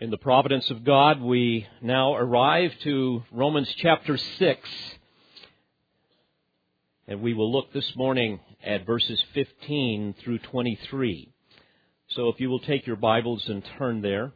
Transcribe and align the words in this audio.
In 0.00 0.10
the 0.10 0.18
providence 0.18 0.70
of 0.70 0.82
God, 0.82 1.22
we 1.22 1.68
now 1.80 2.16
arrive 2.16 2.72
to 2.82 3.22
Romans 3.30 3.72
chapter 3.76 4.16
6. 4.16 4.68
And 7.06 7.22
we 7.22 7.32
will 7.32 7.52
look 7.52 7.72
this 7.72 7.94
morning 7.94 8.40
at 8.64 8.86
verses 8.86 9.22
15 9.34 10.16
through 10.18 10.40
23. 10.40 11.32
So 12.08 12.28
if 12.28 12.40
you 12.40 12.50
will 12.50 12.58
take 12.58 12.88
your 12.88 12.96
Bibles 12.96 13.48
and 13.48 13.62
turn 13.78 14.02
there. 14.02 14.32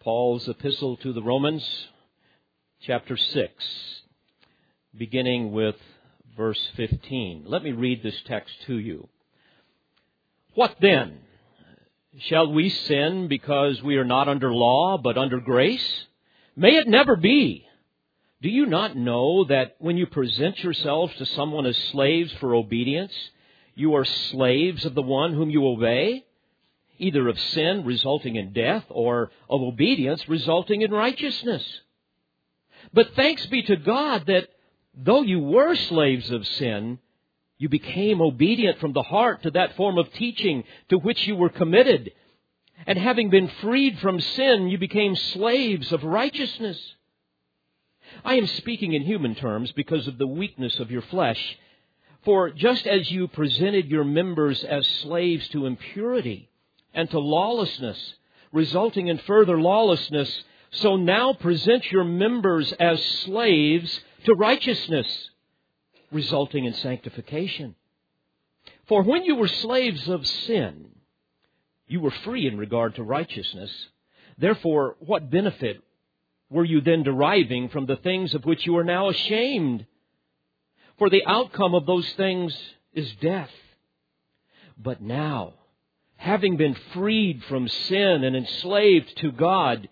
Paul's 0.00 0.48
epistle 0.48 0.96
to 0.96 1.12
the 1.12 1.22
Romans, 1.22 1.64
chapter 2.82 3.16
6, 3.16 3.52
beginning 4.96 5.52
with 5.52 5.76
verse 6.36 6.60
15. 6.76 7.44
Let 7.46 7.62
me 7.62 7.70
read 7.70 8.02
this 8.02 8.20
text 8.26 8.52
to 8.66 8.78
you. 8.78 9.08
What 10.54 10.74
then? 10.80 11.20
Shall 12.16 12.50
we 12.52 12.70
sin 12.70 13.28
because 13.28 13.82
we 13.82 13.96
are 13.96 14.04
not 14.04 14.28
under 14.28 14.52
law, 14.52 14.96
but 14.96 15.18
under 15.18 15.40
grace? 15.40 16.06
May 16.56 16.76
it 16.76 16.88
never 16.88 17.16
be. 17.16 17.66
Do 18.40 18.48
you 18.48 18.66
not 18.66 18.96
know 18.96 19.44
that 19.44 19.76
when 19.78 19.96
you 19.96 20.06
present 20.06 20.62
yourselves 20.62 21.14
to 21.16 21.26
someone 21.26 21.66
as 21.66 21.76
slaves 21.92 22.32
for 22.40 22.54
obedience, 22.54 23.12
you 23.74 23.94
are 23.94 24.04
slaves 24.04 24.84
of 24.84 24.94
the 24.94 25.02
one 25.02 25.34
whom 25.34 25.50
you 25.50 25.66
obey? 25.66 26.24
Either 26.98 27.28
of 27.28 27.38
sin 27.38 27.84
resulting 27.84 28.36
in 28.36 28.52
death 28.52 28.84
or 28.88 29.30
of 29.48 29.60
obedience 29.60 30.28
resulting 30.28 30.82
in 30.82 30.90
righteousness. 30.90 31.64
But 32.92 33.14
thanks 33.14 33.44
be 33.46 33.62
to 33.62 33.76
God 33.76 34.26
that 34.26 34.48
though 34.94 35.22
you 35.22 35.40
were 35.40 35.74
slaves 35.76 36.30
of 36.30 36.46
sin, 36.46 36.98
you 37.58 37.68
became 37.68 38.20
obedient 38.20 38.78
from 38.78 38.92
the 38.92 39.02
heart 39.02 39.42
to 39.42 39.50
that 39.50 39.76
form 39.76 39.98
of 39.98 40.12
teaching 40.12 40.62
to 40.90 40.98
which 40.98 41.26
you 41.26 41.34
were 41.34 41.48
committed. 41.48 42.12
And 42.86 42.96
having 42.96 43.30
been 43.30 43.50
freed 43.60 43.98
from 43.98 44.20
sin, 44.20 44.68
you 44.68 44.78
became 44.78 45.16
slaves 45.16 45.92
of 45.92 46.04
righteousness. 46.04 46.78
I 48.24 48.36
am 48.36 48.46
speaking 48.46 48.92
in 48.92 49.02
human 49.02 49.34
terms 49.34 49.72
because 49.72 50.06
of 50.06 50.18
the 50.18 50.26
weakness 50.26 50.78
of 50.78 50.92
your 50.92 51.02
flesh. 51.02 51.58
For 52.24 52.50
just 52.50 52.86
as 52.86 53.10
you 53.10 53.26
presented 53.26 53.86
your 53.86 54.04
members 54.04 54.62
as 54.62 54.86
slaves 55.02 55.48
to 55.48 55.66
impurity 55.66 56.48
and 56.94 57.10
to 57.10 57.18
lawlessness, 57.18 58.14
resulting 58.52 59.08
in 59.08 59.18
further 59.18 59.60
lawlessness, 59.60 60.44
so 60.70 60.96
now 60.96 61.32
present 61.32 61.90
your 61.90 62.04
members 62.04 62.72
as 62.74 63.02
slaves 63.24 64.00
to 64.24 64.34
righteousness 64.34 65.30
resulting 66.10 66.64
in 66.64 66.74
sanctification. 66.74 67.74
For 68.86 69.02
when 69.02 69.24
you 69.24 69.36
were 69.36 69.48
slaves 69.48 70.08
of 70.08 70.26
sin, 70.26 70.86
you 71.86 72.00
were 72.00 72.10
free 72.10 72.46
in 72.46 72.56
regard 72.56 72.94
to 72.96 73.02
righteousness. 73.02 73.70
Therefore, 74.38 74.96
what 75.00 75.30
benefit 75.30 75.82
were 76.50 76.64
you 76.64 76.80
then 76.80 77.02
deriving 77.02 77.68
from 77.68 77.86
the 77.86 77.96
things 77.96 78.34
of 78.34 78.44
which 78.44 78.66
you 78.66 78.76
are 78.76 78.84
now 78.84 79.08
ashamed? 79.08 79.86
For 80.98 81.10
the 81.10 81.24
outcome 81.26 81.74
of 81.74 81.86
those 81.86 82.08
things 82.12 82.56
is 82.92 83.10
death. 83.20 83.50
But 84.76 85.02
now, 85.02 85.54
having 86.16 86.56
been 86.56 86.76
freed 86.92 87.42
from 87.44 87.68
sin 87.68 88.24
and 88.24 88.36
enslaved 88.36 89.16
to 89.18 89.32
God, 89.32 89.88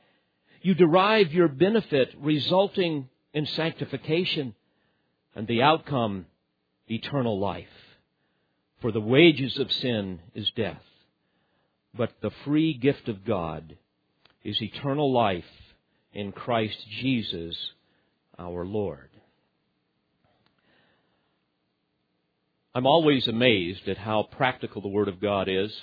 you 0.63 0.75
derive 0.75 1.33
your 1.33 1.49
benefit 1.49 2.15
resulting 2.19 3.09
in 3.33 3.47
sanctification 3.47 4.55
and 5.37 5.47
the 5.47 5.63
outcome, 5.63 6.27
eternal 6.89 7.39
life. 7.39 7.67
For 8.81 8.91
the 8.91 9.01
wages 9.01 9.59
of 9.59 9.71
sin 9.71 10.21
is 10.35 10.51
death, 10.57 10.83
but 11.95 12.11
the 12.21 12.31
free 12.45 12.75
gift 12.75 13.09
of 13.09 13.25
God 13.25 13.77
is 14.43 14.61
eternal 14.61 15.13
life 15.13 15.45
in 16.13 16.33
Christ 16.33 16.79
Jesus 17.01 17.57
our 18.39 18.65
Lord. 18.65 19.11
I'm 22.75 22.87
always 22.87 23.29
amazed 23.29 23.89
at 23.89 23.99
how 23.99 24.23
practical 24.23 24.83
the 24.83 24.89
Word 24.89 25.09
of 25.09 25.21
God 25.21 25.49
is. 25.49 25.75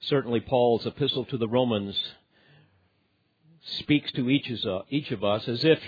Certainly, 0.00 0.40
Paul's 0.40 0.86
epistle 0.86 1.24
to 1.26 1.36
the 1.36 1.48
Romans 1.48 1.98
speaks 3.62 4.10
to 4.12 4.30
each 4.30 5.10
of 5.10 5.24
us 5.24 5.48
as 5.48 5.64
if 5.64 5.78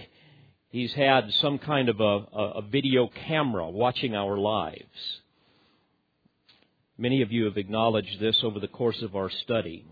he's 0.71 0.93
had 0.93 1.33
some 1.35 1.59
kind 1.59 1.89
of 1.89 2.01
a, 2.01 2.05
a, 2.33 2.63
video 2.63 3.09
camera 3.27 3.69
watching 3.69 4.15
our 4.15 4.39
lives. 4.39 5.21
Many 6.97 7.23
of 7.23 7.33
you 7.33 7.45
have 7.45 7.57
acknowledged 7.57 8.19
this 8.21 8.43
over 8.43 8.59
the 8.59 8.69
course 8.69 9.03
of 9.03 9.17
our 9.17 9.31
study. 9.31 9.85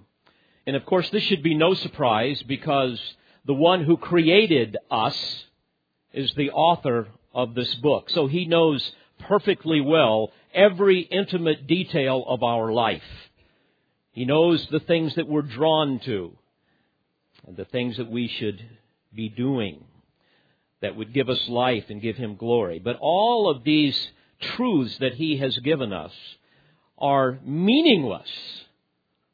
And 0.67 0.77
of 0.77 0.85
course, 0.85 1.09
this 1.11 1.23
should 1.25 1.43
be 1.43 1.55
no 1.55 1.75
surprise 1.75 2.43
because 2.43 3.01
the 3.45 3.55
one 3.55 3.85
who 3.85 3.97
created 3.97 4.77
us 4.91 5.45
is 6.13 6.33
the 6.35 6.51
author 6.51 7.09
of 7.35 7.55
this 7.55 7.75
book. 7.77 8.11
So 8.11 8.27
he 8.27 8.45
knows 8.45 8.93
perfectly 9.21 9.81
well 9.81 10.33
every 10.55 11.01
intimate 11.01 11.67
detail 11.67 12.25
of 12.27 12.43
our 12.43 12.73
life. 12.73 13.03
He 14.13 14.25
knows 14.25 14.67
the 14.71 14.81
things 14.81 15.15
that 15.15 15.29
we're 15.29 15.43
drawn 15.43 16.01
to 16.01 16.37
and 17.47 17.57
the 17.57 17.65
things 17.65 17.97
that 17.97 18.11
we 18.11 18.29
should 18.29 18.63
be 19.15 19.29
doing 19.29 19.85
that 20.81 20.97
would 20.97 21.13
give 21.13 21.29
us 21.29 21.49
life 21.49 21.85
and 21.89 22.01
give 22.01 22.17
him 22.17 22.37
glory. 22.37 22.79
But 22.79 22.99
all 23.01 23.51
of 23.51 23.65
these 23.65 24.09
truths 24.41 24.99
that 24.99 25.15
he 25.15 25.39
has 25.39 25.57
given 25.59 25.93
us 25.93 26.13
are 26.97 27.39
meaningless 27.45 28.29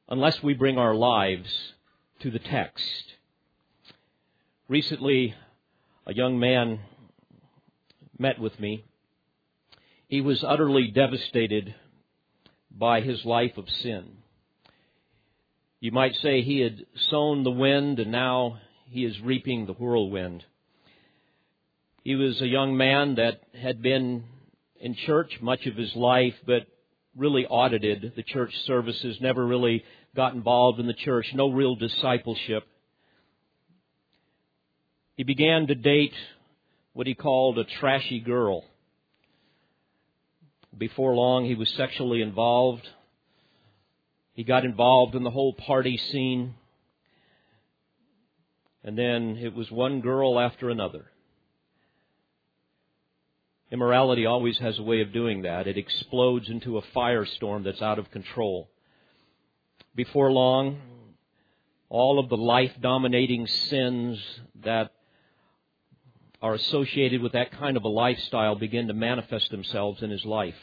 unless 0.09 0.43
we 0.43 0.55
bring 0.55 0.79
our 0.79 0.95
lives 0.95 1.49
to 2.21 2.31
the 2.31 2.39
text. 2.39 3.05
Recently, 4.69 5.35
a 6.07 6.15
young 6.15 6.39
man 6.39 6.81
met 8.19 8.39
with 8.39 8.59
me. 8.59 8.85
He 10.09 10.21
was 10.21 10.45
utterly 10.45 10.89
devastated 10.89 11.75
by 12.71 13.01
his 13.01 13.25
life 13.25 13.57
of 13.57 13.69
sin. 13.69 14.19
You 15.81 15.93
might 15.93 16.15
say 16.17 16.41
he 16.41 16.61
had 16.61 16.87
sown 17.11 17.43
the 17.43 17.51
wind 17.51 17.99
and 17.99 18.11
now 18.11 18.59
he 18.89 19.05
is 19.05 19.21
reaping 19.21 19.67
the 19.67 19.75
whirlwind. 19.75 20.45
He 22.05 22.17
was 22.17 22.39
a 22.43 22.47
young 22.47 22.77
man 22.77 23.15
that 23.15 23.41
had 23.59 23.81
been 23.81 24.25
in 24.79 24.95
church 24.95 25.39
much 25.41 25.65
of 25.65 25.75
his 25.75 25.97
life, 25.97 26.35
but 26.47 26.67
really 27.17 27.47
audited 27.47 28.13
the 28.15 28.23
church 28.23 28.55
services, 28.67 29.17
never 29.23 29.45
really 29.45 29.83
got 30.15 30.35
involved 30.35 30.79
in 30.79 30.87
the 30.87 30.93
church, 30.93 31.27
no 31.33 31.51
real 31.51 31.77
discipleship. 31.77 32.65
He 35.17 35.23
began 35.23 35.67
to 35.69 35.75
date 35.75 36.13
what 36.93 37.07
he 37.07 37.15
called 37.15 37.59
a 37.59 37.65
trashy 37.65 38.21
girl. 38.21 38.65
Before 40.77 41.15
long, 41.15 41.47
he 41.47 41.55
was 41.55 41.71
sexually 41.71 42.21
involved. 42.21 42.87
He 44.35 44.45
got 44.45 44.67
involved 44.67 45.15
in 45.15 45.23
the 45.23 45.31
whole 45.31 45.55
party 45.55 45.97
scene. 45.97 46.55
And 48.83 48.99
then 48.99 49.39
it 49.41 49.55
was 49.55 49.71
one 49.71 50.03
girl 50.03 50.39
after 50.39 50.69
another. 50.69 51.07
Immorality 53.75 54.25
always 54.25 54.57
has 54.59 54.79
a 54.79 54.85
way 54.85 55.01
of 55.01 55.13
doing 55.13 55.43
that. 55.43 55.67
It 55.67 55.77
explodes 55.77 56.49
into 56.49 56.79
a 56.79 56.83
firestorm 56.97 57.65
that's 57.65 57.83
out 57.83 57.99
of 57.99 58.09
control. 58.13 58.71
Before 59.97 60.31
long, 60.31 60.81
all 61.89 62.21
of 62.21 62.29
the 62.29 62.37
life 62.37 62.71
dominating 62.81 63.49
sins 63.49 64.21
that 64.63 64.93
are 66.41 66.55
associated 66.55 67.21
with 67.21 67.33
that 67.33 67.51
kind 67.51 67.77
of 67.77 67.83
a 67.83 67.89
lifestyle 67.89 68.55
begin 68.55 68.87
to 68.87 68.95
manifest 68.95 69.51
themselves 69.51 70.05
in 70.05 70.11
his 70.11 70.25
life. 70.25 70.55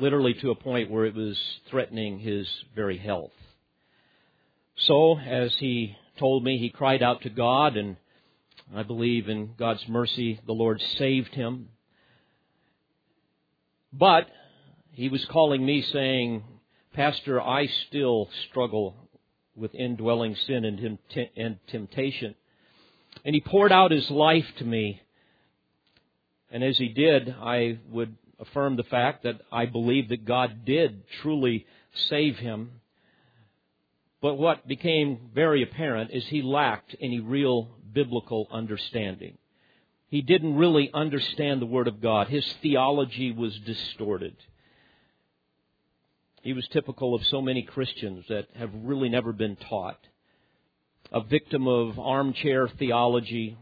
Literally 0.00 0.34
to 0.34 0.50
a 0.50 0.56
point 0.56 0.90
where 0.90 1.04
it 1.04 1.14
was 1.14 1.38
threatening 1.70 2.18
his 2.18 2.48
very 2.74 2.98
health. 2.98 3.30
So, 4.74 5.20
as 5.20 5.54
he 5.54 5.96
told 6.18 6.42
me, 6.42 6.58
he 6.58 6.68
cried 6.68 7.00
out 7.00 7.22
to 7.22 7.30
God 7.30 7.76
and 7.76 7.96
I 8.72 8.82
believe 8.82 9.28
in 9.28 9.54
God's 9.58 9.86
mercy, 9.88 10.40
the 10.46 10.52
Lord 10.52 10.80
saved 10.96 11.34
him. 11.34 11.68
But 13.92 14.28
he 14.92 15.08
was 15.08 15.24
calling 15.26 15.64
me 15.64 15.82
saying, 15.82 16.44
Pastor, 16.92 17.40
I 17.40 17.66
still 17.88 18.28
struggle 18.48 18.96
with 19.56 19.74
indwelling 19.74 20.36
sin 20.46 20.64
and 20.64 21.58
temptation. 21.68 22.34
And 23.24 23.34
he 23.34 23.40
poured 23.40 23.72
out 23.72 23.90
his 23.90 24.10
life 24.10 24.46
to 24.58 24.64
me. 24.64 25.00
And 26.50 26.64
as 26.64 26.78
he 26.78 26.88
did, 26.88 27.34
I 27.40 27.78
would 27.90 28.16
affirm 28.40 28.76
the 28.76 28.82
fact 28.84 29.22
that 29.22 29.40
I 29.52 29.66
believe 29.66 30.08
that 30.08 30.24
God 30.24 30.64
did 30.64 31.06
truly 31.22 31.66
save 32.08 32.38
him. 32.38 32.80
But 34.20 34.34
what 34.34 34.66
became 34.66 35.30
very 35.34 35.62
apparent 35.62 36.10
is 36.12 36.26
he 36.26 36.42
lacked 36.42 36.96
any 37.00 37.20
real 37.20 37.68
biblical 37.94 38.48
understanding. 38.50 39.38
He 40.08 40.22
didn't 40.22 40.56
really 40.56 40.90
understand 40.92 41.60
the 41.60 41.66
Word 41.66 41.88
of 41.88 42.00
God. 42.00 42.28
His 42.28 42.46
theology 42.62 43.32
was 43.32 43.58
distorted. 43.60 44.36
He 46.42 46.52
was 46.52 46.68
typical 46.68 47.14
of 47.14 47.24
so 47.26 47.40
many 47.40 47.62
Christians 47.62 48.24
that 48.28 48.46
have 48.54 48.70
really 48.74 49.08
never 49.08 49.32
been 49.32 49.56
taught. 49.56 49.98
A 51.10 51.22
victim 51.22 51.66
of 51.66 51.98
armchair 51.98 52.68
theology, 52.68 53.56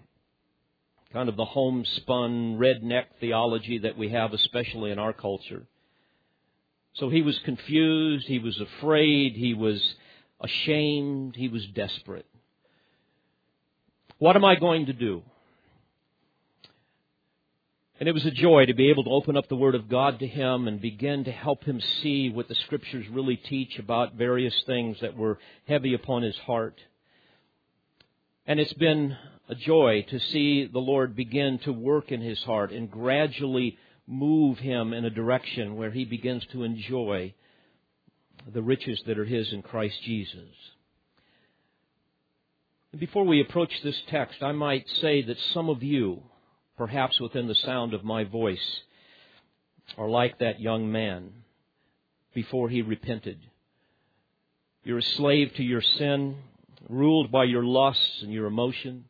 kind 1.13 1.29
of 1.29 1.37
the 1.37 1.45
homespun 1.45 2.59
redneck 2.59 3.05
theology 3.21 3.79
that 3.79 3.97
we 3.97 4.11
have, 4.11 4.33
especially 4.33 4.91
in 4.91 4.99
our 4.99 5.13
culture. 5.13 5.67
So 6.95 7.09
he 7.09 7.23
was 7.23 7.39
confused, 7.45 8.27
he 8.27 8.39
was 8.39 8.61
afraid, 8.61 9.35
he 9.35 9.55
was 9.55 9.95
ashamed, 10.41 11.37
he 11.37 11.49
was 11.49 11.65
desperate. 11.69 12.27
What 14.23 14.37
am 14.37 14.45
I 14.45 14.55
going 14.55 14.87
to 14.87 14.93
do? 14.93 15.23
And 17.99 18.09
it 18.09 18.13
was 18.13 18.25
a 18.25 18.31
joy 18.31 18.67
to 18.67 18.73
be 18.73 18.89
able 18.89 19.03
to 19.03 19.11
open 19.11 19.37
up 19.37 19.49
the 19.49 19.57
Word 19.57 19.75
of 19.75 19.89
God 19.89 20.21
to 20.21 20.29
him 20.29 20.69
and 20.69 20.81
begin 20.81 21.25
to 21.25 21.33
help 21.33 21.65
him 21.65 21.81
see 21.81 22.31
what 22.31 22.47
the 22.47 22.55
Scriptures 22.55 23.05
really 23.11 23.35
teach 23.35 23.81
about 23.81 24.15
various 24.15 24.55
things 24.65 24.99
that 25.01 25.17
were 25.17 25.41
heavy 25.67 25.93
upon 25.93 26.23
his 26.23 26.37
heart. 26.37 26.81
And 28.47 28.61
it's 28.61 28.73
been 28.75 29.17
a 29.49 29.57
joy 29.57 30.07
to 30.11 30.21
see 30.21 30.69
the 30.69 30.79
Lord 30.79 31.17
begin 31.17 31.59
to 31.65 31.73
work 31.73 32.13
in 32.13 32.21
his 32.21 32.41
heart 32.45 32.71
and 32.71 32.89
gradually 32.89 33.77
move 34.07 34.59
him 34.59 34.93
in 34.93 35.05
a 35.05 35.11
direction 35.11 35.75
where 35.75 35.91
he 35.91 36.05
begins 36.05 36.47
to 36.53 36.63
enjoy 36.63 37.35
the 38.47 38.63
riches 38.63 39.03
that 39.05 39.19
are 39.19 39.25
his 39.25 39.53
in 39.53 39.63
Christ 39.63 40.01
Jesus. 40.05 40.47
Before 42.99 43.25
we 43.25 43.41
approach 43.41 43.73
this 43.83 44.01
text, 44.09 44.43
I 44.43 44.53
might 44.53 44.87
say 45.01 45.23
that 45.23 45.39
some 45.55 45.71
of 45.71 45.83
you, 45.83 46.23
perhaps 46.77 47.19
within 47.21 47.49
the 47.49 47.55
sound 47.55 47.95
of 47.95 48.05
my 48.05 48.25
voice, 48.25 48.83
are 49.97 50.09
like 50.09 50.39
that 50.39 50.61
young 50.61 50.93
man 50.93 51.31
before 52.35 52.69
he 52.69 52.83
repented. 52.83 53.39
You're 54.85 54.99
a 54.99 55.03
slave 55.03 55.55
to 55.57 55.63
your 55.63 55.81
sin, 55.81 56.37
ruled 56.89 57.33
by 57.33 57.45
your 57.45 57.65
lusts 57.65 58.23
and 58.23 58.33
your 58.33 58.47
emotion. 58.47 59.05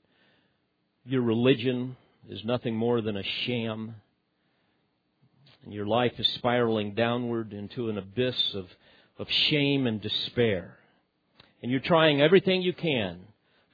Your 1.04 1.22
religion 1.22 1.96
is 2.28 2.44
nothing 2.44 2.76
more 2.76 3.00
than 3.00 3.16
a 3.16 3.24
sham 3.44 3.96
and 5.64 5.72
your 5.72 5.86
life 5.86 6.12
is 6.18 6.28
spiraling 6.34 6.94
downward 6.94 7.52
into 7.52 7.88
an 7.88 7.98
abyss 7.98 8.54
of, 8.54 8.66
of 9.18 9.28
shame 9.30 9.86
and 9.86 10.00
despair. 10.00 10.76
And 11.62 11.70
you're 11.70 11.80
trying 11.80 12.20
everything 12.20 12.62
you 12.62 12.72
can 12.72 13.20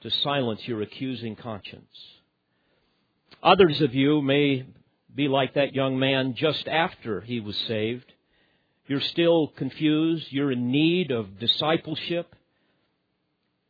to 0.01 0.09
silence 0.09 0.61
your 0.65 0.81
accusing 0.81 1.35
conscience. 1.35 1.93
Others 3.43 3.81
of 3.81 3.95
you 3.95 4.21
may 4.21 4.65
be 5.13 5.27
like 5.27 5.53
that 5.55 5.73
young 5.73 5.97
man 5.99 6.35
just 6.35 6.67
after 6.67 7.21
he 7.21 7.39
was 7.39 7.57
saved. 7.67 8.11
You're 8.87 9.01
still 9.01 9.47
confused. 9.47 10.27
You're 10.29 10.51
in 10.51 10.71
need 10.71 11.11
of 11.11 11.39
discipleship. 11.39 12.35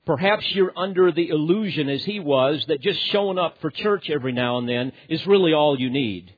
Perhaps 0.06 0.46
you're 0.54 0.74
under 0.76 1.12
the 1.12 1.30
illusion, 1.30 1.90
as 1.90 2.04
he 2.04 2.20
was, 2.20 2.66
that 2.68 2.82
just 2.82 3.00
showing 3.08 3.38
up 3.38 3.58
for 3.62 3.70
church 3.70 4.10
every 4.10 4.32
now 4.32 4.58
and 4.58 4.68
then 4.68 4.92
is 5.08 5.26
really 5.28 5.54
all 5.54 5.80
you 5.80 5.90
need. 5.90 6.34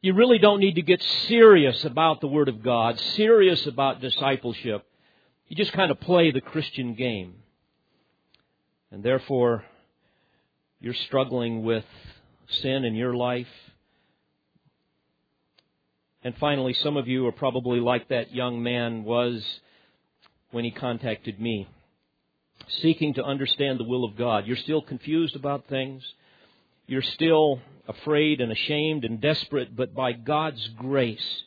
You 0.00 0.14
really 0.14 0.38
don't 0.38 0.60
need 0.60 0.74
to 0.74 0.82
get 0.82 1.02
serious 1.28 1.84
about 1.84 2.20
the 2.20 2.26
Word 2.26 2.48
of 2.48 2.62
God, 2.62 2.98
serious 3.16 3.64
about 3.66 4.00
discipleship. 4.00 4.84
You 5.48 5.56
just 5.56 5.72
kind 5.72 5.90
of 5.90 6.00
play 6.00 6.30
the 6.30 6.40
Christian 6.40 6.94
game. 6.94 7.34
And 8.94 9.02
therefore, 9.02 9.64
you're 10.78 10.94
struggling 10.94 11.64
with 11.64 11.84
sin 12.62 12.84
in 12.84 12.94
your 12.94 13.12
life. 13.12 13.48
And 16.22 16.32
finally, 16.36 16.74
some 16.74 16.96
of 16.96 17.08
you 17.08 17.26
are 17.26 17.32
probably 17.32 17.80
like 17.80 18.06
that 18.10 18.32
young 18.32 18.62
man 18.62 19.02
was 19.02 19.44
when 20.52 20.62
he 20.62 20.70
contacted 20.70 21.40
me, 21.40 21.66
seeking 22.68 23.14
to 23.14 23.24
understand 23.24 23.80
the 23.80 23.84
will 23.84 24.04
of 24.04 24.16
God. 24.16 24.46
You're 24.46 24.56
still 24.56 24.80
confused 24.80 25.34
about 25.34 25.66
things. 25.66 26.04
You're 26.86 27.02
still 27.02 27.62
afraid 27.88 28.40
and 28.40 28.52
ashamed 28.52 29.04
and 29.04 29.20
desperate, 29.20 29.74
but 29.74 29.92
by 29.92 30.12
God's 30.12 30.68
grace, 30.78 31.42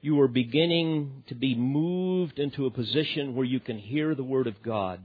you 0.00 0.20
are 0.20 0.28
beginning 0.28 1.24
to 1.26 1.34
be 1.34 1.56
moved 1.56 2.38
into 2.38 2.66
a 2.66 2.70
position 2.70 3.34
where 3.34 3.44
you 3.44 3.58
can 3.58 3.78
hear 3.78 4.14
the 4.14 4.22
Word 4.22 4.46
of 4.46 4.62
God. 4.62 5.00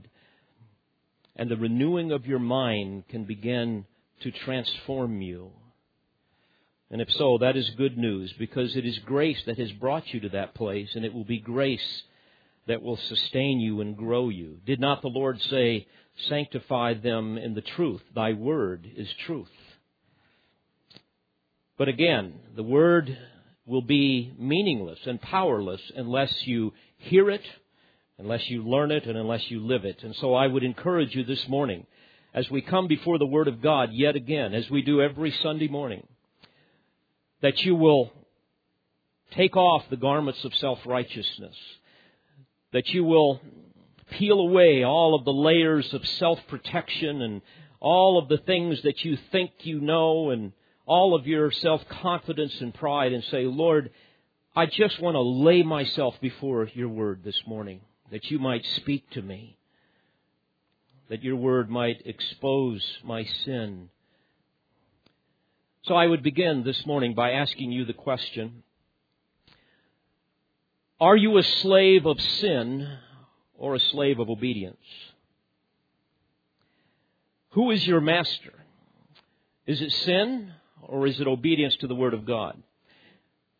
And 1.36 1.50
the 1.50 1.56
renewing 1.56 2.12
of 2.12 2.26
your 2.26 2.38
mind 2.38 3.08
can 3.08 3.24
begin 3.24 3.86
to 4.20 4.30
transform 4.30 5.22
you. 5.22 5.52
And 6.90 7.00
if 7.00 7.10
so, 7.12 7.38
that 7.38 7.56
is 7.56 7.70
good 7.70 7.96
news 7.96 8.32
because 8.38 8.76
it 8.76 8.84
is 8.84 8.98
grace 8.98 9.40
that 9.46 9.58
has 9.58 9.70
brought 9.72 10.12
you 10.12 10.20
to 10.20 10.28
that 10.30 10.54
place, 10.54 10.90
and 10.94 11.04
it 11.04 11.14
will 11.14 11.24
be 11.24 11.38
grace 11.38 12.02
that 12.66 12.82
will 12.82 12.96
sustain 12.96 13.60
you 13.60 13.80
and 13.80 13.96
grow 13.96 14.28
you. 14.28 14.58
Did 14.66 14.80
not 14.80 15.02
the 15.02 15.08
Lord 15.08 15.40
say, 15.40 15.86
Sanctify 16.28 16.94
them 16.94 17.38
in 17.38 17.54
the 17.54 17.62
truth? 17.62 18.02
Thy 18.14 18.32
word 18.32 18.90
is 18.96 19.08
truth. 19.26 19.48
But 21.78 21.88
again, 21.88 22.34
the 22.56 22.62
word 22.62 23.16
will 23.64 23.82
be 23.82 24.34
meaningless 24.38 24.98
and 25.06 25.20
powerless 25.20 25.80
unless 25.96 26.46
you 26.46 26.74
hear 26.98 27.30
it, 27.30 27.42
unless 28.20 28.48
you 28.48 28.62
learn 28.62 28.90
it, 28.90 29.06
and 29.06 29.16
unless 29.16 29.50
you 29.50 29.60
live 29.66 29.84
it. 29.84 30.02
And 30.02 30.14
so 30.16 30.34
I 30.34 30.46
would 30.46 30.62
encourage 30.62 31.14
you 31.14 31.24
this 31.24 31.48
morning, 31.48 31.86
as 32.32 32.48
we 32.50 32.60
come 32.60 32.86
before 32.86 33.18
the 33.18 33.26
Word 33.26 33.48
of 33.48 33.60
God 33.60 33.90
yet 33.92 34.14
again, 34.14 34.54
as 34.54 34.70
we 34.70 34.82
do 34.82 35.00
every 35.00 35.32
Sunday 35.42 35.68
morning, 35.68 36.06
that 37.42 37.64
you 37.64 37.74
will 37.74 38.12
take 39.32 39.56
off 39.56 39.84
the 39.90 39.96
garments 39.96 40.44
of 40.44 40.54
self-righteousness, 40.54 41.56
that 42.72 42.88
you 42.88 43.04
will 43.04 43.40
peel 44.10 44.40
away 44.40 44.84
all 44.84 45.14
of 45.14 45.24
the 45.24 45.32
layers 45.32 45.92
of 45.94 46.06
self-protection 46.06 47.22
and 47.22 47.42
all 47.80 48.18
of 48.18 48.28
the 48.28 48.38
things 48.38 48.82
that 48.82 49.04
you 49.04 49.16
think 49.32 49.50
you 49.60 49.80
know 49.80 50.30
and 50.30 50.52
all 50.86 51.14
of 51.14 51.26
your 51.26 51.50
self 51.50 51.80
confidence 51.88 52.60
and 52.60 52.74
pride 52.74 53.12
and 53.12 53.24
say, 53.24 53.44
Lord, 53.44 53.90
I 54.54 54.66
just 54.66 55.00
want 55.00 55.14
to 55.14 55.20
lay 55.20 55.62
myself 55.62 56.16
before 56.20 56.68
your 56.74 56.88
word 56.88 57.22
this 57.24 57.40
morning, 57.46 57.80
that 58.10 58.30
you 58.30 58.38
might 58.38 58.64
speak 58.76 59.08
to 59.10 59.22
me, 59.22 59.56
that 61.08 61.22
your 61.22 61.36
word 61.36 61.70
might 61.70 62.02
expose 62.04 62.84
my 63.04 63.24
sin. 63.24 63.88
So 65.84 65.94
I 65.94 66.06
would 66.06 66.22
begin 66.22 66.62
this 66.64 66.84
morning 66.86 67.14
by 67.14 67.32
asking 67.32 67.72
you 67.72 67.84
the 67.84 67.92
question 67.92 68.62
Are 71.00 71.16
you 71.16 71.38
a 71.38 71.42
slave 71.42 72.06
of 72.06 72.20
sin 72.20 72.98
or 73.56 73.74
a 73.74 73.80
slave 73.80 74.18
of 74.18 74.28
obedience? 74.28 74.76
Who 77.50 77.70
is 77.70 77.86
your 77.86 78.00
master? 78.00 78.52
Is 79.66 79.80
it 79.80 79.90
sin 79.92 80.52
or 80.82 81.06
is 81.06 81.20
it 81.20 81.26
obedience 81.26 81.76
to 81.76 81.86
the 81.86 81.94
Word 81.94 82.14
of 82.14 82.24
God? 82.24 82.62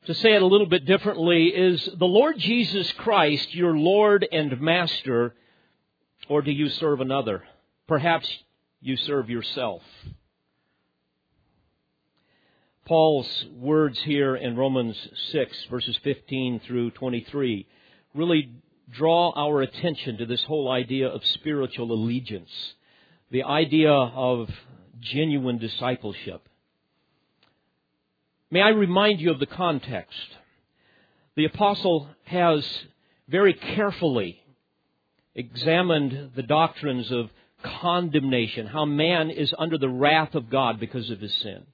To 0.06 0.14
say 0.14 0.32
it 0.32 0.40
a 0.40 0.46
little 0.46 0.66
bit 0.66 0.86
differently, 0.86 1.48
is 1.48 1.86
the 1.98 2.06
Lord 2.06 2.38
Jesus 2.38 2.90
Christ 2.92 3.54
your 3.54 3.76
Lord 3.76 4.26
and 4.32 4.58
Master, 4.58 5.34
or 6.26 6.40
do 6.40 6.50
you 6.50 6.70
serve 6.70 7.02
another? 7.02 7.44
Perhaps 7.86 8.26
you 8.80 8.96
serve 8.96 9.28
yourself. 9.28 9.82
Paul's 12.86 13.44
words 13.54 13.98
here 14.00 14.36
in 14.36 14.56
Romans 14.56 14.96
6, 15.32 15.64
verses 15.70 15.98
15 16.02 16.60
through 16.60 16.92
23, 16.92 17.66
really 18.14 18.52
draw 18.90 19.32
our 19.36 19.60
attention 19.60 20.16
to 20.16 20.24
this 20.24 20.42
whole 20.44 20.70
idea 20.70 21.08
of 21.08 21.24
spiritual 21.26 21.92
allegiance, 21.92 22.50
the 23.30 23.44
idea 23.44 23.92
of 23.92 24.50
genuine 24.98 25.58
discipleship. 25.58 26.48
May 28.52 28.62
I 28.62 28.70
remind 28.70 29.20
you 29.20 29.30
of 29.30 29.38
the 29.38 29.46
context? 29.46 30.18
The 31.36 31.44
apostle 31.44 32.08
has 32.24 32.66
very 33.28 33.54
carefully 33.54 34.42
examined 35.36 36.32
the 36.34 36.42
doctrines 36.42 37.12
of 37.12 37.30
condemnation, 37.62 38.66
how 38.66 38.86
man 38.86 39.30
is 39.30 39.54
under 39.56 39.78
the 39.78 39.88
wrath 39.88 40.34
of 40.34 40.50
God 40.50 40.80
because 40.80 41.10
of 41.10 41.20
his 41.20 41.32
sin, 41.34 41.64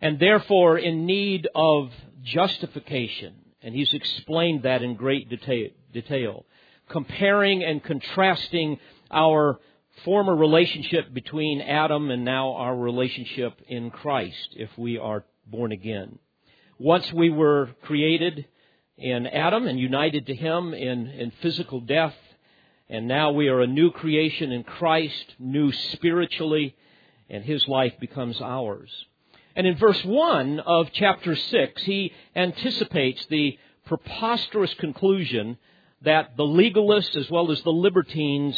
and 0.00 0.20
therefore 0.20 0.78
in 0.78 1.04
need 1.04 1.48
of 1.52 1.90
justification. 2.22 3.34
And 3.60 3.74
he's 3.74 3.92
explained 3.92 4.62
that 4.62 4.82
in 4.82 4.94
great 4.94 5.28
detail, 5.28 6.46
comparing 6.88 7.64
and 7.64 7.82
contrasting 7.82 8.78
our 9.10 9.58
former 10.04 10.36
relationship 10.36 11.12
between 11.12 11.60
Adam 11.60 12.12
and 12.12 12.24
now 12.24 12.52
our 12.52 12.76
relationship 12.76 13.60
in 13.66 13.90
Christ 13.90 14.50
if 14.52 14.70
we 14.78 14.96
are 14.96 15.24
born 15.50 15.72
again. 15.72 16.18
Once 16.78 17.12
we 17.12 17.30
were 17.30 17.70
created 17.82 18.46
in 18.96 19.26
Adam 19.26 19.66
and 19.66 19.78
united 19.78 20.26
to 20.26 20.34
Him 20.34 20.74
in, 20.74 21.06
in 21.08 21.32
physical 21.42 21.80
death, 21.80 22.14
and 22.88 23.06
now 23.06 23.32
we 23.32 23.48
are 23.48 23.60
a 23.60 23.66
new 23.66 23.90
creation 23.90 24.52
in 24.52 24.64
Christ, 24.64 25.34
new 25.38 25.72
spiritually, 25.72 26.76
and 27.28 27.44
His 27.44 27.66
life 27.68 27.94
becomes 28.00 28.40
ours. 28.40 28.90
And 29.58 29.66
in 29.66 29.76
verse 29.76 30.02
1 30.04 30.60
of 30.60 30.90
chapter 30.92 31.34
6, 31.34 31.82
he 31.82 32.12
anticipates 32.36 33.26
the 33.26 33.58
preposterous 33.86 34.72
conclusion 34.74 35.58
that 36.02 36.36
the 36.36 36.44
legalists 36.44 37.16
as 37.16 37.28
well 37.28 37.50
as 37.50 37.60
the 37.62 37.72
libertines 37.72 38.56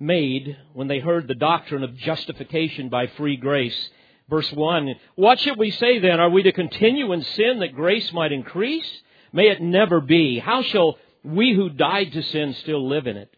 made 0.00 0.56
when 0.72 0.88
they 0.88 1.00
heard 1.00 1.28
the 1.28 1.34
doctrine 1.34 1.84
of 1.84 1.96
justification 1.96 2.88
by 2.88 3.08
free 3.08 3.36
grace. 3.36 3.90
Verse 4.32 4.50
1 4.50 4.94
What 5.14 5.40
should 5.40 5.58
we 5.58 5.70
say 5.72 5.98
then? 5.98 6.18
Are 6.18 6.30
we 6.30 6.44
to 6.44 6.52
continue 6.52 7.12
in 7.12 7.22
sin 7.22 7.58
that 7.58 7.74
grace 7.74 8.10
might 8.14 8.32
increase? 8.32 8.90
May 9.30 9.50
it 9.50 9.60
never 9.60 10.00
be. 10.00 10.38
How 10.38 10.62
shall 10.62 10.98
we 11.22 11.54
who 11.54 11.68
died 11.68 12.12
to 12.12 12.22
sin 12.22 12.54
still 12.54 12.88
live 12.88 13.06
in 13.06 13.18
it? 13.18 13.30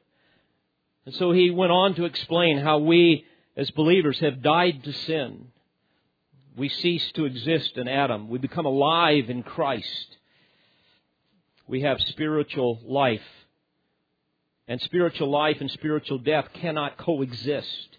And 1.04 1.12
so 1.16 1.32
he 1.32 1.50
went 1.50 1.72
on 1.72 1.96
to 1.96 2.04
explain 2.04 2.58
how 2.58 2.78
we 2.78 3.26
as 3.56 3.72
believers 3.72 4.20
have 4.20 4.40
died 4.40 4.84
to 4.84 4.92
sin. 4.92 5.48
We 6.56 6.68
cease 6.68 7.10
to 7.14 7.24
exist 7.24 7.76
in 7.76 7.88
Adam. 7.88 8.28
We 8.28 8.38
become 8.38 8.64
alive 8.64 9.28
in 9.30 9.42
Christ. 9.42 10.16
We 11.66 11.80
have 11.80 12.00
spiritual 12.02 12.80
life. 12.84 13.20
And 14.68 14.80
spiritual 14.80 15.28
life 15.28 15.56
and 15.60 15.72
spiritual 15.72 16.18
death 16.18 16.50
cannot 16.54 16.98
coexist. 16.98 17.98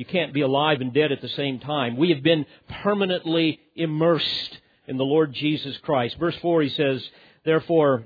You 0.00 0.06
can't 0.06 0.32
be 0.32 0.40
alive 0.40 0.80
and 0.80 0.94
dead 0.94 1.12
at 1.12 1.20
the 1.20 1.28
same 1.28 1.58
time. 1.58 1.98
We 1.98 2.08
have 2.08 2.22
been 2.22 2.46
permanently 2.82 3.60
immersed 3.76 4.58
in 4.88 4.96
the 4.96 5.04
Lord 5.04 5.34
Jesus 5.34 5.76
Christ. 5.82 6.16
Verse 6.18 6.34
4 6.40 6.62
he 6.62 6.70
says, 6.70 7.06
Therefore, 7.44 8.04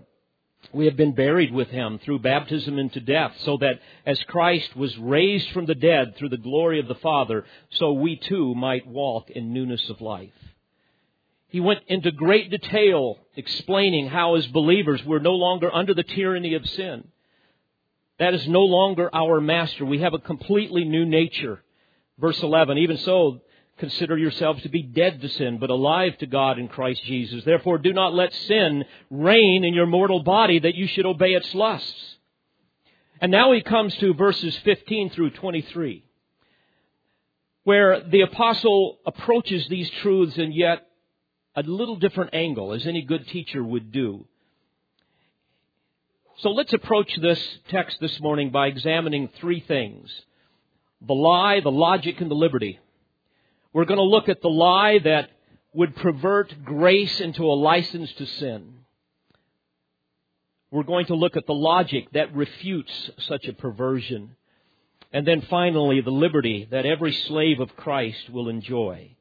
we 0.73 0.87
have 0.87 0.97
been 0.97 1.15
buried 1.15 1.55
with 1.55 1.69
him 1.69 2.01
through 2.01 2.19
baptism 2.19 2.81
into 2.81 2.99
death, 2.99 3.35
so 3.45 3.59
that 3.59 3.79
as 4.05 4.21
Christ 4.25 4.75
was 4.75 4.99
raised 4.99 5.49
from 5.53 5.67
the 5.67 5.77
dead 5.77 6.17
through 6.17 6.31
the 6.31 6.37
glory 6.37 6.81
of 6.81 6.89
the 6.89 6.97
Father, 6.97 7.45
so 7.71 7.93
we 7.93 8.17
too 8.17 8.57
might 8.57 8.89
walk 8.89 9.31
in 9.31 9.53
newness 9.53 9.89
of 9.89 10.01
life. 10.01 10.33
He 11.47 11.61
went 11.61 11.83
into 11.87 12.11
great 12.11 12.51
detail 12.51 13.19
explaining 13.37 14.09
how, 14.09 14.35
as 14.35 14.49
believers, 14.49 15.01
we're 15.05 15.21
no 15.21 15.35
longer 15.35 15.73
under 15.73 15.95
the 15.95 16.03
tyranny 16.03 16.55
of 16.55 16.67
sin. 16.71 17.07
That 18.19 18.35
is 18.35 18.49
no 18.49 18.63
longer 18.63 19.15
our 19.15 19.41
master. 19.41 19.85
We 19.85 20.01
have 20.01 20.15
a 20.15 20.19
completely 20.19 20.83
new 20.83 21.07
nature. 21.07 21.61
Verse 22.19 22.41
11, 22.43 22.79
even 22.79 22.99
so, 22.99 23.41
consider 23.79 24.17
yourselves 24.17 24.63
to 24.63 24.69
be 24.69 24.83
dead 24.83 25.21
to 25.21 25.29
sin, 25.29 25.59
but 25.59 25.71
alive 25.71 26.17
to 26.19 26.27
God 26.27 26.59
in 26.59 26.69
Christ 26.69 27.03
Jesus. 27.05 27.45
Therefore, 27.45 27.79
do 27.79 27.93
not 27.93 28.15
let 28.15 28.33
sin 28.33 28.85
reign 29.11 29.65
in 29.65 29.75
your 29.75 29.87
mortal 29.87 30.23
body 30.23 30.61
that 30.61 30.77
you 30.77 30.87
should 30.87 31.07
obey 31.07 31.35
its 31.35 31.53
lusts. 31.55 32.17
And 33.21 33.33
now 33.33 33.53
he 33.53 33.63
comes 33.63 33.95
to 33.97 34.15
verses 34.15 34.57
15 34.59 35.11
through 35.11 35.31
23, 35.31 36.05
where 37.65 38.01
the 38.01 38.21
apostle 38.21 38.99
approaches 39.07 39.67
these 39.69 39.91
truths 40.03 40.37
in 40.37 40.53
yet 40.53 40.87
a 41.57 41.63
little 41.63 41.97
different 41.97 42.35
angle, 42.35 42.73
as 42.73 42.87
any 42.87 43.03
good 43.03 43.27
teacher 43.29 43.63
would 43.63 43.93
do. 43.93 44.27
So 46.39 46.51
let's 46.51 46.73
approach 46.73 47.15
this 47.17 47.41
text 47.69 47.99
this 48.01 48.21
morning 48.21 48.51
by 48.51 48.67
examining 48.67 49.29
three 49.41 49.61
things 49.61 50.11
the 51.07 51.15
lie, 51.15 51.61
the 51.61 51.71
logic, 51.71 52.21
and 52.21 52.31
the 52.31 52.35
liberty. 52.35 52.79
We're 53.73 53.85
going 53.85 53.99
to 53.99 54.05
look 54.05 54.29
at 54.29 54.41
the 54.41 54.49
lie 54.49 54.99
that 55.01 55.31
would 55.73 55.97
pervert 55.97 56.55
grace 56.65 57.21
into 57.21 57.45
a 57.45 57.55
license 57.55 58.13
to 58.15 58.27
sin. 58.27 58.75
We're 60.71 60.85
going 60.85 61.07
to 61.07 61.15
look 61.15 61.37
at 61.37 61.47
the 61.47 61.55
logic 61.55 62.09
that 62.13 62.35
refutes 62.35 63.11
such 63.19 63.47
a 63.47 63.53
perversion. 63.53 64.37
And 65.13 65.27
then 65.27 65.43
finally, 65.43 66.01
the 66.01 66.11
liberty 66.11 66.69
that 66.71 66.87
every 66.87 67.13
slave 67.13 67.61
of 67.61 67.77
Christ 67.77 68.31
will 68.31 68.49
enjoy. 68.49 69.17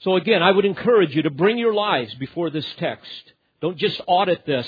So 0.00 0.16
again, 0.16 0.42
I 0.42 0.50
would 0.50 0.64
encourage 0.64 1.14
you 1.14 1.22
to 1.22 1.30
bring 1.30 1.58
your 1.58 1.74
lives 1.74 2.14
before 2.14 2.50
this 2.50 2.66
text. 2.78 3.32
Don't 3.60 3.78
just 3.78 4.00
audit 4.06 4.44
this. 4.44 4.66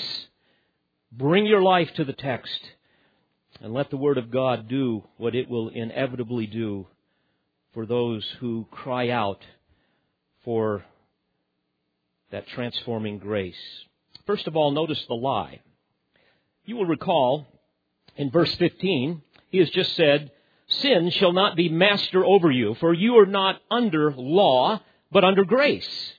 Bring 1.11 1.45
your 1.45 1.61
life 1.61 1.93
to 1.93 2.03
the 2.03 2.13
text 2.13 2.59
and 3.61 3.73
let 3.73 3.89
the 3.89 3.97
Word 3.97 4.17
of 4.17 4.31
God 4.31 4.67
do 4.67 5.03
what 5.17 5.35
it 5.35 5.49
will 5.49 5.69
inevitably 5.69 6.47
do 6.47 6.87
for 7.73 7.85
those 7.85 8.25
who 8.39 8.65
cry 8.71 9.09
out 9.09 9.43
for 10.43 10.83
that 12.31 12.47
transforming 12.47 13.17
grace. 13.17 13.55
First 14.25 14.47
of 14.47 14.55
all, 14.55 14.71
notice 14.71 15.03
the 15.07 15.13
lie. 15.13 15.61
You 16.65 16.75
will 16.75 16.85
recall 16.85 17.47
in 18.15 18.31
verse 18.31 18.53
15, 18.55 19.21
he 19.51 19.59
has 19.59 19.69
just 19.69 19.95
said, 19.95 20.31
Sin 20.67 21.11
shall 21.11 21.31
not 21.31 21.55
be 21.55 21.69
master 21.69 22.25
over 22.25 22.51
you, 22.51 22.75
for 22.75 22.93
you 22.93 23.19
are 23.19 23.25
not 23.25 23.61
under 23.71 24.11
law, 24.11 24.81
but 25.11 25.23
under 25.23 25.45
grace. 25.45 26.13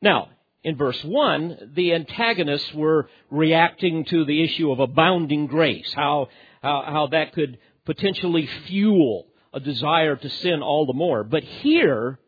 Now, 0.00 0.28
in 0.68 0.76
verse 0.76 1.02
1, 1.02 1.72
the 1.74 1.94
antagonists 1.94 2.74
were 2.74 3.08
reacting 3.30 4.04
to 4.04 4.26
the 4.26 4.44
issue 4.44 4.70
of 4.70 4.80
abounding 4.80 5.46
grace, 5.46 5.90
how, 5.94 6.28
how, 6.62 6.82
how 6.86 7.06
that 7.06 7.32
could 7.32 7.56
potentially 7.86 8.46
fuel 8.66 9.28
a 9.54 9.60
desire 9.60 10.14
to 10.14 10.28
sin 10.28 10.60
all 10.60 10.84
the 10.84 10.92
more. 10.92 11.24
But 11.24 11.42
here, 11.42 12.18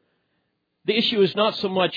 the 0.87 0.97
issue 0.97 1.21
is 1.21 1.37
not 1.37 1.55
so 1.57 1.69
much 1.69 1.95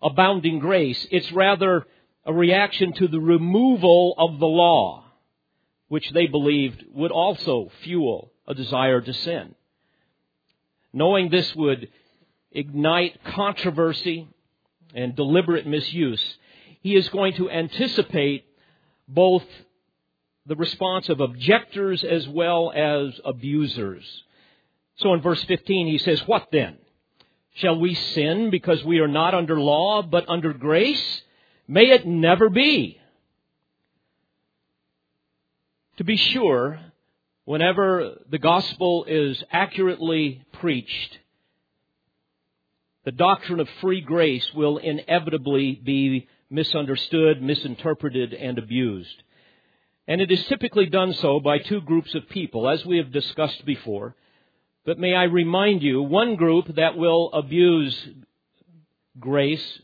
abounding 0.00 0.60
grace, 0.60 1.06
it's 1.10 1.30
rather 1.32 1.86
a 2.24 2.32
reaction 2.32 2.94
to 2.94 3.06
the 3.06 3.20
removal 3.20 4.14
of 4.16 4.38
the 4.38 4.46
law, 4.46 5.04
which 5.88 6.10
they 6.12 6.26
believed 6.26 6.82
would 6.94 7.12
also 7.12 7.70
fuel 7.82 8.32
a 8.48 8.54
desire 8.54 9.02
to 9.02 9.12
sin. 9.12 9.54
Knowing 10.90 11.28
this 11.28 11.54
would 11.54 11.90
ignite 12.50 13.22
controversy 13.24 14.26
and 14.94 15.14
deliberate 15.16 15.66
misuse, 15.66 16.22
he 16.80 16.94
is 16.94 17.08
going 17.08 17.34
to 17.34 17.50
anticipate 17.50 18.44
both 19.08 19.44
the 20.46 20.56
response 20.56 21.08
of 21.08 21.20
objectors 21.20 22.04
as 22.04 22.28
well 22.28 22.72
as 22.74 23.20
abusers. 23.24 24.04
So 24.96 25.12
in 25.14 25.20
verse 25.20 25.42
15 25.44 25.86
he 25.88 25.98
says, 25.98 26.26
What 26.26 26.48
then? 26.52 26.78
Shall 27.54 27.78
we 27.78 27.94
sin 27.94 28.50
because 28.50 28.84
we 28.84 29.00
are 29.00 29.08
not 29.08 29.34
under 29.34 29.58
law 29.58 30.02
but 30.02 30.28
under 30.28 30.52
grace? 30.52 31.22
May 31.66 31.90
it 31.90 32.06
never 32.06 32.48
be. 32.48 33.00
To 35.96 36.04
be 36.04 36.16
sure, 36.16 36.78
whenever 37.46 38.18
the 38.30 38.38
gospel 38.38 39.06
is 39.08 39.42
accurately 39.50 40.44
preached, 40.52 41.18
the 43.06 43.12
doctrine 43.12 43.60
of 43.60 43.68
free 43.80 44.00
grace 44.00 44.46
will 44.52 44.78
inevitably 44.78 45.80
be 45.82 46.26
misunderstood, 46.50 47.40
misinterpreted, 47.40 48.34
and 48.34 48.58
abused. 48.58 49.22
And 50.08 50.20
it 50.20 50.32
is 50.32 50.44
typically 50.46 50.86
done 50.86 51.14
so 51.14 51.38
by 51.38 51.58
two 51.58 51.80
groups 51.82 52.12
of 52.16 52.28
people, 52.28 52.68
as 52.68 52.84
we 52.84 52.98
have 52.98 53.12
discussed 53.12 53.64
before. 53.64 54.16
But 54.84 54.98
may 54.98 55.14
I 55.14 55.24
remind 55.24 55.84
you, 55.84 56.02
one 56.02 56.34
group 56.34 56.74
that 56.74 56.98
will 56.98 57.32
abuse 57.32 57.96
grace 59.20 59.80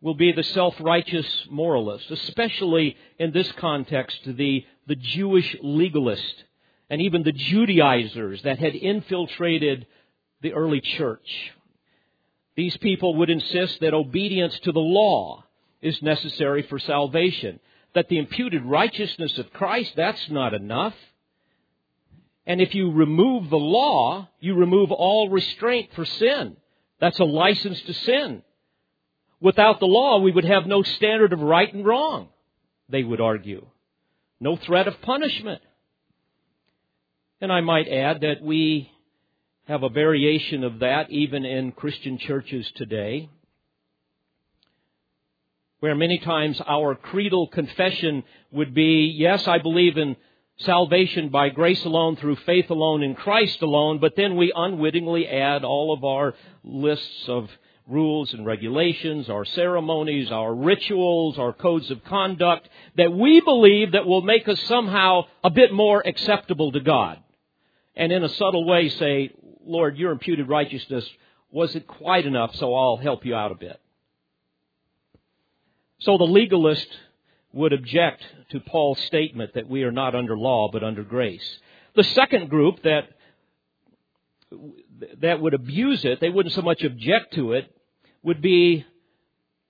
will 0.00 0.14
be 0.14 0.32
the 0.32 0.42
self-righteous 0.42 1.46
moralist, 1.50 2.10
especially 2.10 2.96
in 3.16 3.30
this 3.30 3.50
context, 3.52 4.18
the, 4.24 4.64
the 4.88 4.96
Jewish 4.96 5.56
legalist 5.62 6.44
and 6.90 7.00
even 7.00 7.22
the 7.22 7.32
Judaizers 7.32 8.42
that 8.42 8.58
had 8.58 8.74
infiltrated 8.74 9.86
the 10.42 10.52
early 10.52 10.80
church. 10.80 11.52
These 12.56 12.76
people 12.76 13.16
would 13.16 13.30
insist 13.30 13.80
that 13.80 13.94
obedience 13.94 14.58
to 14.60 14.72
the 14.72 14.80
law 14.80 15.44
is 15.82 16.00
necessary 16.02 16.62
for 16.62 16.78
salvation, 16.78 17.60
that 17.94 18.08
the 18.08 18.18
imputed 18.18 18.64
righteousness 18.64 19.36
of 19.38 19.52
Christ, 19.52 19.92
that's 19.96 20.30
not 20.30 20.54
enough. 20.54 20.94
And 22.46 22.60
if 22.60 22.74
you 22.74 22.92
remove 22.92 23.50
the 23.50 23.56
law, 23.56 24.28
you 24.40 24.54
remove 24.54 24.92
all 24.92 25.30
restraint 25.30 25.90
for 25.94 26.04
sin. 26.04 26.56
That's 27.00 27.18
a 27.18 27.24
license 27.24 27.80
to 27.82 27.94
sin. 27.94 28.42
Without 29.40 29.80
the 29.80 29.86
law, 29.86 30.20
we 30.20 30.32
would 30.32 30.44
have 30.44 30.66
no 30.66 30.82
standard 30.82 31.32
of 31.32 31.40
right 31.40 31.72
and 31.72 31.84
wrong, 31.84 32.28
they 32.88 33.02
would 33.02 33.20
argue. 33.20 33.66
No 34.40 34.56
threat 34.56 34.88
of 34.88 35.00
punishment. 35.02 35.62
And 37.40 37.52
I 37.52 37.60
might 37.60 37.88
add 37.88 38.22
that 38.22 38.42
we 38.42 38.90
have 39.66 39.82
a 39.82 39.88
variation 39.88 40.62
of 40.62 40.80
that 40.80 41.10
even 41.10 41.44
in 41.44 41.72
Christian 41.72 42.18
churches 42.18 42.70
today, 42.76 43.28
where 45.80 45.94
many 45.94 46.18
times 46.18 46.60
our 46.66 46.94
creedal 46.94 47.46
confession 47.48 48.24
would 48.52 48.74
be, 48.74 49.14
yes, 49.16 49.46
I 49.48 49.58
believe 49.58 49.96
in 49.96 50.16
salvation 50.58 51.30
by 51.30 51.48
grace 51.48 51.84
alone, 51.84 52.16
through 52.16 52.36
faith 52.36 52.70
alone, 52.70 53.02
in 53.02 53.14
Christ 53.14 53.60
alone, 53.62 53.98
but 53.98 54.16
then 54.16 54.36
we 54.36 54.52
unwittingly 54.54 55.26
add 55.28 55.64
all 55.64 55.92
of 55.92 56.04
our 56.04 56.34
lists 56.62 57.24
of 57.28 57.50
rules 57.86 58.32
and 58.32 58.46
regulations, 58.46 59.28
our 59.28 59.44
ceremonies, 59.44 60.30
our 60.30 60.54
rituals, 60.54 61.38
our 61.38 61.52
codes 61.52 61.90
of 61.90 62.02
conduct 62.04 62.68
that 62.96 63.12
we 63.12 63.40
believe 63.40 63.92
that 63.92 64.06
will 64.06 64.22
make 64.22 64.48
us 64.48 64.60
somehow 64.62 65.22
a 65.42 65.50
bit 65.50 65.72
more 65.72 66.02
acceptable 66.06 66.72
to 66.72 66.80
God. 66.80 67.18
And 67.96 68.10
in 68.10 68.24
a 68.24 68.28
subtle 68.28 68.64
way 68.64 68.88
say, 68.88 69.32
Lord, 69.64 69.96
your 69.96 70.12
imputed 70.12 70.48
righteousness 70.48 71.08
wasn't 71.50 71.86
quite 71.86 72.26
enough, 72.26 72.54
so 72.56 72.74
I'll 72.74 72.96
help 72.96 73.24
you 73.24 73.34
out 73.34 73.52
a 73.52 73.56
bit. 73.56 73.80
So 76.00 76.18
the 76.18 76.24
legalist 76.24 76.88
would 77.52 77.72
object 77.72 78.22
to 78.50 78.60
Paul's 78.60 78.98
statement 79.00 79.54
that 79.54 79.68
we 79.68 79.84
are 79.84 79.92
not 79.92 80.14
under 80.14 80.36
law 80.36 80.68
but 80.72 80.82
under 80.82 81.04
grace. 81.04 81.58
The 81.94 82.04
second 82.04 82.50
group 82.50 82.82
that 82.82 83.08
that 85.20 85.40
would 85.40 85.54
abuse 85.54 86.04
it, 86.04 86.20
they 86.20 86.28
wouldn't 86.28 86.54
so 86.54 86.62
much 86.62 86.82
object 86.82 87.34
to 87.34 87.52
it, 87.52 87.70
would 88.22 88.40
be 88.40 88.84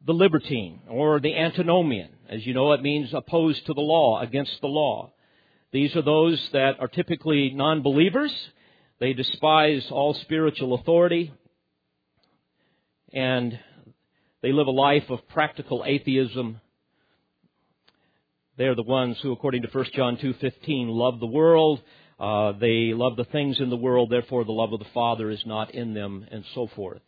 the 0.04 0.12
libertine 0.12 0.80
or 0.88 1.20
the 1.20 1.34
antinomian. 1.34 2.10
As 2.28 2.46
you 2.46 2.54
know, 2.54 2.72
it 2.72 2.82
means 2.82 3.12
opposed 3.12 3.66
to 3.66 3.74
the 3.74 3.80
law, 3.80 4.20
against 4.20 4.60
the 4.60 4.66
law. 4.66 5.12
These 5.72 5.96
are 5.96 6.02
those 6.02 6.48
that 6.52 6.80
are 6.80 6.88
typically 6.88 7.50
non-believers. 7.50 8.32
They 9.04 9.12
despise 9.12 9.86
all 9.90 10.14
spiritual 10.14 10.72
authority 10.72 11.30
and 13.12 13.60
they 14.40 14.50
live 14.50 14.66
a 14.66 14.70
life 14.70 15.10
of 15.10 15.28
practical 15.28 15.84
atheism. 15.86 16.62
They're 18.56 18.74
the 18.74 18.82
ones 18.82 19.18
who, 19.20 19.30
according 19.32 19.60
to 19.60 19.68
1 19.68 19.84
John 19.92 20.16
2.15, 20.16 20.86
love 20.88 21.20
the 21.20 21.26
world. 21.26 21.82
Uh, 22.18 22.52
they 22.52 22.94
love 22.94 23.16
the 23.16 23.26
things 23.26 23.60
in 23.60 23.68
the 23.68 23.76
world, 23.76 24.08
therefore 24.08 24.46
the 24.46 24.52
love 24.52 24.72
of 24.72 24.78
the 24.78 24.88
Father 24.94 25.28
is 25.28 25.44
not 25.44 25.74
in 25.74 25.92
them, 25.92 26.26
and 26.30 26.42
so 26.54 26.70
forth. 26.74 27.02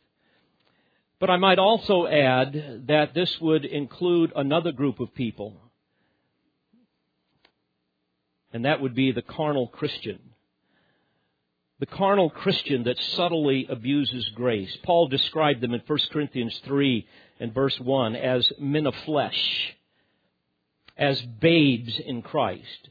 But 1.19 1.31
I 1.31 1.39
might 1.39 1.59
also 1.59 2.07
add 2.07 2.89
that 2.89 3.15
this 3.15 3.35
would 3.41 3.65
include 3.65 4.35
another 4.37 4.73
group 4.73 5.01
of 5.01 5.15
people, 5.15 5.57
and 8.53 8.67
that 8.67 8.83
would 8.83 8.95
be 8.95 9.13
the 9.13 9.23
carnal 9.23 9.69
Christian. 9.69 10.19
The 11.79 11.87
carnal 11.87 12.31
Christian 12.31 12.85
that 12.85 12.99
subtly 12.99 13.67
abuses 13.69 14.31
grace. 14.31 14.75
Paul 14.83 15.09
described 15.09 15.61
them 15.61 15.75
in 15.75 15.83
1 15.87 15.99
Corinthians 16.11 16.59
3 16.65 17.07
and 17.39 17.53
verse 17.53 17.79
1 17.79 18.17
as 18.17 18.51
men 18.59 18.87
of 18.87 18.95
flesh, 19.05 19.75
as 20.97 21.21
babes 21.21 21.99
in 21.99 22.23
Christ. 22.23 22.89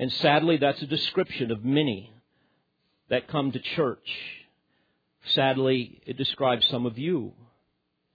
And 0.00 0.12
sadly, 0.12 0.56
that's 0.56 0.82
a 0.82 0.86
description 0.86 1.52
of 1.52 1.64
many 1.64 2.12
that 3.08 3.28
come 3.28 3.52
to 3.52 3.60
church. 3.60 4.10
Sadly, 5.26 6.00
it 6.04 6.16
describes 6.16 6.66
some 6.66 6.86
of 6.86 6.98
you 6.98 7.34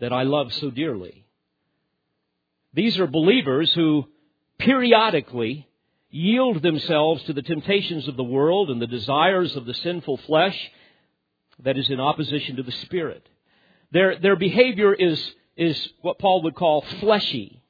that 0.02 0.12
I 0.12 0.24
love 0.24 0.52
so 0.54 0.70
dearly. 0.70 1.26
These 2.74 3.00
are 3.00 3.08
believers 3.08 3.72
who 3.74 4.06
periodically 4.58 5.69
yield 6.10 6.62
themselves 6.62 7.24
to 7.24 7.34
the 7.34 7.42
temptations 7.42 8.08
of 8.08 8.18
the 8.18 8.24
world 8.24 8.70
and 8.70 8.82
the 8.82 8.88
desires 8.88 9.56
of 9.56 9.66
the 9.66 9.74
sinful 9.74 10.18
flesh 10.18 10.58
that 11.64 11.78
is 11.78 11.90
in 11.90 12.00
opposition 12.00 12.56
to 12.56 12.64
the 12.64 12.72
Spirit. 12.72 13.28
Their, 13.92 14.18
their 14.20 14.36
behavior 14.36 14.94
is, 14.94 15.34
is 15.56 15.90
what 16.02 16.20
Paul 16.20 16.44
would 16.44 16.56
call 16.56 16.82
fleshy. 17.00 17.62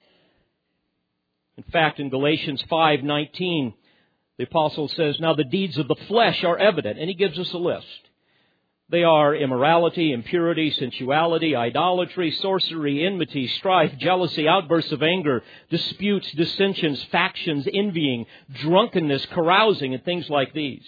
In 1.57 1.63
fact, 1.63 1.99
in 1.99 2.09
Galatians 2.09 2.63
5:19, 2.71 3.73
the 4.37 4.45
apostle 4.45 4.87
says, 4.87 5.19
"Now 5.19 5.33
the 5.33 5.43
deeds 5.43 5.77
of 5.77 5.89
the 5.89 5.95
flesh 5.95 6.43
are 6.45 6.57
evident," 6.57 6.97
and 6.99 7.09
he 7.09 7.15
gives 7.15 7.37
us 7.37 7.51
a 7.51 7.57
list. 7.57 8.08
They 8.91 9.03
are 9.03 9.35
immorality, 9.35 10.11
impurity, 10.11 10.71
sensuality, 10.71 11.55
idolatry, 11.55 12.31
sorcery, 12.31 13.05
enmity, 13.05 13.47
strife, 13.47 13.95
jealousy, 13.99 14.47
outbursts 14.47 14.91
of 14.91 15.03
anger, 15.03 15.43
disputes, 15.69 16.31
dissensions, 16.31 17.03
factions, 17.11 17.67
envying, 17.71 18.25
drunkenness, 18.51 19.27
carousing, 19.27 19.93
and 19.93 20.03
things 20.03 20.27
like 20.27 20.53
these. 20.53 20.83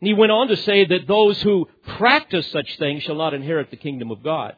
And 0.00 0.08
he 0.08 0.14
went 0.14 0.32
on 0.32 0.48
to 0.48 0.56
say 0.56 0.84
that 0.84 1.06
those 1.06 1.40
who 1.42 1.68
practice 1.96 2.50
such 2.50 2.76
things 2.78 3.04
shall 3.04 3.16
not 3.16 3.34
inherit 3.34 3.70
the 3.70 3.76
kingdom 3.76 4.10
of 4.10 4.24
God. 4.24 4.56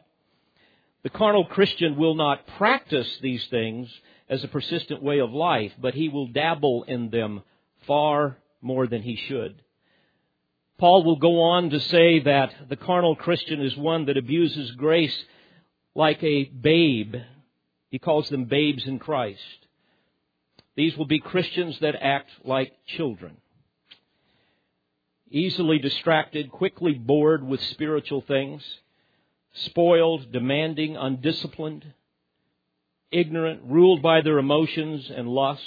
The 1.03 1.09
carnal 1.09 1.45
Christian 1.45 1.97
will 1.97 2.15
not 2.15 2.47
practice 2.57 3.17
these 3.21 3.45
things 3.47 3.89
as 4.27 4.43
a 4.43 4.47
persistent 4.47 5.03
way 5.03 5.19
of 5.19 5.31
life, 5.33 5.73
but 5.79 5.93
he 5.93 6.09
will 6.09 6.27
dabble 6.27 6.83
in 6.83 7.11
them 7.11 7.43
far 7.85 8.37
more 8.61 8.87
than 8.87 9.03
he 9.03 9.17
should. 9.27 9.61
Paul 10.83 11.05
will 11.05 11.15
go 11.15 11.43
on 11.43 11.69
to 11.69 11.79
say 11.79 12.19
that 12.19 12.53
the 12.67 12.75
carnal 12.75 13.15
Christian 13.15 13.61
is 13.61 13.73
one 13.77 14.07
that 14.07 14.17
abuses 14.17 14.71
grace 14.71 15.17
like 15.95 16.21
a 16.21 16.43
babe. 16.43 17.15
He 17.89 17.99
calls 17.99 18.27
them 18.27 18.43
babes 18.43 18.85
in 18.85 18.99
Christ. 18.99 19.39
These 20.75 20.97
will 20.97 21.05
be 21.05 21.19
Christians 21.19 21.79
that 21.79 21.95
act 21.95 22.31
like 22.43 22.73
children. 22.85 23.37
Easily 25.31 25.79
distracted, 25.79 26.51
quickly 26.51 26.95
bored 26.95 27.47
with 27.47 27.61
spiritual 27.61 28.19
things, 28.19 28.61
spoiled, 29.53 30.33
demanding, 30.33 30.97
undisciplined, 30.97 31.93
ignorant, 33.09 33.61
ruled 33.63 34.01
by 34.01 34.19
their 34.19 34.37
emotions 34.37 35.09
and 35.15 35.29
lusts, 35.29 35.63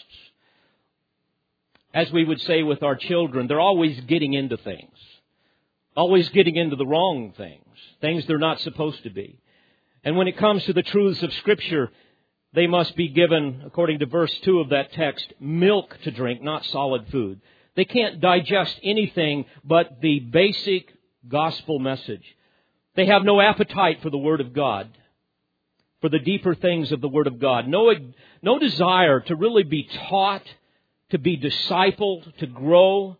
as 1.96 2.12
we 2.12 2.26
would 2.26 2.42
say 2.42 2.62
with 2.62 2.82
our 2.82 2.94
children, 2.94 3.46
they're 3.46 3.58
always 3.58 3.98
getting 4.02 4.34
into 4.34 4.58
things. 4.58 4.98
Always 5.96 6.28
getting 6.28 6.56
into 6.56 6.76
the 6.76 6.86
wrong 6.86 7.32
things. 7.38 7.64
Things 8.02 8.26
they're 8.26 8.36
not 8.36 8.60
supposed 8.60 9.02
to 9.04 9.10
be. 9.10 9.40
And 10.04 10.14
when 10.14 10.28
it 10.28 10.36
comes 10.36 10.62
to 10.64 10.74
the 10.74 10.82
truths 10.82 11.22
of 11.22 11.32
Scripture, 11.32 11.90
they 12.52 12.66
must 12.66 12.94
be 12.96 13.08
given, 13.08 13.62
according 13.64 14.00
to 14.00 14.06
verse 14.06 14.32
2 14.42 14.60
of 14.60 14.68
that 14.68 14.92
text, 14.92 15.32
milk 15.40 15.96
to 16.02 16.10
drink, 16.10 16.42
not 16.42 16.66
solid 16.66 17.06
food. 17.08 17.40
They 17.76 17.86
can't 17.86 18.20
digest 18.20 18.78
anything 18.82 19.46
but 19.64 20.02
the 20.02 20.20
basic 20.20 20.92
gospel 21.26 21.78
message. 21.78 22.24
They 22.94 23.06
have 23.06 23.24
no 23.24 23.40
appetite 23.40 24.02
for 24.02 24.10
the 24.10 24.18
Word 24.18 24.42
of 24.42 24.52
God, 24.52 24.90
for 26.02 26.10
the 26.10 26.18
deeper 26.18 26.54
things 26.54 26.92
of 26.92 27.00
the 27.00 27.08
Word 27.08 27.26
of 27.26 27.38
God. 27.38 27.66
No, 27.66 27.90
no 28.42 28.58
desire 28.58 29.20
to 29.20 29.34
really 29.34 29.62
be 29.62 29.88
taught 30.10 30.44
to 31.10 31.18
be 31.18 31.36
discipled, 31.36 32.36
to 32.38 32.46
grow. 32.46 33.16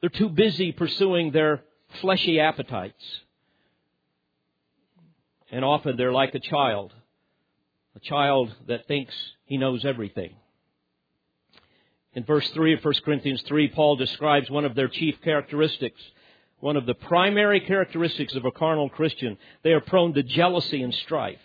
They're 0.00 0.10
too 0.10 0.28
busy 0.28 0.72
pursuing 0.72 1.30
their 1.30 1.62
fleshy 2.00 2.40
appetites. 2.40 3.02
And 5.50 5.64
often 5.64 5.96
they're 5.96 6.12
like 6.12 6.34
a 6.34 6.40
child, 6.40 6.92
a 7.96 8.00
child 8.00 8.54
that 8.66 8.86
thinks 8.86 9.14
he 9.46 9.56
knows 9.56 9.84
everything. 9.84 10.34
In 12.14 12.24
verse 12.24 12.48
3 12.50 12.74
of 12.74 12.84
1 12.84 12.94
Corinthians 13.04 13.42
3, 13.42 13.68
Paul 13.68 13.96
describes 13.96 14.50
one 14.50 14.64
of 14.64 14.74
their 14.74 14.88
chief 14.88 15.20
characteristics. 15.22 16.00
One 16.60 16.76
of 16.76 16.86
the 16.86 16.94
primary 16.94 17.60
characteristics 17.60 18.34
of 18.34 18.44
a 18.44 18.50
carnal 18.50 18.88
Christian. 18.88 19.38
They 19.62 19.70
are 19.70 19.80
prone 19.80 20.14
to 20.14 20.22
jealousy 20.22 20.82
and 20.82 20.92
strife. 20.92 21.38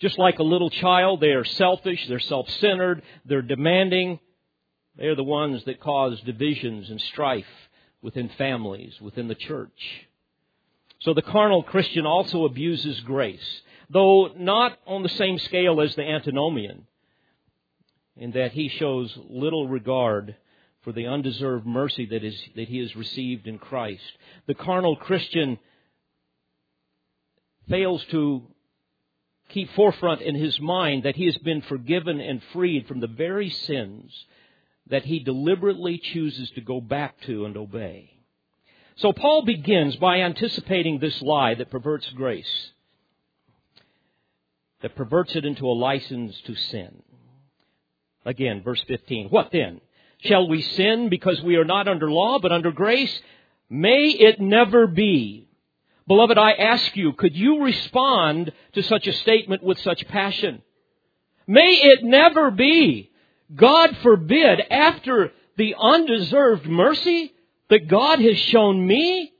Just 0.00 0.18
like 0.18 0.38
a 0.38 0.44
little 0.44 0.70
child, 0.70 1.20
they 1.20 1.32
are 1.32 1.44
selfish, 1.44 2.06
they're 2.08 2.20
self-centered, 2.20 3.02
they're 3.26 3.42
demanding, 3.42 4.20
they 4.98 5.06
are 5.06 5.14
the 5.14 5.24
ones 5.24 5.64
that 5.64 5.80
cause 5.80 6.20
divisions 6.22 6.90
and 6.90 7.00
strife 7.00 7.46
within 8.02 8.28
families, 8.30 9.00
within 9.00 9.28
the 9.28 9.34
church. 9.34 10.06
So 11.00 11.14
the 11.14 11.22
carnal 11.22 11.62
Christian 11.62 12.04
also 12.04 12.44
abuses 12.44 13.00
grace, 13.00 13.62
though 13.88 14.32
not 14.36 14.78
on 14.86 15.04
the 15.04 15.08
same 15.08 15.38
scale 15.38 15.80
as 15.80 15.94
the 15.94 16.02
antinomian, 16.02 16.86
in 18.16 18.32
that 18.32 18.52
he 18.52 18.68
shows 18.68 19.16
little 19.28 19.68
regard 19.68 20.34
for 20.82 20.92
the 20.92 21.06
undeserved 21.06 21.64
mercy 21.64 22.06
that, 22.06 22.24
is, 22.24 22.36
that 22.56 22.68
he 22.68 22.78
has 22.78 22.96
received 22.96 23.46
in 23.46 23.58
Christ. 23.58 24.02
The 24.46 24.54
carnal 24.54 24.96
Christian 24.96 25.58
fails 27.68 28.04
to 28.10 28.42
keep 29.50 29.72
forefront 29.74 30.22
in 30.22 30.34
his 30.34 30.58
mind 30.60 31.04
that 31.04 31.16
he 31.16 31.26
has 31.26 31.38
been 31.38 31.62
forgiven 31.62 32.20
and 32.20 32.42
freed 32.52 32.88
from 32.88 33.00
the 33.00 33.06
very 33.06 33.50
sins 33.50 34.12
that 34.90 35.04
he 35.04 35.18
deliberately 35.18 35.98
chooses 35.98 36.50
to 36.50 36.60
go 36.60 36.80
back 36.80 37.20
to 37.22 37.44
and 37.44 37.56
obey. 37.56 38.12
So 38.96 39.12
Paul 39.12 39.42
begins 39.44 39.96
by 39.96 40.20
anticipating 40.20 40.98
this 40.98 41.22
lie 41.22 41.54
that 41.54 41.70
perverts 41.70 42.08
grace, 42.10 42.70
that 44.82 44.96
perverts 44.96 45.36
it 45.36 45.44
into 45.44 45.66
a 45.66 45.72
license 45.72 46.40
to 46.46 46.54
sin. 46.54 47.02
Again, 48.24 48.62
verse 48.62 48.82
15. 48.88 49.28
What 49.28 49.50
then? 49.52 49.80
Shall 50.18 50.48
we 50.48 50.62
sin 50.62 51.08
because 51.10 51.40
we 51.42 51.56
are 51.56 51.64
not 51.64 51.86
under 51.86 52.10
law 52.10 52.38
but 52.40 52.50
under 52.50 52.72
grace? 52.72 53.20
May 53.70 54.08
it 54.08 54.40
never 54.40 54.86
be. 54.86 55.48
Beloved, 56.08 56.38
I 56.38 56.52
ask 56.52 56.96
you, 56.96 57.12
could 57.12 57.36
you 57.36 57.62
respond 57.62 58.50
to 58.72 58.82
such 58.82 59.06
a 59.06 59.12
statement 59.12 59.62
with 59.62 59.78
such 59.80 60.08
passion? 60.08 60.62
May 61.46 61.70
it 61.70 62.02
never 62.02 62.50
be 62.50 63.07
God 63.54 63.96
forbid, 63.98 64.60
after 64.70 65.32
the 65.56 65.74
undeserved 65.78 66.66
mercy 66.66 67.32
that 67.70 67.88
God 67.88 68.20
has 68.20 68.38
shown 68.38 68.86
me, 68.86 69.32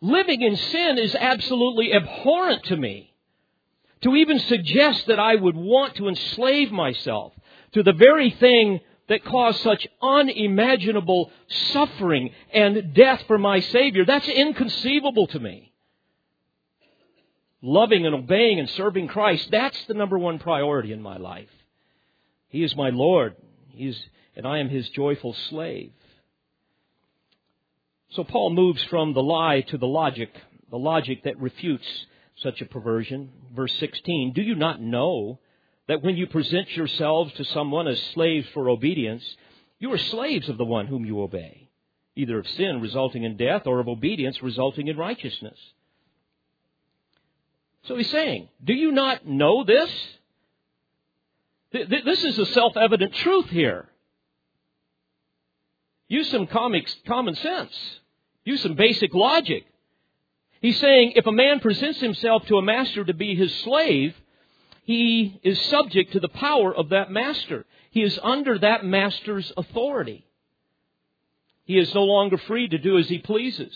living 0.00 0.42
in 0.42 0.56
sin 0.56 0.98
is 0.98 1.14
absolutely 1.14 1.92
abhorrent 1.94 2.64
to 2.64 2.76
me. 2.76 3.12
To 4.02 4.14
even 4.16 4.38
suggest 4.38 5.06
that 5.06 5.18
I 5.18 5.34
would 5.34 5.56
want 5.56 5.96
to 5.96 6.08
enslave 6.08 6.70
myself 6.70 7.32
to 7.72 7.82
the 7.82 7.94
very 7.94 8.30
thing 8.30 8.80
that 9.08 9.24
caused 9.24 9.60
such 9.60 9.86
unimaginable 10.02 11.30
suffering 11.48 12.30
and 12.52 12.94
death 12.94 13.22
for 13.26 13.38
my 13.38 13.60
Savior, 13.60 14.04
that's 14.04 14.28
inconceivable 14.28 15.26
to 15.28 15.40
me. 15.40 15.72
loving 17.62 18.04
and 18.04 18.14
obeying 18.14 18.60
and 18.60 18.68
serving 18.70 19.08
Christ, 19.08 19.48
that's 19.50 19.82
the 19.86 19.94
number 19.94 20.18
one 20.18 20.38
priority 20.38 20.92
in 20.92 21.00
my 21.00 21.16
life. 21.16 21.48
He 22.54 22.62
is 22.62 22.76
my 22.76 22.90
Lord. 22.90 23.34
He 23.70 23.88
is, 23.88 24.00
and 24.36 24.46
I 24.46 24.58
am 24.58 24.68
his 24.68 24.88
joyful 24.90 25.34
slave. 25.50 25.90
So 28.10 28.22
Paul 28.22 28.50
moves 28.50 28.80
from 28.84 29.12
the 29.12 29.24
lie 29.24 29.62
to 29.62 29.76
the 29.76 29.88
logic, 29.88 30.30
the 30.70 30.78
logic 30.78 31.24
that 31.24 31.40
refutes 31.40 32.06
such 32.36 32.60
a 32.60 32.66
perversion. 32.66 33.32
Verse 33.56 33.74
16, 33.80 34.34
do 34.34 34.40
you 34.40 34.54
not 34.54 34.80
know 34.80 35.40
that 35.88 36.04
when 36.04 36.16
you 36.16 36.28
present 36.28 36.70
yourselves 36.76 37.32
to 37.32 37.44
someone 37.44 37.88
as 37.88 38.00
slaves 38.14 38.46
for 38.54 38.70
obedience, 38.70 39.24
you 39.80 39.92
are 39.92 39.98
slaves 39.98 40.48
of 40.48 40.56
the 40.56 40.64
one 40.64 40.86
whom 40.86 41.04
you 41.04 41.22
obey, 41.22 41.70
either 42.14 42.38
of 42.38 42.46
sin 42.46 42.80
resulting 42.80 43.24
in 43.24 43.36
death 43.36 43.66
or 43.66 43.80
of 43.80 43.88
obedience 43.88 44.40
resulting 44.44 44.86
in 44.86 44.96
righteousness? 44.96 45.58
So 47.82 47.96
he's 47.96 48.10
saying, 48.10 48.48
do 48.62 48.74
you 48.74 48.92
not 48.92 49.26
know 49.26 49.64
this? 49.64 49.90
This 51.74 52.22
is 52.22 52.38
a 52.38 52.46
self-evident 52.46 53.14
truth 53.14 53.50
here. 53.50 53.88
Use 56.06 56.30
some 56.30 56.46
common 56.46 57.34
sense. 57.34 58.00
Use 58.44 58.62
some 58.62 58.74
basic 58.74 59.12
logic. 59.12 59.64
He's 60.60 60.78
saying 60.78 61.14
if 61.16 61.26
a 61.26 61.32
man 61.32 61.58
presents 61.58 62.00
himself 62.00 62.46
to 62.46 62.58
a 62.58 62.62
master 62.62 63.04
to 63.04 63.12
be 63.12 63.34
his 63.34 63.52
slave, 63.56 64.14
he 64.84 65.40
is 65.42 65.60
subject 65.62 66.12
to 66.12 66.20
the 66.20 66.28
power 66.28 66.72
of 66.74 66.90
that 66.90 67.10
master. 67.10 67.66
He 67.90 68.02
is 68.02 68.20
under 68.22 68.58
that 68.58 68.84
master's 68.84 69.52
authority. 69.56 70.24
He 71.64 71.78
is 71.78 71.92
no 71.94 72.04
longer 72.04 72.38
free 72.38 72.68
to 72.68 72.78
do 72.78 72.98
as 72.98 73.08
he 73.08 73.18
pleases. 73.18 73.74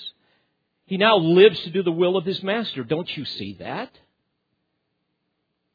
He 0.87 0.99
now 0.99 1.17
lives 1.17 1.61
to 1.61 1.71
do 1.71 1.83
the 1.83 1.91
will 1.91 2.17
of 2.17 2.25
his 2.25 2.43
master. 2.43 2.85
Don't 2.85 3.17
you 3.17 3.25
see 3.25 3.55
that? 3.59 3.91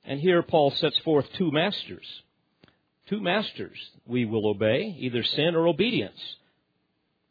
And 0.05 0.19
here 0.19 0.43
Paul 0.43 0.71
sets 0.71 0.97
forth 0.99 1.31
two 1.33 1.51
masters. 1.51 2.05
Two 3.07 3.21
masters 3.21 3.77
we 4.05 4.25
will 4.25 4.47
obey, 4.47 4.95
either 4.99 5.23
sin 5.23 5.55
or 5.55 5.67
obedience. 5.67 6.19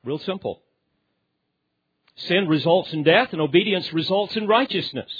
Real 0.05 0.19
simple. 0.19 0.63
Sin 2.17 2.47
results 2.47 2.93
in 2.93 3.03
death, 3.03 3.33
and 3.33 3.41
obedience 3.41 3.93
results 3.93 4.37
in 4.37 4.47
righteousness. 4.47 5.11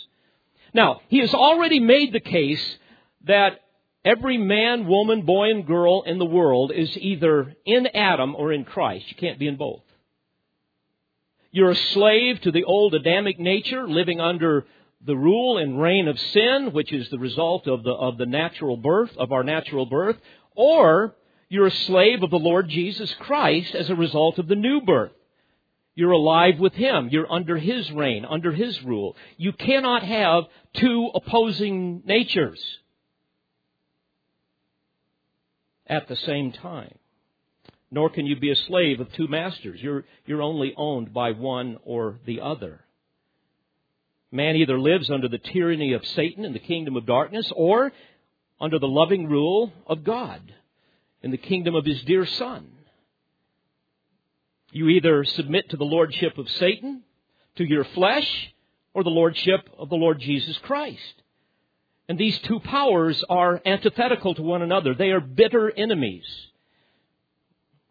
Now, 0.75 1.01
he 1.09 1.19
has 1.19 1.33
already 1.35 1.81
made 1.81 2.13
the 2.13 2.21
case 2.21 2.79
that 3.25 3.61
every 4.05 4.39
man, 4.39 4.87
woman, 4.87 5.23
boy, 5.23 5.51
and 5.51 5.67
girl 5.67 6.03
in 6.03 6.19
the 6.19 6.25
world 6.25 6.73
is 6.75 6.97
either 6.99 7.55
in 7.65 7.87
Adam 7.89 8.35
or 8.35 8.53
in 8.53 8.65
Christ. 8.65 9.07
You 9.09 9.17
can't 9.17 9.39
be 9.39 9.47
in 9.47 9.57
both. 9.57 9.83
You're 11.51 11.71
a 11.71 11.77
slave 11.77 12.41
to 12.43 12.51
the 12.51 12.65
old 12.65 12.95
Adamic 12.95 13.39
nature, 13.39 13.87
living 13.87 14.21
under 14.21 14.67
the 15.05 15.17
rule 15.17 15.59
and 15.59 15.81
reign 15.81 16.09
of 16.09 16.19
sin, 16.19 16.71
which 16.73 16.93
is 16.93 17.09
the 17.11 17.19
result 17.19 17.67
of 17.67 17.83
the, 17.83 17.91
of 17.91 18.19
the 18.19 18.27
natural 18.27 18.77
birth, 18.77 19.11
of 19.17 19.33
our 19.33 19.43
natural 19.43 19.87
birth, 19.87 20.17
or 20.55 21.15
you're 21.49 21.67
a 21.67 21.71
slave 21.71 22.23
of 22.23 22.31
the 22.31 22.39
Lord 22.39 22.69
Jesus 22.69 23.13
Christ 23.21 23.75
as 23.75 23.91
a 23.91 23.95
result 23.95 24.39
of 24.39 24.49
the 24.49 24.55
new 24.55 24.81
birth. 24.81 25.13
You're 25.95 26.13
alive 26.13 26.59
with 26.59 26.73
Him. 26.73 27.09
You're 27.11 27.31
under 27.31 27.59
His 27.59 27.91
reign, 27.93 28.25
under 28.25 28.53
His 28.53 28.83
rule. 28.83 29.17
You 29.37 29.53
cannot 29.53 30.03
have 30.03 30.45
two 30.75 31.11
opposing 31.15 32.03
natures 32.07 32.61
at 35.87 36.09
the 36.09 36.17
same 36.17 36.53
time. 36.53 36.95
Nor 37.91 38.09
can 38.09 38.25
you 38.25 38.37
be 38.37 38.51
a 38.51 38.57
slave 38.57 39.01
of 39.01 39.13
two 39.13 39.29
masters. 39.29 39.79
You're, 39.83 40.05
you're 40.25 40.41
only 40.41 40.73
owned 40.77 41.13
by 41.13 41.33
one 41.33 41.77
or 41.85 42.21
the 42.25 42.41
other. 42.41 42.82
Man 44.33 44.57
either 44.57 44.81
lives 44.81 45.11
under 45.11 45.29
the 45.29 45.39
tyranny 45.39 45.93
of 45.93 46.07
Satan 46.07 46.47
in 46.47 46.55
the 46.55 46.59
kingdom 46.59 46.97
of 46.97 47.05
darkness 47.05 47.53
or 47.55 47.93
under 48.59 48.79
the 48.79 48.89
loving 48.89 49.29
rule 49.29 49.73
of 49.87 50.05
God 50.05 50.41
in 51.21 51.31
the 51.31 51.37
kingdom 51.37 51.75
of 51.75 51.85
His 51.85 52.03
dear 52.03 52.25
Son. 52.25 52.67
You 54.73 54.89
either 54.89 55.25
submit 55.25 55.69
to 55.71 55.77
the 55.77 55.85
lordship 55.85 56.39
of 56.39 56.49
Satan, 56.49 57.03
to 57.57 57.65
your 57.65 57.85
flesh, 57.85 58.55
or 58.95 59.05
the 59.05 59.11
lordship 59.11 59.69
of 59.79 59.91
the 59.91 59.97
Lord 59.97 60.19
Jesus 60.19 60.57
Christ. 60.59 61.23
And 62.09 62.19
these 62.19 62.39
two 62.41 62.59
powers 62.61 63.23
are 63.29 63.61
antithetical 63.67 64.35
to 64.35 64.43
one 64.43 64.63
another. 64.63 64.95
They 64.95 65.11
are 65.11 65.21
bitter 65.21 65.71
enemies, 65.71 66.25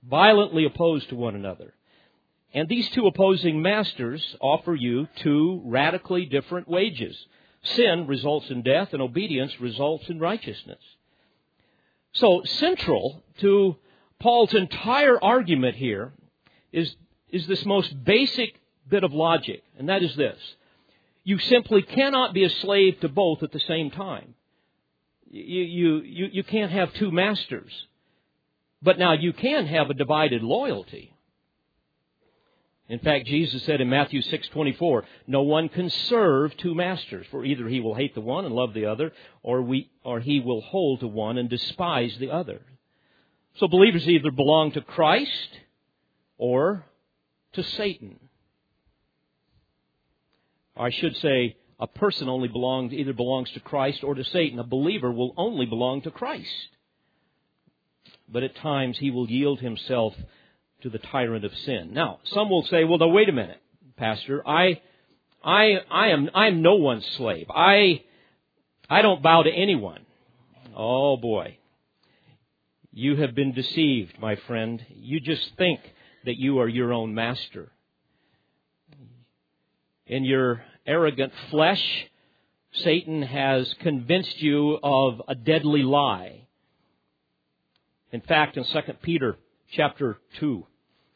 violently 0.03 0.65
opposed 0.65 1.09
to 1.09 1.15
one 1.15 1.35
another. 1.35 1.75
And 2.53 2.67
these 2.67 2.89
two 2.89 3.07
opposing 3.07 3.61
masters 3.61 4.35
offer 4.41 4.75
you 4.75 5.07
two 5.17 5.61
radically 5.65 6.25
different 6.25 6.67
wages. 6.67 7.17
Sin 7.63 8.07
results 8.07 8.49
in 8.49 8.63
death, 8.63 8.89
and 8.91 9.01
obedience 9.01 9.59
results 9.61 10.09
in 10.09 10.19
righteousness. 10.19 10.81
So, 12.13 12.41
central 12.43 13.23
to 13.39 13.77
Paul's 14.19 14.53
entire 14.53 15.23
argument 15.23 15.75
here 15.75 16.11
is, 16.71 16.93
is 17.29 17.47
this 17.47 17.65
most 17.65 18.03
basic 18.03 18.55
bit 18.89 19.03
of 19.03 19.13
logic, 19.13 19.63
and 19.77 19.87
that 19.89 20.03
is 20.03 20.15
this. 20.15 20.37
You 21.23 21.37
simply 21.37 21.83
cannot 21.83 22.33
be 22.33 22.43
a 22.43 22.49
slave 22.49 22.99
to 23.01 23.09
both 23.09 23.43
at 23.43 23.51
the 23.51 23.59
same 23.59 23.91
time. 23.91 24.33
You, 25.29 25.61
you, 25.61 26.01
you, 26.01 26.25
you 26.33 26.43
can't 26.43 26.71
have 26.71 26.93
two 26.95 27.11
masters. 27.11 27.71
But 28.81 28.97
now 28.97 29.13
you 29.13 29.31
can 29.31 29.67
have 29.67 29.89
a 29.89 29.93
divided 29.93 30.41
loyalty. 30.41 31.13
In 32.91 32.99
fact, 32.99 33.25
Jesus 33.25 33.63
said 33.63 33.79
in 33.79 33.89
Matthew 33.89 34.21
6:24, 34.21 35.05
"No 35.25 35.43
one 35.43 35.69
can 35.69 35.89
serve 35.89 36.57
two 36.57 36.75
masters, 36.75 37.25
for 37.27 37.45
either 37.45 37.69
he 37.69 37.79
will 37.79 37.93
hate 37.93 38.13
the 38.13 38.19
one 38.19 38.43
and 38.43 38.53
love 38.53 38.73
the 38.73 38.85
other, 38.85 39.13
or 39.43 39.61
we 39.61 39.89
or 40.03 40.19
he 40.19 40.41
will 40.41 40.59
hold 40.59 40.99
to 40.99 41.07
one 41.07 41.37
and 41.37 41.49
despise 41.49 42.17
the 42.17 42.29
other." 42.29 42.61
So 43.53 43.69
believers 43.69 44.09
either 44.09 44.29
belong 44.29 44.73
to 44.73 44.81
Christ 44.81 45.61
or 46.37 46.85
to 47.53 47.63
Satan. 47.63 48.19
I 50.75 50.89
should 50.89 51.15
say 51.15 51.55
a 51.79 51.87
person 51.87 52.27
only 52.27 52.49
belongs 52.49 52.91
either 52.91 53.13
belongs 53.13 53.51
to 53.51 53.61
Christ 53.61 54.03
or 54.03 54.15
to 54.15 54.23
Satan. 54.25 54.59
A 54.59 54.65
believer 54.65 55.13
will 55.13 55.33
only 55.37 55.65
belong 55.65 56.01
to 56.01 56.11
Christ. 56.11 56.67
But 58.27 58.43
at 58.43 58.55
times 58.55 58.97
he 58.97 59.11
will 59.11 59.31
yield 59.31 59.61
himself 59.61 60.13
to 60.81 60.89
the 60.89 60.99
tyrant 60.99 61.45
of 61.45 61.55
sin. 61.65 61.91
Now, 61.93 62.19
some 62.25 62.49
will 62.49 62.63
say, 62.63 62.83
well, 62.83 62.97
now 62.97 63.07
wait 63.07 63.29
a 63.29 63.33
minute, 63.33 63.61
Pastor. 63.97 64.47
I, 64.47 64.81
I, 65.43 65.79
I 65.89 66.07
am, 66.09 66.29
I 66.33 66.47
am 66.47 66.61
no 66.61 66.75
one's 66.75 67.05
slave. 67.17 67.47
I, 67.49 68.03
I 68.89 69.01
don't 69.01 69.21
bow 69.23 69.43
to 69.43 69.51
anyone. 69.51 70.05
Oh 70.75 71.17
boy. 71.17 71.57
You 72.93 73.15
have 73.17 73.33
been 73.35 73.53
deceived, 73.53 74.19
my 74.19 74.35
friend. 74.47 74.85
You 74.89 75.19
just 75.19 75.55
think 75.57 75.79
that 76.25 76.37
you 76.37 76.59
are 76.59 76.67
your 76.67 76.91
own 76.91 77.13
master. 77.13 77.71
In 80.05 80.25
your 80.25 80.63
arrogant 80.85 81.31
flesh, 81.49 81.81
Satan 82.73 83.21
has 83.21 83.73
convinced 83.79 84.41
you 84.41 84.77
of 84.83 85.21
a 85.27 85.35
deadly 85.35 85.83
lie. 85.83 86.47
In 88.11 88.21
fact, 88.21 88.57
in 88.57 88.65
2 88.65 88.79
Peter 89.01 89.37
chapter 89.71 90.17
2, 90.39 90.65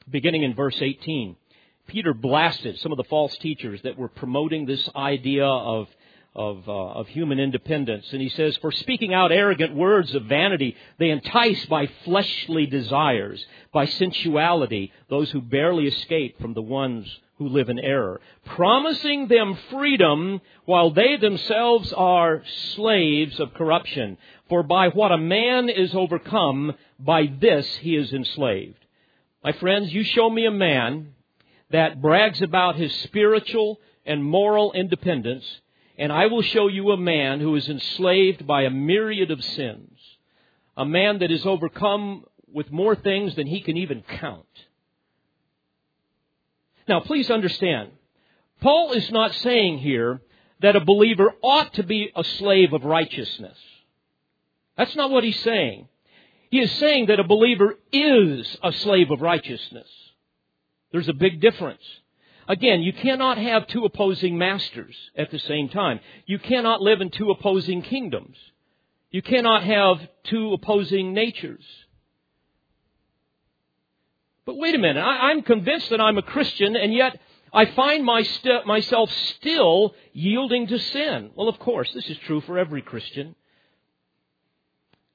beginning 0.10 0.44
in 0.44 0.54
verse 0.54 0.78
18. 0.80 1.36
Peter 1.88 2.14
blasted 2.14 2.80
some 2.80 2.92
of 2.92 2.98
the 2.98 3.04
false 3.06 3.36
teachers 3.38 3.82
that 3.84 3.98
were 3.98 4.08
promoting 4.08 4.66
this 4.66 4.90
idea 4.96 5.46
of, 5.46 5.88
of, 6.34 6.68
uh, 6.68 6.72
of 6.72 7.08
human 7.08 7.40
independence. 7.40 8.08
And 8.12 8.22
he 8.22 8.30
says, 8.30 8.58
For 8.58 8.72
speaking 8.72 9.14
out 9.14 9.32
arrogant 9.32 9.76
words 9.76 10.14
of 10.16 10.26
vanity, 10.26 10.76
they 10.98 11.10
entice 11.10 11.66
by 11.68 11.88
fleshly 12.04 12.66
desires, 12.66 13.46
by 13.72 13.86
sensuality, 13.86 14.92
those 15.10 15.30
who 15.32 15.42
barely 15.42 15.88
escape 15.88 16.40
from 16.42 16.54
the 16.54 16.62
ones 16.62 17.08
who 17.38 17.50
live 17.50 17.70
in 17.70 17.80
error, 17.80 18.22
promising 18.46 19.28
them 19.28 19.58
freedom 19.70 20.40
while 20.64 20.92
they 20.92 21.18
themselves 21.18 21.92
are 21.94 22.42
slaves 22.76 23.40
of 23.40 23.54
corruption. 23.54 24.18
For 24.48 24.64
by 24.64 24.88
what 24.90 25.12
a 25.12 25.18
man 25.18 25.70
is 25.70 25.94
overcome, 25.94 26.76
by 26.98 27.30
this 27.40 27.68
he 27.78 27.96
is 27.96 28.14
enslaved. 28.14 28.85
My 29.46 29.52
friends, 29.52 29.94
you 29.94 30.04
show 30.04 30.28
me 30.28 30.48
a 30.48 30.52
man 30.52 31.14
that 31.70 32.02
brags 32.02 32.42
about 32.42 32.78
his 32.78 32.92
spiritual 33.04 33.80
and 34.04 34.24
moral 34.24 34.74
independence, 34.74 35.46
and 36.00 36.12
I 36.12 36.26
will 36.26 36.42
show 36.42 36.68
you 36.68 36.90
a 36.90 36.98
man 36.98 37.40
who 37.40 37.56
is 37.56 37.70
enslaved 37.70 38.48
by 38.48 38.64
a 38.64 38.72
myriad 38.72 39.30
of 39.30 39.44
sins. 39.44 40.00
A 40.76 40.84
man 40.84 41.20
that 41.20 41.30
is 41.30 41.46
overcome 41.46 42.26
with 42.52 42.72
more 42.72 42.96
things 42.96 43.36
than 43.36 43.46
he 43.46 43.62
can 43.62 43.78
even 43.78 44.02
count. 44.20 44.48
Now, 46.88 47.02
please 47.02 47.30
understand, 47.30 47.92
Paul 48.62 48.94
is 48.94 49.12
not 49.12 49.32
saying 49.36 49.78
here 49.78 50.24
that 50.62 50.76
a 50.76 50.84
believer 50.84 51.36
ought 51.44 51.72
to 51.76 51.84
be 51.84 52.10
a 52.16 52.24
slave 52.24 52.74
of 52.74 52.84
righteousness. 52.84 53.60
That's 54.76 54.96
not 54.96 55.12
what 55.12 55.24
he's 55.24 55.40
saying. 55.42 55.88
He 56.50 56.60
is 56.60 56.72
saying 56.74 57.08
that 57.08 57.20
a 57.20 57.24
believer 57.24 57.78
is 57.92 58.58
a 58.64 58.72
slave 58.72 59.12
of 59.12 59.22
righteousness. 59.22 59.88
There's 60.92 61.10
a 61.10 61.14
big 61.14 61.42
difference. 61.42 61.84
Again, 62.48 62.82
you 62.82 62.94
cannot 62.94 63.38
have 63.38 63.68
two 63.68 63.86
opposing 63.86 64.38
masters 64.38 64.96
at 65.18 65.32
the 65.32 65.40
same 65.40 65.70
time. 65.70 66.00
You 66.26 66.38
cannot 66.38 66.82
live 66.82 67.02
in 67.02 67.10
two 67.10 67.32
opposing 67.32 67.82
kingdoms. 67.82 68.38
You 69.10 69.22
cannot 69.22 69.64
have 69.64 70.08
two 70.26 70.54
opposing 70.54 71.14
natures. 71.14 71.66
But 74.46 74.58
wait 74.58 74.76
a 74.76 74.78
minute, 74.78 75.02
I, 75.02 75.32
am 75.32 75.42
convinced 75.42 75.90
that 75.90 76.00
I'm 76.00 76.20
a 76.20 76.22
Christian, 76.22 76.76
and 76.76 76.94
yet 76.94 77.20
I 77.52 77.66
find 77.66 78.06
my 78.06 78.22
st- 78.22 78.68
myself 78.68 79.12
still 79.12 79.96
yielding 80.14 80.68
to 80.68 80.78
sin. 80.78 81.32
Well, 81.36 81.48
of 81.48 81.58
course, 81.58 81.92
this 81.94 82.08
is 82.10 82.18
true 82.20 82.42
for 82.42 82.60
every 82.60 82.84
Christian. 82.84 83.36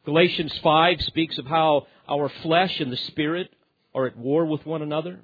Galatians 0.05 0.57
5 0.63 1.03
speaks 1.03 1.39
of 1.39 1.47
how 1.47 1.87
our 2.09 2.29
flesh 2.43 2.81
and 2.81 2.91
the 2.91 2.97
spirit 2.97 3.53
are 3.95 4.07
at 4.07 4.17
war 4.17 4.47
with 4.47 4.65
one 4.65 4.83
another. 4.83 5.21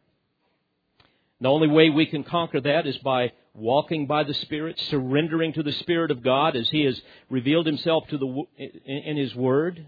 The 1.40 1.48
only 1.48 1.68
way 1.68 1.90
we 1.90 2.06
can 2.06 2.24
conquer 2.24 2.60
that 2.60 2.86
is 2.86 2.96
by 2.98 3.32
walking 3.54 4.06
by 4.06 4.22
the 4.24 4.34
Spirit, 4.34 4.78
surrendering 4.90 5.52
to 5.54 5.62
the 5.62 5.72
Spirit 5.72 6.10
of 6.10 6.22
God 6.22 6.56
as 6.56 6.68
He 6.68 6.84
has 6.84 7.00
revealed 7.30 7.66
Himself 7.66 8.06
to 8.08 8.18
the, 8.18 8.44
in 8.84 9.16
His 9.16 9.34
Word. 9.34 9.86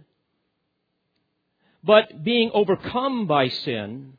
But 1.83 2.25
being 2.25 2.51
overcome 2.53 3.27
by 3.27 3.49
sin 3.49 4.15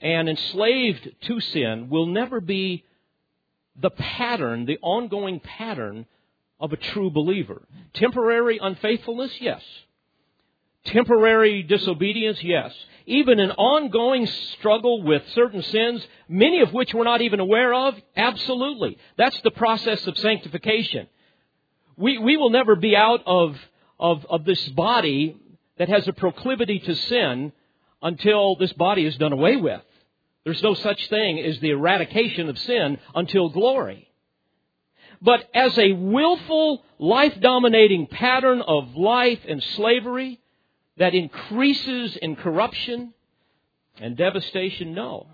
and 0.00 0.28
enslaved 0.28 1.08
to 1.22 1.40
sin 1.40 1.88
will 1.88 2.06
never 2.06 2.40
be 2.40 2.84
the 3.76 3.90
pattern, 3.90 4.66
the 4.66 4.78
ongoing 4.82 5.40
pattern 5.40 6.06
of 6.60 6.72
a 6.72 6.76
true 6.76 7.10
believer. 7.10 7.66
Temporary 7.94 8.58
unfaithfulness, 8.60 9.32
yes. 9.40 9.62
Temporary 10.86 11.62
disobedience, 11.62 12.42
yes. 12.42 12.72
Even 13.06 13.40
an 13.40 13.50
ongoing 13.52 14.26
struggle 14.26 15.02
with 15.02 15.22
certain 15.34 15.62
sins, 15.62 16.06
many 16.28 16.60
of 16.60 16.72
which 16.72 16.94
we're 16.94 17.04
not 17.04 17.22
even 17.22 17.40
aware 17.40 17.72
of, 17.72 17.94
absolutely. 18.16 18.98
That's 19.16 19.40
the 19.42 19.50
process 19.50 20.06
of 20.06 20.16
sanctification. 20.18 21.08
We, 21.96 22.18
we 22.18 22.36
will 22.36 22.50
never 22.50 22.76
be 22.76 22.96
out 22.96 23.22
of, 23.26 23.56
of, 23.98 24.26
of 24.28 24.44
this 24.44 24.66
body 24.70 25.36
that 25.78 25.88
has 25.88 26.06
a 26.08 26.12
proclivity 26.12 26.78
to 26.80 26.94
sin 26.94 27.52
until 28.02 28.56
this 28.56 28.72
body 28.74 29.06
is 29.06 29.16
done 29.16 29.32
away 29.32 29.56
with. 29.56 29.82
There's 30.44 30.62
no 30.62 30.74
such 30.74 31.08
thing 31.08 31.40
as 31.40 31.58
the 31.60 31.70
eradication 31.70 32.48
of 32.48 32.58
sin 32.58 32.98
until 33.14 33.48
glory. 33.48 34.08
But 35.24 35.48
as 35.54 35.78
a 35.78 35.92
willful, 35.92 36.84
life 36.98 37.40
dominating 37.40 38.06
pattern 38.06 38.60
of 38.60 38.94
life 38.94 39.40
and 39.48 39.62
slavery 39.62 40.38
that 40.98 41.14
increases 41.14 42.14
in 42.16 42.36
corruption 42.36 43.14
and 43.98 44.18
devastation, 44.18 44.92
no. 44.92 45.28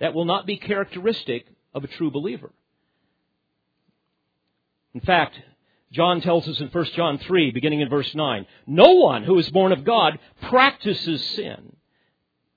That 0.00 0.14
will 0.14 0.24
not 0.24 0.46
be 0.46 0.56
characteristic 0.56 1.46
of 1.74 1.84
a 1.84 1.88
true 1.88 2.10
believer. 2.10 2.50
In 4.94 5.00
fact, 5.02 5.38
John 5.92 6.22
tells 6.22 6.48
us 6.48 6.60
in 6.60 6.68
1 6.68 6.84
John 6.96 7.18
3, 7.18 7.50
beginning 7.50 7.82
in 7.82 7.90
verse 7.90 8.14
9, 8.14 8.46
no 8.66 8.92
one 8.92 9.24
who 9.24 9.38
is 9.38 9.50
born 9.50 9.70
of 9.70 9.84
God 9.84 10.18
practices 10.48 11.22
sin 11.36 11.76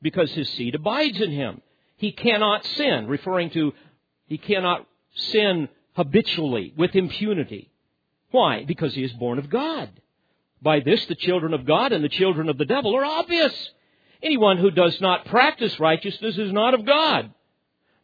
because 0.01 0.31
his 0.31 0.49
seed 0.51 0.75
abides 0.75 1.19
in 1.19 1.31
him. 1.31 1.61
He 1.97 2.13
cannot 2.13 2.65
sin, 2.65 3.07
referring 3.07 3.49
to 3.49 3.73
he 4.27 4.37
cannot 4.37 4.87
sin 5.17 5.69
habitually 5.95 6.73
with 6.77 6.95
impunity. 6.95 7.71
Why? 8.31 8.63
Because 8.65 8.93
he 8.93 9.03
is 9.03 9.11
born 9.13 9.39
of 9.39 9.49
God. 9.49 9.89
By 10.61 10.79
this, 10.79 11.05
the 11.05 11.15
children 11.15 11.53
of 11.53 11.65
God 11.65 11.91
and 11.91 12.03
the 12.03 12.09
children 12.09 12.49
of 12.49 12.57
the 12.57 12.65
devil 12.65 12.95
are 12.95 13.05
obvious. 13.05 13.53
Anyone 14.21 14.57
who 14.57 14.71
does 14.71 14.99
not 14.99 15.25
practice 15.25 15.79
righteousness 15.79 16.37
is 16.37 16.51
not 16.51 16.73
of 16.73 16.85
God, 16.85 17.33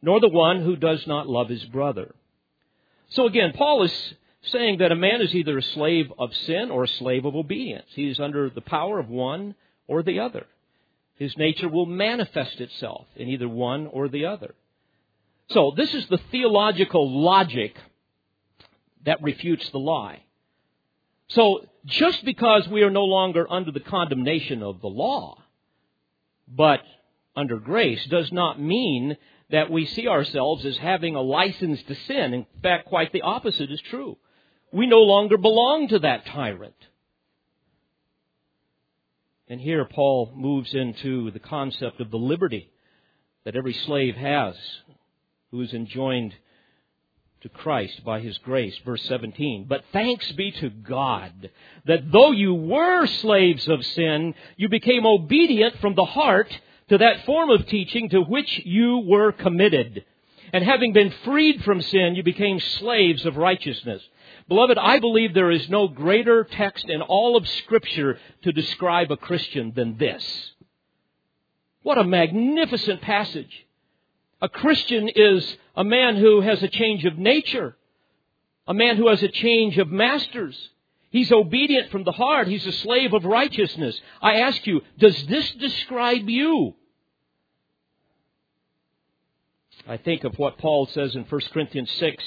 nor 0.02 0.20
the 0.20 0.30
one 0.30 0.62
who 0.62 0.76
does 0.76 1.06
not 1.08 1.28
love 1.28 1.50
his 1.50 1.64
brother. 1.66 2.14
So 3.10 3.26
again, 3.26 3.54
Paul 3.56 3.84
is 3.84 4.14
saying 4.44 4.80
that 4.80 4.92
a 4.92 4.96
man 4.96 5.22
is 5.22 5.34
either 5.34 5.58
a 5.58 5.64
slave 5.64 6.12
of 6.20 6.36
sin 6.36 6.70
or 6.70 6.84
a 6.84 6.88
slave 6.88 7.26
of 7.26 7.36
obedience. 7.36 7.88
He 7.96 8.10
is 8.10 8.20
under 8.20 8.50
the 8.50 8.62
power 8.62 9.00
of 9.00 9.10
one 9.10 9.56
or 9.88 10.04
the 10.04 10.20
other. 10.20 10.46
His 11.16 11.38
nature 11.38 11.70
will 11.70 11.86
manifest 11.86 12.60
itself 12.60 13.06
in 13.16 13.30
either 13.30 13.48
one 13.48 13.88
or 13.88 14.10
the 14.10 14.26
other. 14.26 14.54
So, 15.50 15.74
this 15.76 15.94
is 15.94 16.08
the 16.08 16.20
theological 16.32 17.22
logic 17.22 17.76
that 19.06 19.22
refutes 19.22 19.70
the 19.70 19.80
lie. 19.80 20.24
So, 21.28 21.66
just 21.86 22.24
because 22.24 22.68
we 22.68 22.84
are 22.84 22.90
no 22.90 23.04
longer 23.04 23.52
under 23.52 23.72
the 23.72 23.80
condemnation 23.80 24.64
of 24.64 24.82
the 24.82 24.88
law, 24.88 25.38
but 26.48 26.82
under 27.36 27.58
grace, 27.58 28.06
does 28.06 28.32
not 28.32 28.62
mean 28.62 29.18
that 29.50 29.70
we 29.70 29.86
see 29.86 30.08
ourselves 30.08 30.66
as 30.66 30.78
having 30.78 31.16
a 31.16 31.22
license 31.22 31.82
to 31.84 31.96
sin. 31.96 32.34
In 32.34 32.46
fact, 32.62 32.88
quite 32.88 33.12
the 33.12 33.22
opposite 33.22 33.72
is 33.72 33.82
true. 33.82 34.18
We 34.72 34.88
no 34.88 35.02
longer 35.02 35.38
belong 35.38 35.90
to 35.90 36.00
that 36.00 36.26
tyrant. 36.26 36.76
And 39.48 39.60
here 39.60 39.86
Paul 39.86 40.32
moves 40.36 40.74
into 40.74 41.30
the 41.32 41.40
concept 41.40 42.00
of 42.00 42.10
the 42.10 42.18
liberty 42.18 42.72
that 43.44 43.56
every 43.56 43.74
slave 43.74 44.16
has 44.16 44.56
who 45.54 45.62
is 45.62 45.72
enjoined 45.72 46.34
to 47.42 47.48
Christ 47.48 48.04
by 48.04 48.22
his 48.22 48.40
grace. 48.40 48.76
Verse 48.84 49.04
17. 49.04 49.68
But 49.70 49.84
thanks 49.94 50.32
be 50.32 50.52
to 50.52 50.72
God 50.72 51.52
that 51.86 52.12
though 52.12 52.32
you 52.32 52.56
were 52.56 53.06
slaves 53.06 53.68
of 53.68 53.86
sin, 53.86 54.34
you 54.58 54.68
became 54.68 55.06
obedient 55.06 55.78
from 55.80 55.94
the 55.94 56.06
heart 56.06 56.52
to 56.90 56.98
that 56.98 57.24
form 57.28 57.52
of 57.52 57.68
teaching 57.68 58.10
to 58.10 58.22
which 58.22 58.62
you 58.66 59.04
were 59.06 59.32
committed. 59.32 60.04
And 60.52 60.64
having 60.64 60.92
been 60.92 61.14
freed 61.24 61.64
from 61.64 61.84
sin, 61.84 62.16
you 62.16 62.24
became 62.24 62.60
slaves 62.60 63.24
of 63.24 63.38
righteousness. 63.38 64.02
Beloved, 64.48 64.80
I 64.80 64.98
believe 64.98 65.36
there 65.36 65.52
is 65.52 65.70
no 65.70 65.88
greater 65.88 66.46
text 66.46 66.90
in 66.90 67.04
all 67.04 67.38
of 67.38 67.48
Scripture 67.48 68.18
to 68.42 68.52
describe 68.52 69.12
a 69.12 69.18
Christian 69.18 69.72
than 69.76 70.00
this. 70.00 70.52
What 71.84 72.00
a 72.00 72.04
magnificent 72.04 73.02
passage. 73.02 73.68
A 74.44 74.50
Christian 74.50 75.10
is 75.16 75.58
a 75.74 75.86
man 75.86 76.18
who 76.18 76.42
has 76.42 76.62
a 76.62 76.68
change 76.68 77.06
of 77.06 77.18
nature, 77.18 77.78
a 78.68 78.74
man 78.74 78.98
who 78.98 79.08
has 79.08 79.24
a 79.24 79.30
change 79.30 79.78
of 79.78 79.88
masters. 79.88 80.70
He's 81.12 81.32
obedient 81.32 81.92
from 81.92 82.04
the 82.04 82.12
heart. 82.12 82.50
He's 82.50 82.68
a 82.68 82.74
slave 82.74 83.14
of 83.14 83.24
righteousness. 83.24 83.98
I 84.22 84.42
ask 84.42 84.68
you, 84.68 84.82
does 85.00 85.26
this 85.28 85.50
describe 85.52 86.30
you? 86.30 86.76
I 89.88 89.96
think 89.96 90.26
of 90.26 90.38
what 90.38 90.58
Paul 90.58 90.88
says 90.88 91.16
in 91.16 91.24
1 91.24 91.42
Corinthians 91.54 91.92
6, 91.92 92.22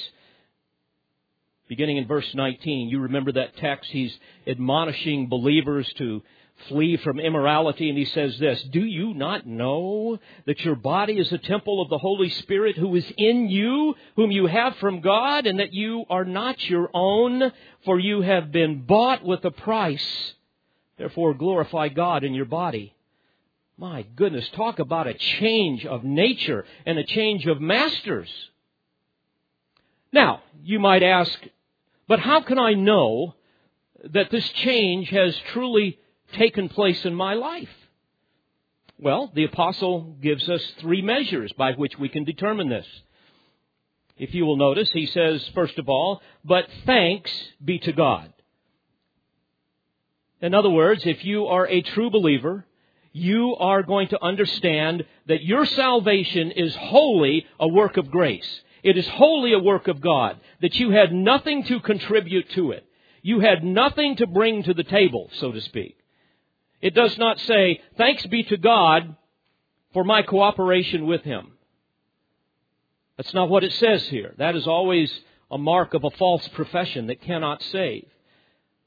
beginning 1.69 1.99
in 1.99 2.07
verse 2.07 2.35
19. 2.35 2.89
You 2.89 3.01
remember 3.01 3.33
that 3.33 3.59
text? 3.59 3.91
He's 3.91 4.19
admonishing 4.47 5.29
believers 5.29 5.87
to 5.99 6.23
flee 6.69 6.97
from 6.97 7.21
immorality, 7.21 7.89
and 7.89 7.99
he 7.99 8.05
says 8.07 8.39
this 8.39 8.63
Do 8.65 8.81
you 8.81 9.15
not 9.15 9.47
know 9.47 10.19
that 10.47 10.61
your 10.61 10.77
body 10.77 11.19
is 11.19 11.31
a 11.33 11.39
temple 11.39 11.81
of 11.81 11.89
the 11.89 11.99
Holy 11.99 12.31
Spirit 12.31 12.77
who 12.77 12.95
is 12.97 13.13
in 13.17 13.49
you, 13.49 13.95
whom 14.17 14.31
you 14.31 14.47
have 14.47 14.77
from 14.77 15.01
God, 15.01 15.47
and 15.47 15.61
that 15.61 15.73
you 15.73 16.05
are 16.11 16.25
not 16.25 16.63
your 16.69 16.91
own, 16.95 17.53
for 17.85 17.99
you 17.99 18.23
have 18.23 18.53
been 18.53 18.83
bought 18.83 19.25
with 19.25 19.45
a 19.45 19.51
price? 19.51 20.35
Therefore, 20.99 21.35
glorify 21.35 21.89
God 21.89 22.25
in 22.25 22.35
your 22.35 22.47
body. 22.47 22.95
My 23.79 24.03
goodness, 24.17 24.49
talk 24.57 24.79
about 24.79 25.07
a 25.07 25.15
change 25.15 25.85
of 25.85 26.03
nature 26.03 26.65
and 26.87 26.99
a 26.99 27.05
change 27.05 27.45
of 27.47 27.61
masters. 27.61 28.31
Now, 30.13 30.43
you 30.65 30.79
might 30.79 31.03
ask, 31.03 31.39
but 32.09 32.21
how 32.21 32.41
can 32.41 32.59
I 32.59 32.73
know 32.73 33.35
that 34.13 34.31
this 34.31 34.49
change 34.51 35.11
has 35.11 35.37
truly 35.53 35.99
taken 36.37 36.69
place 36.69 37.05
in 37.05 37.15
my 37.15 37.35
life? 37.35 37.69
Well, 38.99 39.31
the 39.35 39.45
apostle 39.45 40.17
gives 40.23 40.49
us 40.49 40.63
three 40.81 41.03
measures 41.03 41.53
by 41.53 41.73
which 41.73 41.99
we 41.99 42.09
can 42.09 42.25
determine 42.25 42.69
this. 42.69 42.87
If 44.17 44.35
you 44.35 44.47
will 44.47 44.57
notice, 44.57 44.89
he 44.91 45.07
says, 45.07 45.47
first 45.55 45.79
of 45.79 45.89
all, 45.89 46.23
but 46.45 46.67
thanks 46.87 47.31
be 47.63 47.79
to 47.81 47.93
God. 47.93 48.33
In 50.41 50.55
other 50.55 50.71
words, 50.71 51.05
if 51.05 51.25
you 51.25 51.47
are 51.47 51.67
a 51.67 51.83
true 51.83 52.11
believer, 52.11 52.65
you 53.13 53.57
are 53.57 53.83
going 53.83 54.09
to 54.09 54.23
understand 54.23 55.05
that 55.27 55.43
your 55.43 55.67
salvation 55.67 56.51
is 56.51 56.75
wholly 56.77 57.47
a 57.59 57.69
work 57.69 57.97
of 57.97 58.11
grace. 58.11 58.61
It 58.83 58.97
is 58.97 59.09
wholly 59.09 59.53
a 59.53 59.59
work 59.59 59.89
of 59.89 60.01
God, 60.01 60.39
that 60.61 60.77
you 60.77 60.91
had 60.91 61.13
nothing 61.13 61.65
to 61.65 61.81
contribute 61.81 62.51
to 62.51 62.73
it. 62.73 62.87
You 63.23 63.41
had 63.41 63.65
nothing 63.65 64.17
to 64.17 64.27
bring 64.27 64.63
to 64.63 64.75
the 64.75 64.85
table, 64.85 65.31
so 65.35 65.53
to 65.53 65.61
speak. 65.61 65.96
It 66.81 66.95
does 66.95 67.17
not 67.19 67.41
say, 67.41 67.81
thanks 67.97 68.27
be 68.27 68.43
to 68.45 68.57
God 68.57 69.17
for 69.93 70.05
my 70.05 70.23
cooperation 70.23 71.07
with 71.07 71.23
Him. 71.23 71.53
That's 73.17 73.33
not 73.35 73.49
what 73.49 73.65
it 73.65 73.73
says 73.73 74.07
here. 74.09 74.35
That 74.39 74.57
is 74.57 74.67
always 74.67 75.13
a 75.51 75.59
mark 75.59 75.95
of 75.95 76.05
a 76.05 76.11
false 76.11 76.47
profession 76.49 77.07
that 77.07 77.23
cannot 77.23 77.63
save. 77.63 78.07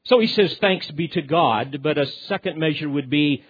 So 0.04 0.20
he 0.20 0.28
says, 0.28 0.56
thanks 0.60 0.90
be 0.92 1.08
to 1.10 1.22
God, 1.22 1.80
but 1.82 1.98
a 1.98 2.06
second 2.28 2.58
measure 2.58 2.90
would 2.90 3.10
be 3.10 3.44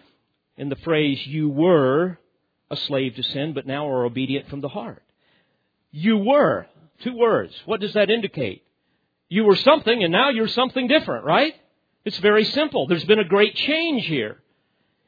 in 0.57 0.69
the 0.69 0.75
phrase, 0.77 1.25
you 1.25 1.49
were 1.49 2.19
a 2.69 2.75
slave 2.75 3.15
to 3.15 3.23
sin, 3.23 3.53
but 3.53 3.65
now 3.65 3.87
are 3.87 4.05
obedient 4.05 4.49
from 4.49 4.61
the 4.61 4.67
heart. 4.67 5.03
You 5.91 6.17
were. 6.17 6.67
Two 7.01 7.15
words. 7.15 7.55
What 7.65 7.79
does 7.79 7.93
that 7.93 8.09
indicate? 8.09 8.63
You 9.29 9.45
were 9.45 9.55
something 9.55 10.03
and 10.03 10.11
now 10.11 10.29
you're 10.29 10.49
something 10.49 10.87
different, 10.87 11.23
right? 11.23 11.53
It's 12.05 12.17
very 12.19 12.45
simple. 12.45 12.87
There's 12.87 13.05
been 13.05 13.19
a 13.19 13.25
great 13.25 13.55
change 13.55 14.05
here. 14.05 14.41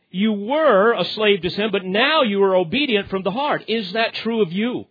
You 0.09 0.33
were 0.33 0.93
a 0.93 1.05
slave 1.05 1.41
to 1.41 1.49
sin, 1.49 1.69
but 1.71 1.85
now 1.85 2.23
you 2.23 2.43
are 2.43 2.55
obedient 2.55 3.09
from 3.09 3.23
the 3.23 3.31
heart. 3.31 3.63
Is 3.67 3.93
that 3.93 4.13
true 4.15 4.41
of 4.41 4.51
you? 4.51 4.85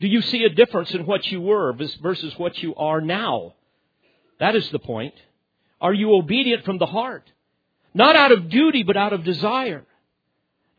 Do 0.00 0.06
you 0.06 0.22
see 0.22 0.44
a 0.44 0.48
difference 0.48 0.92
in 0.92 1.06
what 1.06 1.26
you 1.26 1.40
were 1.40 1.72
versus 1.72 2.34
what 2.38 2.58
you 2.62 2.74
are 2.76 3.00
now? 3.00 3.54
That 4.38 4.54
is 4.54 4.68
the 4.70 4.78
point. 4.78 5.14
Are 5.80 5.92
you 5.92 6.14
obedient 6.14 6.64
from 6.64 6.78
the 6.78 6.86
heart? 6.86 7.30
Not 7.94 8.16
out 8.16 8.32
of 8.32 8.48
duty, 8.48 8.82
but 8.82 8.96
out 8.96 9.12
of 9.12 9.24
desire. 9.24 9.84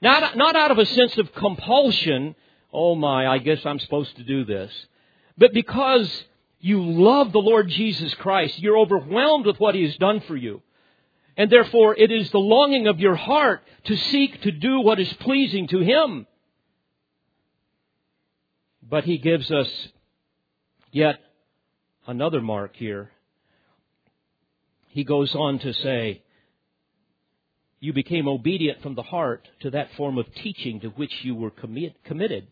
Not, 0.02 0.38
not 0.38 0.56
out 0.56 0.72
of 0.72 0.78
a 0.78 0.86
sense 0.86 1.18
of 1.18 1.34
compulsion. 1.34 2.36
Oh 2.72 2.96
my, 2.96 3.28
I 3.28 3.40
guess 3.40 3.66
I'm 3.66 3.80
supposed 3.80 4.16
to 4.18 4.24
do 4.24 4.46
this. 4.46 4.72
But 5.38 5.54
because 5.54 6.24
you 6.66 6.82
love 6.84 7.32
the 7.32 7.38
Lord 7.38 7.70
Jesus 7.70 8.12
Christ, 8.16 8.58
you're 8.58 8.80
overwhelmed 8.80 9.46
with 9.46 9.60
what 9.60 9.76
He 9.76 9.84
has 9.84 9.96
done 9.98 10.22
for 10.22 10.36
you. 10.36 10.64
And 11.38 11.52
therefore, 11.52 11.96
it 11.96 12.12
is 12.12 12.32
the 12.32 12.40
longing 12.40 12.88
of 12.88 13.00
your 13.00 13.14
heart 13.14 13.62
to 13.84 13.96
seek 13.96 14.42
to 14.42 14.52
do 14.52 14.80
what 14.80 15.00
is 15.00 15.14
pleasing 15.14 15.68
to 15.68 15.80
Him. 15.82 16.26
But 18.82 19.04
He 19.04 19.20
gives 19.20 19.52
us 19.52 19.70
yet 20.92 21.20
another 22.08 22.42
mark 22.42 22.76
here. 22.76 23.12
He 24.88 25.04
goes 25.04 25.36
on 25.36 25.60
to 25.60 25.72
say, 25.72 26.24
You 27.80 27.94
became 27.94 28.28
obedient 28.28 28.82
from 28.82 28.96
the 28.96 29.04
heart 29.04 29.48
to 29.60 29.70
that 29.70 29.94
form 29.98 30.18
of 30.18 30.34
teaching 30.34 30.80
to 30.80 30.88
which 30.88 31.14
you 31.22 31.36
were 31.36 31.52
commit, 31.52 32.04
committed. 32.04 32.48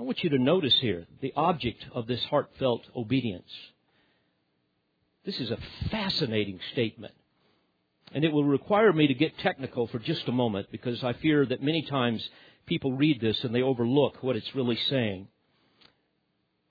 I 0.00 0.02
want 0.02 0.24
you 0.24 0.30
to 0.30 0.38
notice 0.38 0.72
here 0.80 1.06
the 1.20 1.34
object 1.36 1.84
of 1.92 2.06
this 2.06 2.24
heartfelt 2.24 2.80
obedience. 2.96 3.50
This 5.26 5.38
is 5.38 5.50
a 5.50 5.58
fascinating 5.90 6.58
statement. 6.72 7.12
And 8.14 8.24
it 8.24 8.32
will 8.32 8.44
require 8.44 8.94
me 8.94 9.08
to 9.08 9.12
get 9.12 9.36
technical 9.40 9.88
for 9.88 9.98
just 9.98 10.26
a 10.26 10.32
moment 10.32 10.68
because 10.72 11.04
I 11.04 11.12
fear 11.12 11.44
that 11.44 11.62
many 11.62 11.82
times 11.82 12.26
people 12.64 12.96
read 12.96 13.20
this 13.20 13.44
and 13.44 13.54
they 13.54 13.60
overlook 13.60 14.22
what 14.22 14.36
it's 14.36 14.54
really 14.54 14.78
saying. 14.88 15.28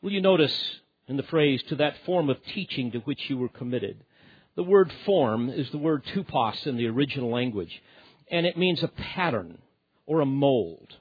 Will 0.02 0.12
you 0.12 0.22
notice 0.22 0.80
in 1.08 1.16
the 1.16 1.22
phrase, 1.22 1.62
to 1.70 1.76
that 1.76 1.98
form 2.08 2.32
of 2.32 2.44
teaching 2.56 2.92
to 2.94 3.00
which 3.02 3.30
you 3.30 3.38
were 3.38 3.50
committed? 3.50 4.04
The 4.56 4.64
word 4.64 4.92
form 5.06 5.52
is 5.52 5.70
the 5.70 5.78
word 5.78 6.04
tupos 6.16 6.66
in 6.66 6.78
the 6.78 6.88
original 6.88 7.30
language, 7.30 7.80
and 8.32 8.48
it 8.48 8.58
means 8.58 8.82
a 8.82 8.88
pattern 8.88 9.60
or 10.08 10.22
a 10.22 10.26
mold, 10.26 10.96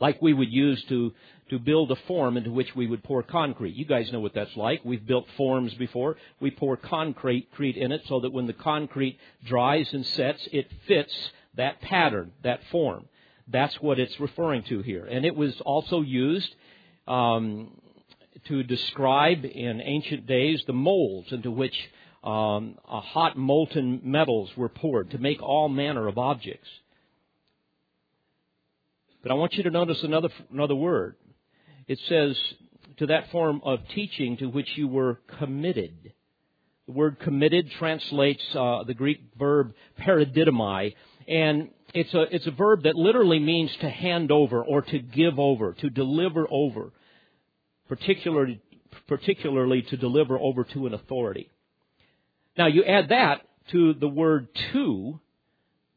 like 0.00 0.20
we 0.22 0.32
would 0.32 0.52
use 0.52 0.82
to, 0.84 1.12
to 1.50 1.58
build 1.58 1.90
a 1.90 1.96
form 2.06 2.36
into 2.36 2.50
which 2.50 2.74
we 2.76 2.86
would 2.86 3.02
pour 3.02 3.22
concrete. 3.22 3.74
You 3.74 3.84
guys 3.84 4.12
know 4.12 4.20
what 4.20 4.34
that's 4.34 4.56
like. 4.56 4.80
We've 4.84 5.04
built 5.04 5.26
forms 5.36 5.74
before. 5.74 6.16
We 6.40 6.50
pour 6.50 6.76
concrete 6.76 7.48
in 7.60 7.92
it 7.92 8.02
so 8.06 8.20
that 8.20 8.32
when 8.32 8.46
the 8.46 8.52
concrete 8.52 9.18
dries 9.44 9.92
and 9.92 10.06
sets, 10.06 10.46
it 10.52 10.70
fits 10.86 11.12
that 11.56 11.80
pattern, 11.80 12.32
that 12.42 12.60
form. 12.70 13.06
That's 13.48 13.74
what 13.80 13.98
it's 13.98 14.18
referring 14.20 14.62
to 14.64 14.82
here. 14.82 15.06
And 15.06 15.24
it 15.24 15.34
was 15.34 15.58
also 15.62 16.02
used 16.02 16.54
um, 17.06 17.70
to 18.46 18.62
describe 18.62 19.44
in 19.44 19.80
ancient 19.80 20.26
days 20.26 20.62
the 20.66 20.72
molds 20.72 21.32
into 21.32 21.50
which 21.50 21.74
um, 22.22 22.76
hot 22.84 23.36
molten 23.36 24.00
metals 24.04 24.50
were 24.56 24.68
poured 24.68 25.10
to 25.12 25.18
make 25.18 25.42
all 25.42 25.68
manner 25.68 26.06
of 26.08 26.18
objects. 26.18 26.68
But 29.28 29.34
I 29.34 29.36
want 29.36 29.52
you 29.52 29.62
to 29.64 29.70
notice 29.70 30.02
another, 30.04 30.30
another 30.50 30.74
word. 30.74 31.16
It 31.86 31.98
says, 32.08 32.34
to 32.96 33.08
that 33.08 33.30
form 33.30 33.60
of 33.62 33.80
teaching 33.94 34.38
to 34.38 34.46
which 34.46 34.70
you 34.74 34.88
were 34.88 35.20
committed. 35.38 36.14
The 36.86 36.92
word 36.92 37.20
committed 37.20 37.70
translates 37.72 38.42
uh, 38.54 38.84
the 38.84 38.94
Greek 38.94 39.20
verb 39.38 39.74
paradidomai, 40.00 40.94
and 41.28 41.68
it's 41.92 42.14
a, 42.14 42.22
it's 42.34 42.46
a 42.46 42.52
verb 42.52 42.84
that 42.84 42.94
literally 42.94 43.38
means 43.38 43.70
to 43.82 43.90
hand 43.90 44.32
over 44.32 44.64
or 44.64 44.80
to 44.80 44.98
give 44.98 45.38
over, 45.38 45.74
to 45.74 45.90
deliver 45.90 46.46
over, 46.50 46.94
particularly, 47.86 48.62
particularly 49.08 49.82
to 49.82 49.98
deliver 49.98 50.38
over 50.38 50.64
to 50.64 50.86
an 50.86 50.94
authority. 50.94 51.50
Now 52.56 52.68
you 52.68 52.82
add 52.82 53.10
that 53.10 53.42
to 53.72 53.92
the 53.92 54.08
word 54.08 54.48
to, 54.72 55.20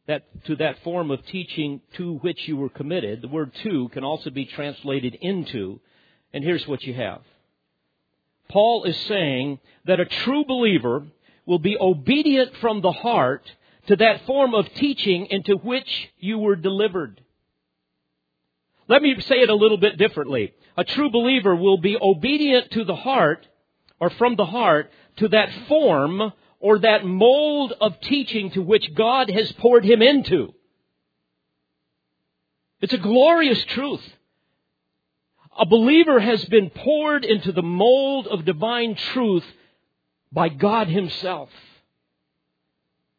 that, 0.08 0.24
to 0.46 0.56
that 0.58 0.84
form 0.84 1.12
of 1.12 1.26
teaching 1.28 1.82
to 1.94 2.16
which 2.16 2.48
you 2.48 2.58
were 2.58 2.70
committed. 2.70 3.22
The 3.22 3.28
word 3.28 3.54
to 3.64 3.90
can 3.90 4.04
also 4.04 4.30
be 4.30 4.46
translated 4.46 5.16
into, 5.16 5.80
and 6.34 6.44
here's 6.44 6.68
what 6.68 6.84
you 6.84 6.94
have. 6.94 7.22
Paul 8.50 8.84
is 8.84 8.98
saying 9.08 9.60
that 9.86 10.00
a 10.00 10.06
true 10.06 10.44
believer 10.46 11.06
will 11.46 11.60
be 11.60 11.78
obedient 11.80 12.56
from 12.58 12.82
the 12.82 12.92
heart 12.92 13.50
to 13.88 13.96
that 13.96 14.26
form 14.26 14.54
of 14.54 14.74
teaching 14.74 15.28
into 15.28 15.56
which 15.56 16.10
you 16.20 16.38
were 16.38 16.56
delivered. 16.56 17.22
Let 18.88 19.02
me 19.02 19.20
say 19.22 19.38
it 19.38 19.50
a 19.50 19.56
little 19.56 19.78
bit 19.78 19.98
differently. 19.98 20.54
A 20.78 20.84
true 20.84 21.10
believer 21.10 21.56
will 21.56 21.78
be 21.78 21.98
obedient 22.00 22.72
to 22.72 22.84
the 22.84 22.96
heart, 22.96 23.48
or 24.00 24.10
from 24.10 24.36
the 24.36 24.46
heart, 24.46 24.92
to 25.18 25.30
that 25.30 25.50
form 25.68 26.34
or 26.62 26.80
that 26.80 27.04
mold 27.04 27.74
of 27.82 28.00
teaching 28.02 28.52
to 28.52 28.62
which 28.62 28.93
God 28.93 29.30
has 29.30 29.52
poured 29.54 29.84
him 29.84 30.02
into. 30.02 30.54
It's 32.80 32.93
a 32.93 32.97
glorious 32.97 33.63
truth. 33.65 34.04
A 35.58 35.65
believer 35.65 36.19
has 36.19 36.45
been 36.45 36.69
poured 36.69 37.26
into 37.26 37.52
the 37.52 37.62
mold 37.62 38.28
of 38.28 38.45
divine 38.45 38.95
truth 38.95 39.45
by 40.32 40.50
God 40.50 40.88
Himself. 40.88 41.50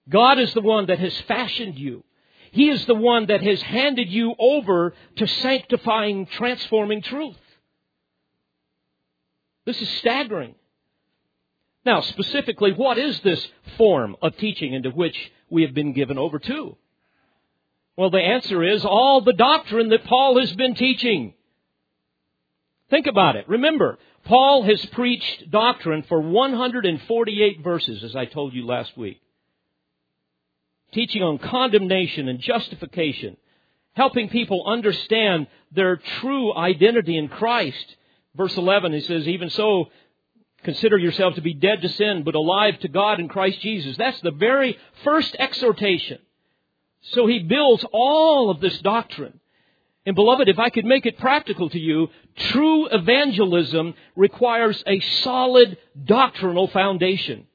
God 0.09 0.39
is 0.39 0.53
the 0.55 0.63
one 0.63 0.87
that 0.87 0.99
has 0.99 1.17
fashioned 1.23 1.79
you. 1.79 2.05
He 2.51 2.71
is 2.71 2.85
the 2.87 2.95
one 2.95 3.27
that 3.27 3.43
has 3.43 3.63
handed 3.63 4.11
you 4.11 4.35
over 4.39 4.95
to 5.17 5.27
sanctifying, 5.27 6.27
transforming 6.27 7.03
truth. 7.03 7.37
This 9.65 9.81
is 9.81 9.89
staggering. 9.99 10.55
Now, 11.85 12.01
specifically, 12.01 12.73
what 12.73 12.99
is 12.99 13.19
this 13.21 13.47
form 13.77 14.17
of 14.23 14.37
teaching 14.37 14.73
into 14.73 14.91
which 14.91 15.17
we 15.51 15.63
have 15.63 15.75
been 15.75 15.93
given 15.93 16.19
over 16.19 16.39
to? 16.39 16.77
Well, 17.97 18.11
the 18.11 18.21
answer 18.21 18.63
is 18.63 18.85
all 18.85 19.21
the 19.21 19.33
doctrine 19.33 19.89
that 19.91 20.05
Paul 20.05 20.39
has 20.39 20.53
been 20.55 20.75
teaching. 20.75 21.35
Think 22.89 23.07
about 23.07 23.37
it. 23.37 23.49
Remember, 23.49 23.99
Paul 24.25 24.63
has 24.63 24.85
preached 24.87 25.51
doctrine 25.51 26.05
for 26.05 26.21
148 26.21 27.63
verses, 27.63 28.05
as 28.05 28.15
I 28.15 28.27
told 28.27 28.55
you 28.55 28.67
last 28.67 28.97
week. 28.97 29.21
Teaching 30.93 31.23
on 31.23 31.39
condemnation 31.39 32.29
and 32.29 32.39
justification, 32.39 33.37
helping 33.95 34.29
people 34.29 34.65
understand 34.67 35.49
their 35.73 35.97
true 35.97 36.55
identity 36.55 37.17
in 37.17 37.29
Christ. 37.29 37.97
Verse 38.37 38.57
11, 38.57 38.93
he 38.93 39.01
says, 39.01 39.27
Even 39.27 39.51
so, 39.51 39.87
Consider 40.65 40.97
yourself 40.97 41.35
to 41.35 41.41
be 41.41 41.55
dead 41.55 41.83
to 41.83 41.89
sin, 41.89 42.23
but 42.25 42.35
alive 42.35 42.79
to 42.81 42.89
God 42.89 43.19
in 43.19 43.29
Christ 43.29 43.61
Jesus. 43.61 43.97
That's 43.97 44.21
the 44.21 44.31
very 44.31 44.79
first 45.03 45.35
exhortation. 45.39 46.19
So 47.13 47.27
he 47.27 47.41
builds 47.41 47.85
all 47.93 48.51
of 48.51 48.61
this 48.61 48.79
doctrine. 48.79 49.41
And 50.07 50.15
beloved, 50.15 50.49
if 50.49 50.59
I 50.59 50.71
could 50.71 50.85
make 50.85 51.07
it 51.07 51.19
practical 51.19 51.69
to 51.71 51.79
you, 51.79 52.09
true 52.37 52.87
evangelism 52.89 53.95
requires 54.17 54.83
a 54.87 55.01
solid 55.01 55.79
doctrinal 56.05 56.69
foundation. 56.69 57.47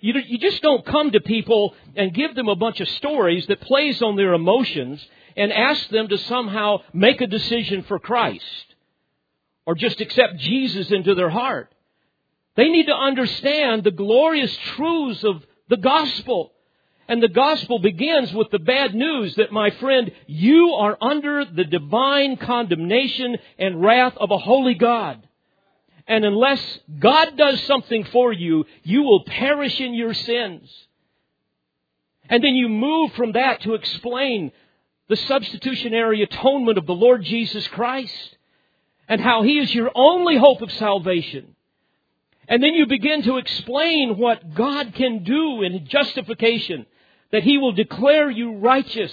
You, 0.00 0.14
you 0.26 0.38
just 0.38 0.62
don't 0.62 0.84
come 0.84 1.10
to 1.10 1.20
people 1.20 1.74
and 1.96 2.14
give 2.14 2.34
them 2.34 2.48
a 2.48 2.56
bunch 2.56 2.80
of 2.80 2.88
stories 2.88 3.46
that 3.48 3.60
plays 3.60 4.00
on 4.00 4.16
their 4.16 4.32
emotions 4.32 5.06
and 5.36 5.52
ask 5.52 5.88
them 5.90 6.08
to 6.08 6.18
somehow 6.18 6.78
make 6.94 7.20
a 7.20 7.26
decision 7.26 7.82
for 7.82 7.98
Christ 7.98 8.44
or 9.66 9.74
just 9.74 10.00
accept 10.00 10.38
Jesus 10.38 10.90
into 10.90 11.14
their 11.14 11.28
heart. 11.28 11.72
They 12.56 12.68
need 12.68 12.86
to 12.86 12.94
understand 12.94 13.84
the 13.84 13.90
glorious 13.90 14.54
truths 14.76 15.24
of 15.24 15.44
the 15.68 15.76
gospel. 15.76 16.52
And 17.08 17.22
the 17.22 17.28
gospel 17.28 17.78
begins 17.78 18.32
with 18.32 18.50
the 18.50 18.58
bad 18.58 18.94
news 18.94 19.34
that, 19.36 19.52
my 19.52 19.70
friend, 19.70 20.12
you 20.26 20.74
are 20.74 20.96
under 21.00 21.44
the 21.44 21.64
divine 21.64 22.36
condemnation 22.36 23.36
and 23.58 23.82
wrath 23.82 24.16
of 24.16 24.30
a 24.30 24.38
holy 24.38 24.74
God. 24.74 25.26
And 26.06 26.24
unless 26.24 26.60
God 26.98 27.36
does 27.36 27.60
something 27.62 28.04
for 28.04 28.32
you, 28.32 28.64
you 28.82 29.02
will 29.02 29.24
perish 29.24 29.80
in 29.80 29.94
your 29.94 30.14
sins. 30.14 30.70
And 32.28 32.42
then 32.44 32.54
you 32.54 32.68
move 32.68 33.12
from 33.14 33.32
that 33.32 33.62
to 33.62 33.74
explain 33.74 34.52
the 35.08 35.16
substitutionary 35.16 36.22
atonement 36.22 36.78
of 36.78 36.86
the 36.86 36.94
Lord 36.94 37.24
Jesus 37.24 37.66
Christ 37.68 38.36
and 39.08 39.20
how 39.20 39.42
He 39.42 39.58
is 39.58 39.74
your 39.74 39.90
only 39.94 40.36
hope 40.36 40.62
of 40.62 40.70
salvation. 40.72 41.56
And 42.50 42.60
then 42.60 42.74
you 42.74 42.86
begin 42.86 43.22
to 43.22 43.36
explain 43.36 44.18
what 44.18 44.54
God 44.54 44.92
can 44.94 45.22
do 45.22 45.62
in 45.62 45.86
justification 45.86 46.84
that 47.30 47.44
He 47.44 47.58
will 47.58 47.70
declare 47.70 48.28
you 48.28 48.56
righteous, 48.56 49.12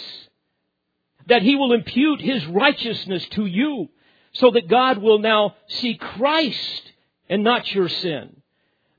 that 1.28 1.44
He 1.44 1.56
will 1.56 1.72
impute 1.72 2.20
His 2.20 2.44
righteousness 2.48 3.24
to 3.34 3.46
you, 3.46 3.90
so 4.34 4.50
that 4.52 4.68
God 4.68 4.98
will 4.98 5.20
now 5.20 5.56
see 5.68 5.96
Christ 5.96 6.92
and 7.30 7.44
not 7.44 7.72
your 7.74 7.88
sin. 7.88 8.42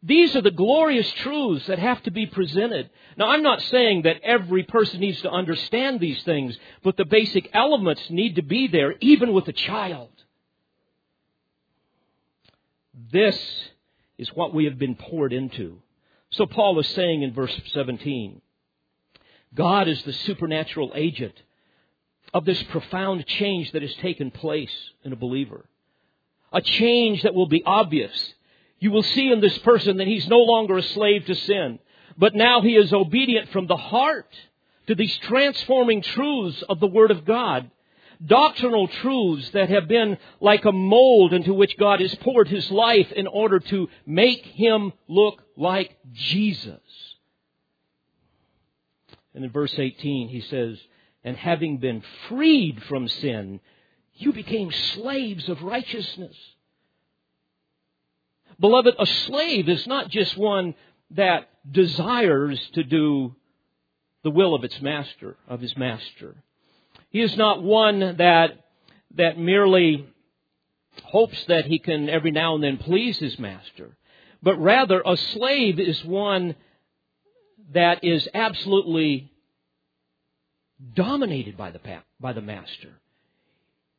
These 0.05 0.37
are 0.37 0.43
the 0.43 0.53
glorious 0.53 1.11
truths 1.15 1.67
that 1.67 1.81
have 1.81 2.01
to 2.05 2.13
be 2.13 2.27
presented. 2.27 2.91
Now, 3.17 3.31
I'm 3.31 3.43
not 3.43 3.61
saying 3.63 4.03
that 4.03 4.21
every 4.23 4.63
person 4.63 5.01
needs 5.01 5.21
to 5.23 5.31
understand 5.31 5.99
these 5.99 6.23
things, 6.23 6.57
but 6.85 6.97
the 6.97 7.05
basic 7.05 7.51
elements 7.53 8.09
need 8.09 8.37
to 8.37 8.43
be 8.43 8.69
there, 8.69 8.95
even 9.01 9.33
with 9.33 9.49
a 9.49 9.53
child. 9.53 10.11
This 13.11 13.37
is 14.19 14.29
what 14.35 14.53
we 14.53 14.65
have 14.65 14.79
been 14.79 14.97
poured 14.97 15.33
into. 15.33 15.79
So 16.31 16.47
Paul 16.47 16.79
is 16.81 16.89
saying 16.89 17.23
in 17.23 17.33
verse 17.33 17.59
17, 17.73 18.43
God 19.55 19.89
is 19.89 20.03
the 20.03 20.13
supernatural 20.13 20.93
agent 20.95 21.35
of 22.35 22.45
this 22.45 22.63
profound 22.65 23.27
change 23.27 23.73
that 23.73 23.83
has 23.83 23.95
taken 23.95 24.31
place 24.31 24.73
in 25.05 25.13
a 25.13 25.17
believer. 25.17 25.65
A 26.53 26.61
change 26.61 27.23
that 27.23 27.35
will 27.35 27.49
be 27.49 27.63
obvious. 27.65 28.35
You 28.79 28.91
will 28.91 29.03
see 29.03 29.31
in 29.31 29.41
this 29.41 29.57
person 29.59 29.99
that 29.99 30.07
he's 30.07 30.29
no 30.29 30.39
longer 30.39 30.77
a 30.77 30.83
slave 30.83 31.25
to 31.27 31.35
sin, 31.35 31.79
but 32.19 32.35
now 32.35 32.61
he 32.61 32.77
is 32.77 32.93
obedient 32.93 33.51
from 33.51 33.67
the 33.67 33.77
heart 33.77 34.29
to 34.87 34.95
these 34.95 35.17
transforming 35.19 36.03
truths 36.03 36.63
of 36.69 36.81
the 36.81 36.87
Word 36.87 37.11
of 37.11 37.25
God 37.25 37.71
doctrinal 38.25 38.89
truths 38.89 39.51
that 39.51 39.69
have 39.71 39.89
been 39.89 40.19
like 40.41 40.65
a 40.65 40.73
mold 40.73 41.33
into 41.33 41.55
which 41.55 41.77
God 41.79 42.01
has 42.01 42.15
poured 42.17 42.49
his 42.49 42.71
life 42.71 43.11
in 43.13 43.27
order 43.27 43.61
to 43.61 43.89
make 44.07 44.45
him 44.45 44.93
look 45.07 45.43
like 45.57 45.97
Jesus. 46.13 46.81
And 49.35 49.45
in 49.45 49.51
verse 49.51 49.75
18, 49.77 50.29
he 50.29 50.41
says, 50.41 50.79
And 51.23 51.37
having 51.37 51.79
been 51.79 52.03
freed 52.29 52.83
from 52.85 53.09
sin, 53.09 53.61
you 54.15 54.33
became 54.33 54.73
slaves 54.73 55.49
of 55.49 55.63
righteousness. 55.63 56.37
Beloved, 58.59 58.95
a 58.99 59.07
slave 59.07 59.69
is 59.69 59.87
not 59.87 60.09
just 60.09 60.37
one 60.37 60.75
that 61.13 61.49
desires 61.71 62.61
to 62.75 62.83
do 62.83 63.37
the 64.25 64.31
will 64.31 64.55
of 64.55 64.65
its 64.65 64.81
master, 64.83 65.37
of 65.47 65.61
his 65.61 65.77
master. 65.77 66.43
He 67.11 67.21
is 67.21 67.37
not 67.37 67.63
one 67.63 68.17
that, 68.19 68.67
that 69.15 69.39
merely 69.39 70.07
hopes 71.05 71.43
that 71.47 71.65
he 71.67 71.79
can 71.79 72.09
every 72.09 72.31
now 72.31 72.55
and 72.55 72.63
then 72.63 72.77
please 72.77 73.19
his 73.19 73.39
master, 73.39 73.97
but 74.43 74.59
rather 74.61 75.03
a 75.05 75.17
slave 75.17 75.81
is 75.81 76.05
one 76.05 76.55
that 77.73 78.05
is 78.05 78.29
absolutely 78.35 79.31
dominated 80.95 81.57
by 81.57 81.71
the, 81.71 81.81
by 82.21 82.33
the 82.33 82.41
master. 82.41 83.01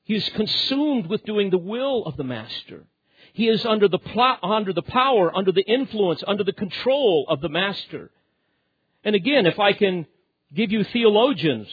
He 0.04 0.16
is 0.16 0.28
consumed 0.30 1.08
with 1.08 1.24
doing 1.24 1.50
the 1.50 1.58
will 1.58 2.06
of 2.06 2.18
the 2.18 2.24
master. 2.24 2.86
He 3.34 3.48
is 3.48 3.66
under 3.66 3.88
the, 3.88 4.00
pl- 4.00 4.38
under 4.42 4.74
the 4.74 4.82
power, 4.82 5.36
under 5.36 5.52
the 5.52 5.62
influence, 5.62 6.24
under 6.26 6.44
the 6.44 6.54
control 6.54 7.26
of 7.28 7.42
the 7.42 7.50
master. 7.50 8.12
And 9.04 9.16
again, 9.16 9.46
if 9.46 9.60
I 9.60 9.74
can 9.74 10.08
give 10.54 10.72
you 10.72 10.84
theologians 10.84 11.68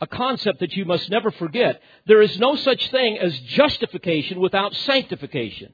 a 0.00 0.06
concept 0.06 0.60
that 0.60 0.74
you 0.74 0.84
must 0.84 1.10
never 1.10 1.30
forget. 1.30 1.80
There 2.06 2.22
is 2.22 2.38
no 2.38 2.56
such 2.56 2.90
thing 2.90 3.18
as 3.18 3.38
justification 3.40 4.40
without 4.40 4.74
sanctification. 4.74 5.72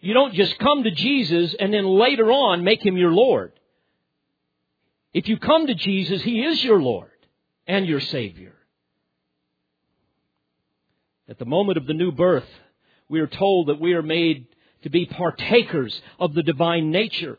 You 0.00 0.14
don't 0.14 0.34
just 0.34 0.58
come 0.58 0.84
to 0.84 0.90
Jesus 0.90 1.54
and 1.58 1.72
then 1.72 1.86
later 1.86 2.30
on 2.30 2.62
make 2.62 2.84
him 2.84 2.96
your 2.96 3.12
Lord. 3.12 3.52
If 5.14 5.28
you 5.28 5.38
come 5.38 5.66
to 5.66 5.74
Jesus, 5.74 6.22
he 6.22 6.44
is 6.44 6.62
your 6.62 6.80
Lord 6.80 7.10
and 7.66 7.86
your 7.86 8.00
Savior. 8.00 8.54
At 11.28 11.38
the 11.38 11.44
moment 11.44 11.78
of 11.78 11.86
the 11.86 11.94
new 11.94 12.12
birth, 12.12 12.48
we 13.08 13.20
are 13.20 13.26
told 13.26 13.68
that 13.68 13.80
we 13.80 13.94
are 13.94 14.02
made 14.02 14.46
to 14.82 14.90
be 14.90 15.06
partakers 15.06 15.98
of 16.20 16.34
the 16.34 16.42
divine 16.42 16.90
nature. 16.90 17.38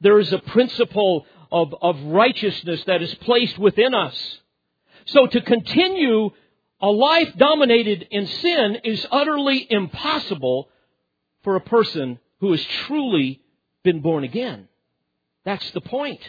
There 0.00 0.18
is 0.18 0.32
a 0.32 0.38
principle 0.38 1.26
of, 1.50 1.74
of 1.80 2.00
righteousness 2.04 2.82
that 2.86 3.02
is 3.02 3.14
placed 3.16 3.58
within 3.58 3.94
us. 3.94 4.38
So 5.08 5.26
to 5.26 5.40
continue 5.40 6.30
a 6.80 6.88
life 6.88 7.32
dominated 7.36 8.06
in 8.10 8.26
sin 8.26 8.78
is 8.84 9.06
utterly 9.10 9.66
impossible 9.70 10.68
for 11.42 11.56
a 11.56 11.60
person 11.60 12.18
who 12.40 12.52
has 12.52 12.64
truly 12.86 13.40
been 13.82 14.00
born 14.00 14.24
again. 14.24 14.68
That's 15.44 15.70
the 15.70 15.80
point. 15.80 16.20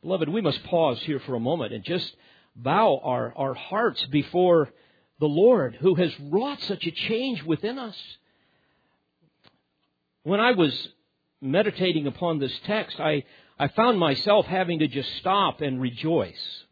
Beloved, 0.00 0.28
we 0.28 0.40
must 0.40 0.62
pause 0.64 1.00
here 1.02 1.20
for 1.20 1.34
a 1.34 1.40
moment 1.40 1.74
and 1.74 1.84
just 1.84 2.10
bow 2.54 3.00
our, 3.02 3.34
our 3.36 3.54
hearts 3.54 4.04
before 4.06 4.70
the 5.20 5.26
Lord 5.26 5.76
who 5.80 5.94
has 5.96 6.12
wrought 6.20 6.62
such 6.62 6.86
a 6.86 6.90
change 6.90 7.42
within 7.42 7.78
us. 7.78 7.96
When 10.22 10.40
I 10.40 10.52
was 10.52 10.88
meditating 11.40 12.06
upon 12.06 12.38
this 12.38 12.52
text, 12.64 12.98
I, 12.98 13.24
I 13.58 13.68
found 13.68 13.98
myself 13.98 14.46
having 14.46 14.80
to 14.80 14.88
just 14.88 15.08
stop 15.16 15.60
and 15.60 15.80
rejoice. 15.80 16.64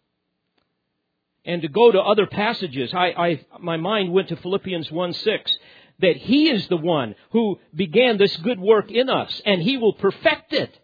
And 1.45 1.62
to 1.62 1.68
go 1.68 1.91
to 1.91 2.01
other 2.01 2.26
passages, 2.26 2.93
I, 2.95 3.07
I, 3.07 3.47
my 3.61 3.76
mind 3.76 4.12
went 4.12 4.28
to 4.28 4.37
Philippians 4.37 4.91
1 4.91 5.12
6, 5.12 5.59
that 6.01 6.16
He 6.16 6.51
is 6.51 6.66
the 6.68 6.76
one 6.76 7.14
who 7.30 7.59
began 7.74 8.18
this 8.18 8.35
good 8.39 8.59
work 8.59 8.91
in 8.91 9.09
us, 9.09 9.43
and 9.45 9.62
He 9.62 9.76
will 9.76 9.93
perfect 9.93 10.53
it 10.53 10.78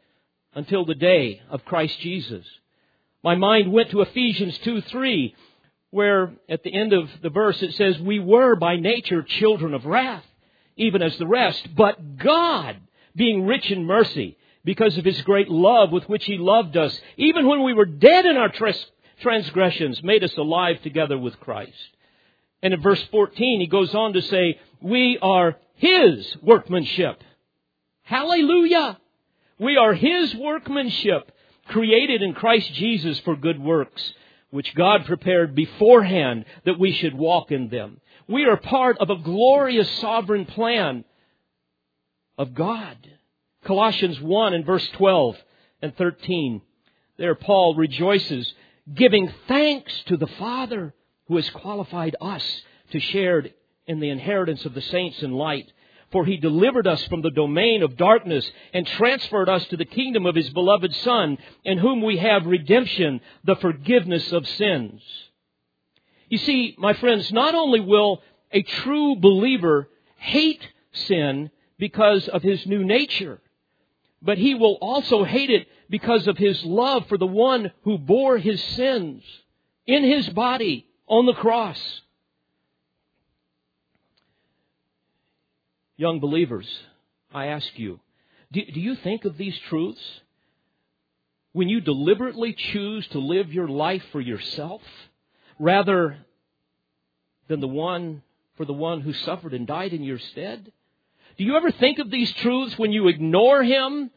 until 0.55 0.85
the 0.85 0.95
day 0.95 1.43
of 1.51 1.65
Christ 1.65 1.99
Jesus. 2.01 2.47
My 3.23 3.35
mind 3.35 3.73
went 3.73 3.91
to 3.91 4.01
Ephesians 4.01 4.57
2 4.59 4.83
3, 4.83 5.35
where 5.91 6.33
at 6.49 6.63
the 6.63 6.73
end 6.73 6.93
of 6.93 7.09
the 7.23 7.31
verse 7.31 7.63
it 7.63 7.75
says, 7.75 7.99
We 7.99 8.19
were 8.19 8.57
by 8.57 8.77
nature 8.77 9.23
children 9.23 9.75
of 9.75 9.85
wrath, 9.85 10.25
even 10.77 11.03
as 11.03 11.17
the 11.19 11.27
rest, 11.27 11.75
but 11.75 12.17
God, 12.17 12.77
being 13.15 13.47
rich 13.47 13.71
in 13.71 13.85
mercy, 13.85 14.37
because 14.65 14.99
of 14.99 15.05
his 15.05 15.21
great 15.23 15.49
love 15.49 15.91
with 15.91 16.09
which 16.09 16.25
he 16.25 16.37
loved 16.39 16.77
us, 16.77 16.99
even 17.17 17.47
when 17.47 17.63
we 17.63 17.73
were 17.73 17.87
dead 17.87 18.27
in 18.27 18.37
our 18.37 18.53
transgressions, 19.21 20.03
made 20.03 20.23
us 20.23 20.37
alive 20.37 20.83
together 20.83 21.17
with 21.19 21.41
Christ. 21.41 21.73
And 22.63 22.75
in 22.75 22.81
verse 22.83 23.03
14, 23.11 23.61
he 23.61 23.67
goes 23.67 23.95
on 23.95 24.13
to 24.13 24.23
say, 24.23 24.61
we 24.83 25.19
are 25.23 25.57
his 25.77 26.37
workmanship. 26.43 27.23
Hallelujah! 28.03 28.99
We 29.59 29.77
are 29.77 29.95
his 29.95 30.35
workmanship, 30.35 31.33
created 31.69 32.23
in 32.23 32.35
Christ 32.35 32.73
Jesus 32.75 33.19
for 33.21 33.37
good 33.37 33.59
works, 33.59 34.13
which 34.51 34.75
God 34.75 35.07
prepared 35.07 35.55
beforehand 35.55 36.45
that 36.65 36.79
we 36.79 36.93
should 36.93 37.15
walk 37.15 37.51
in 37.53 37.69
them. 37.69 38.01
We 38.27 38.45
are 38.45 38.57
part 38.57 38.99
of 38.99 39.11
a 39.11 39.17
glorious 39.17 39.91
sovereign 40.01 40.45
plan 40.45 41.05
of 42.37 42.53
God. 42.55 42.97
Colossians 43.65 44.21
1 44.21 44.55
and 44.55 44.65
verse 44.65 44.87
12 44.95 45.37
and 45.83 45.97
13. 45.97 46.63
There 47.19 47.35
Paul 47.35 47.75
rejoices, 47.75 48.53
giving 48.95 49.33
thanks 49.47 49.93
to 50.07 50.17
the 50.17 50.27
Father 50.27 50.95
who 51.29 51.37
has 51.37 51.49
qualified 51.51 52.17
us 52.21 52.45
to 52.93 53.01
share 53.01 53.45
in 53.87 54.01
the 54.01 54.11
inheritance 54.11 54.65
of 54.65 54.75
the 54.75 54.83
saints 54.83 55.23
in 55.23 55.33
light. 55.33 55.71
For 56.13 56.25
he 56.25 56.39
delivered 56.39 56.89
us 56.89 57.05
from 57.05 57.23
the 57.23 57.31
domain 57.31 57.83
of 57.83 57.97
darkness 57.97 58.51
and 58.73 58.87
transferred 58.87 59.49
us 59.49 59.65
to 59.67 59.77
the 59.77 59.85
kingdom 59.85 60.27
of 60.27 60.35
his 60.35 60.51
beloved 60.51 60.93
Son, 60.97 61.39
in 61.65 61.79
whom 61.79 62.03
we 62.03 62.17
have 62.17 62.47
redemption, 62.47 63.21
the 63.45 63.57
forgiveness 63.57 64.33
of 64.33 64.49
sins. 64.49 65.03
You 66.29 66.39
see, 66.39 66.75
my 66.79 66.95
friends, 66.95 67.31
not 67.33 67.55
only 67.55 67.81
will 67.81 68.23
a 68.51 68.63
true 68.63 69.17
believer 69.17 69.89
hate 70.17 70.67
sin 70.93 71.51
because 71.79 72.27
of 72.29 72.43
his 72.43 72.67
new 72.67 72.85
nature, 72.85 73.41
but 74.23 74.39
he 74.39 74.55
will 74.55 74.79
also 74.81 75.25
hate 75.25 75.51
it 75.51 75.67
because 75.89 76.27
of 76.27 76.37
his 76.37 76.63
love 76.65 77.07
for 77.09 77.19
the 77.19 77.27
one 77.27 77.73
who 77.83 77.99
bore 77.99 78.39
his 78.39 78.63
sins 78.63 79.23
in 79.87 80.05
his 80.05 80.29
body 80.31 80.87
on 81.07 81.27
the 81.27 81.35
cross. 81.35 81.81
Young 85.97 86.21
believers, 86.21 86.67
I 87.33 87.47
ask 87.47 87.69
you, 87.77 88.01
do, 88.53 88.63
do, 88.65 88.81
you 88.81 88.95
think 88.97 89.25
of 89.25 89.37
these 89.37 89.59
truths? 89.69 90.01
When 91.53 91.69
you 91.69 91.81
deliberately 91.81 92.53
choose 92.53 93.07
to 93.09 93.19
live 93.19 93.53
your 93.53 93.69
life 93.69 94.03
for 94.13 94.21
yourself 94.21 94.83
rather 95.59 96.19
than 97.49 97.61
the 97.61 97.69
one 97.69 98.23
for 98.57 98.65
the 98.65 98.73
one 98.73 99.01
who 99.01 99.13
suffered 99.13 99.53
and 99.53 99.67
died 99.67 99.93
in 99.93 100.03
your 100.03 100.19
stead? 100.19 100.73
Do 101.41 101.47
you 101.47 101.57
ever 101.57 101.71
think 101.71 101.99
of 102.01 102.11
these 102.11 102.31
truths 102.35 102.79
when 102.79 102.93
you 102.93 103.09
ignore 103.09 103.63
Him 103.63 104.11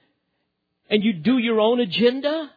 and 0.89 1.01
you 1.01 1.13
do 1.13 1.37
your 1.37 1.61
own 1.61 1.79
agenda? 1.79 2.51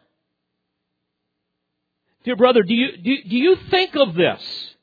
Dear 2.25 2.35
brother, 2.35 2.63
do 2.63 2.73
you, 2.73 2.97
do, 2.97 3.29
do 3.29 3.37
you 3.37 3.55
think 3.71 3.95
of 3.95 4.13
this? 4.13 4.75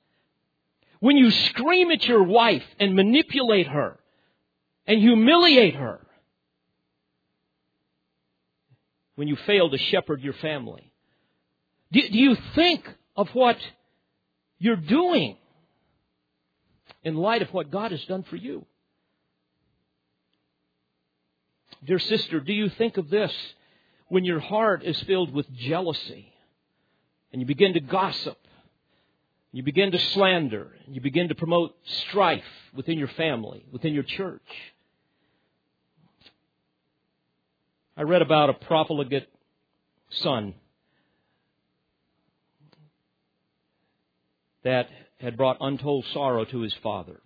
When 1.00 1.18
you 1.18 1.30
scream 1.30 1.90
at 1.90 2.06
your 2.06 2.22
wife 2.22 2.64
and 2.80 2.94
manipulate 2.94 3.66
her 3.66 4.00
and 4.86 5.00
humiliate 5.00 5.74
her, 5.74 6.00
when 9.16 9.28
you 9.28 9.36
fail 9.36 9.68
to 9.68 9.76
shepherd 9.76 10.22
your 10.22 10.32
family? 10.32 10.90
Do, 11.92 12.00
do 12.00 12.18
you 12.18 12.38
think 12.54 12.88
of 13.16 13.28
what 13.34 13.58
you're 14.58 14.76
doing 14.76 15.36
in 17.02 17.16
light 17.16 17.42
of 17.42 17.52
what 17.52 17.70
God 17.70 17.90
has 17.90 18.02
done 18.06 18.22
for 18.22 18.36
you? 18.36 18.64
Dear 21.84 21.98
sister, 21.98 22.40
do 22.40 22.52
you 22.52 22.70
think 22.70 22.96
of 22.96 23.10
this 23.10 23.32
when 24.08 24.24
your 24.24 24.40
heart 24.40 24.82
is 24.84 24.98
filled 25.02 25.32
with 25.32 25.50
jealousy 25.52 26.32
and 27.32 27.42
you 27.42 27.46
begin 27.46 27.74
to 27.74 27.80
gossip, 27.80 28.38
you 29.52 29.62
begin 29.62 29.92
to 29.92 29.98
slander, 29.98 30.72
and 30.86 30.94
you 30.94 31.00
begin 31.00 31.28
to 31.28 31.34
promote 31.34 31.76
strife 31.84 32.44
within 32.74 32.98
your 32.98 33.08
family, 33.08 33.66
within 33.70 33.92
your 33.92 34.02
church? 34.02 34.42
I 37.96 38.02
read 38.02 38.22
about 38.22 38.50
a 38.50 38.54
profligate 38.54 39.28
son 40.10 40.54
that 44.64 44.88
had 45.18 45.36
brought 45.36 45.58
untold 45.60 46.06
sorrow 46.12 46.44
to 46.46 46.60
his 46.60 46.74
father. 46.82 47.20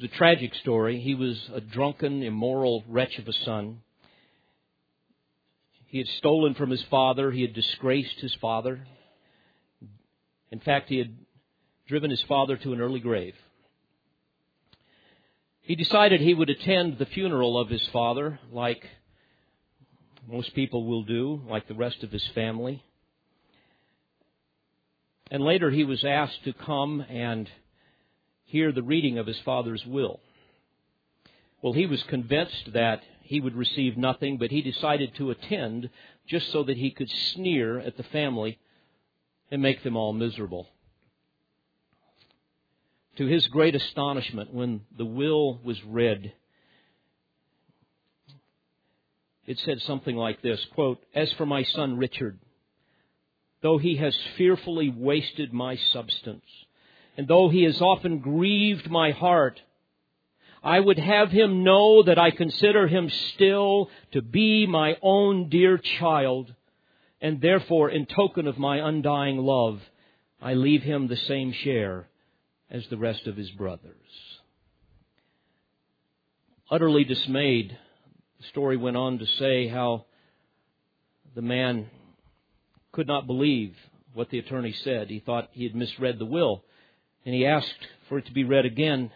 It 0.00 0.04
was 0.04 0.12
a 0.12 0.16
tragic 0.16 0.54
story. 0.54 0.98
He 0.98 1.14
was 1.14 1.38
a 1.52 1.60
drunken, 1.60 2.22
immoral 2.22 2.82
wretch 2.88 3.18
of 3.18 3.28
a 3.28 3.34
son. 3.34 3.82
He 5.88 5.98
had 5.98 6.06
stolen 6.06 6.54
from 6.54 6.70
his 6.70 6.82
father. 6.84 7.30
He 7.30 7.42
had 7.42 7.52
disgraced 7.52 8.18
his 8.18 8.34
father. 8.40 8.86
In 10.50 10.60
fact, 10.60 10.88
he 10.88 10.96
had 10.96 11.14
driven 11.86 12.08
his 12.08 12.22
father 12.22 12.56
to 12.56 12.72
an 12.72 12.80
early 12.80 13.00
grave. 13.00 13.34
He 15.60 15.76
decided 15.76 16.22
he 16.22 16.32
would 16.32 16.48
attend 16.48 16.96
the 16.96 17.04
funeral 17.04 17.58
of 17.58 17.68
his 17.68 17.86
father 17.92 18.40
like 18.50 18.82
most 20.26 20.54
people 20.54 20.86
will 20.86 21.02
do, 21.02 21.42
like 21.46 21.68
the 21.68 21.74
rest 21.74 22.02
of 22.02 22.10
his 22.10 22.26
family. 22.34 22.82
And 25.30 25.44
later 25.44 25.70
he 25.70 25.84
was 25.84 26.02
asked 26.04 26.42
to 26.44 26.54
come 26.54 27.02
and 27.02 27.50
hear 28.50 28.72
the 28.72 28.82
reading 28.82 29.18
of 29.18 29.26
his 29.26 29.38
father's 29.40 29.86
will. 29.86 30.20
Well, 31.62 31.72
he 31.72 31.86
was 31.86 32.02
convinced 32.04 32.72
that 32.72 33.02
he 33.22 33.40
would 33.40 33.54
receive 33.54 33.96
nothing, 33.96 34.38
but 34.38 34.50
he 34.50 34.60
decided 34.60 35.14
to 35.14 35.30
attend 35.30 35.88
just 36.26 36.50
so 36.50 36.64
that 36.64 36.76
he 36.76 36.90
could 36.90 37.08
sneer 37.10 37.78
at 37.78 37.96
the 37.96 38.02
family 38.02 38.58
and 39.52 39.62
make 39.62 39.84
them 39.84 39.96
all 39.96 40.12
miserable. 40.12 40.66
To 43.18 43.26
his 43.26 43.46
great 43.46 43.76
astonishment, 43.76 44.52
when 44.52 44.80
the 44.96 45.04
will 45.04 45.60
was 45.62 45.82
read, 45.84 46.32
it 49.46 49.58
said 49.60 49.80
something 49.82 50.16
like 50.16 50.42
this 50.42 50.64
quote, 50.74 50.98
As 51.14 51.32
for 51.34 51.46
my 51.46 51.62
son 51.62 51.98
Richard, 51.98 52.40
though 53.62 53.78
he 53.78 53.96
has 53.96 54.16
fearfully 54.36 54.90
wasted 54.90 55.52
my 55.52 55.76
substance, 55.92 56.44
and 57.16 57.28
though 57.28 57.48
he 57.48 57.64
has 57.64 57.80
often 57.80 58.18
grieved 58.18 58.90
my 58.90 59.10
heart, 59.10 59.60
I 60.62 60.78
would 60.78 60.98
have 60.98 61.30
him 61.30 61.64
know 61.64 62.02
that 62.02 62.18
I 62.18 62.30
consider 62.30 62.86
him 62.86 63.08
still 63.08 63.90
to 64.12 64.20
be 64.20 64.66
my 64.66 64.96
own 65.02 65.48
dear 65.48 65.78
child, 65.78 66.54
and 67.20 67.40
therefore, 67.40 67.90
in 67.90 68.06
token 68.06 68.46
of 68.46 68.58
my 68.58 68.76
undying 68.76 69.38
love, 69.38 69.80
I 70.40 70.54
leave 70.54 70.82
him 70.82 71.06
the 71.06 71.16
same 71.16 71.52
share 71.52 72.08
as 72.70 72.86
the 72.88 72.96
rest 72.96 73.26
of 73.26 73.36
his 73.36 73.50
brothers. 73.50 73.94
Utterly 76.70 77.04
dismayed, 77.04 77.76
the 78.38 78.46
story 78.46 78.76
went 78.76 78.96
on 78.96 79.18
to 79.18 79.26
say 79.26 79.66
how 79.66 80.06
the 81.34 81.42
man 81.42 81.90
could 82.92 83.06
not 83.06 83.26
believe 83.26 83.74
what 84.14 84.30
the 84.30 84.38
attorney 84.38 84.72
said. 84.72 85.10
He 85.10 85.20
thought 85.20 85.48
he 85.52 85.64
had 85.64 85.74
misread 85.74 86.18
the 86.18 86.24
will, 86.24 86.64
and 87.24 87.34
he 87.34 87.46
asked 87.46 87.86
for 88.08 88.18
it 88.18 88.26
to 88.26 88.32
be 88.32 88.44
read 88.44 88.64
again. 88.64 89.10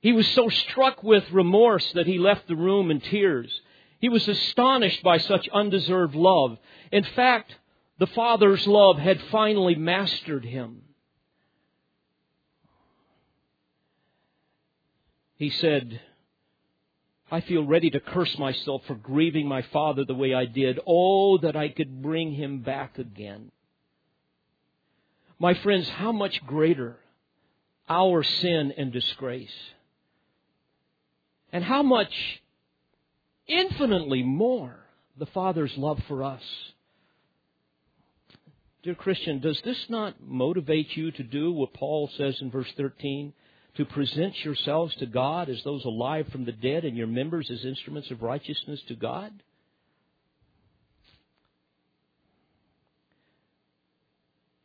He 0.00 0.12
was 0.12 0.28
so 0.28 0.48
struck 0.48 1.02
with 1.02 1.30
remorse 1.32 1.92
that 1.92 2.06
he 2.06 2.18
left 2.18 2.46
the 2.46 2.56
room 2.56 2.90
in 2.90 3.00
tears. 3.00 3.50
He 4.00 4.08
was 4.10 4.28
astonished 4.28 5.02
by 5.02 5.18
such 5.18 5.48
undeserved 5.48 6.14
love. 6.14 6.58
In 6.92 7.04
fact, 7.04 7.54
the 7.98 8.06
Father's 8.08 8.66
love 8.66 8.98
had 8.98 9.20
finally 9.30 9.74
mastered 9.74 10.44
him. 10.44 10.82
He 15.36 15.50
said, 15.50 16.00
I 17.30 17.40
feel 17.40 17.64
ready 17.64 17.90
to 17.90 18.00
curse 18.00 18.38
myself 18.38 18.82
for 18.86 18.94
grieving 18.94 19.48
my 19.48 19.62
father 19.62 20.04
the 20.04 20.14
way 20.14 20.34
I 20.34 20.44
did. 20.44 20.78
Oh, 20.86 21.38
that 21.38 21.56
I 21.56 21.68
could 21.68 22.02
bring 22.02 22.32
him 22.32 22.60
back 22.60 22.98
again. 22.98 23.50
My 25.38 25.54
friends, 25.54 25.88
how 25.88 26.12
much 26.12 26.44
greater 26.46 26.96
our 27.88 28.22
sin 28.22 28.72
and 28.76 28.92
disgrace. 28.92 29.54
And 31.52 31.62
how 31.62 31.82
much 31.82 32.12
infinitely 33.46 34.22
more 34.22 34.76
the 35.18 35.26
Father's 35.26 35.76
love 35.76 36.00
for 36.08 36.24
us. 36.24 36.42
Dear 38.82 38.94
Christian, 38.94 39.40
does 39.40 39.60
this 39.64 39.86
not 39.88 40.16
motivate 40.20 40.96
you 40.96 41.10
to 41.12 41.22
do 41.22 41.52
what 41.52 41.74
Paul 41.74 42.10
says 42.16 42.36
in 42.40 42.50
verse 42.50 42.72
13? 42.76 43.32
to 43.76 43.84
present 43.84 44.44
yourselves 44.44 44.94
to 44.96 45.06
God 45.06 45.48
as 45.48 45.62
those 45.64 45.84
alive 45.84 46.28
from 46.30 46.44
the 46.44 46.52
dead 46.52 46.84
and 46.84 46.96
your 46.96 47.06
members 47.06 47.50
as 47.50 47.64
instruments 47.64 48.10
of 48.10 48.22
righteousness 48.22 48.80
to 48.88 48.94
God? 48.94 49.32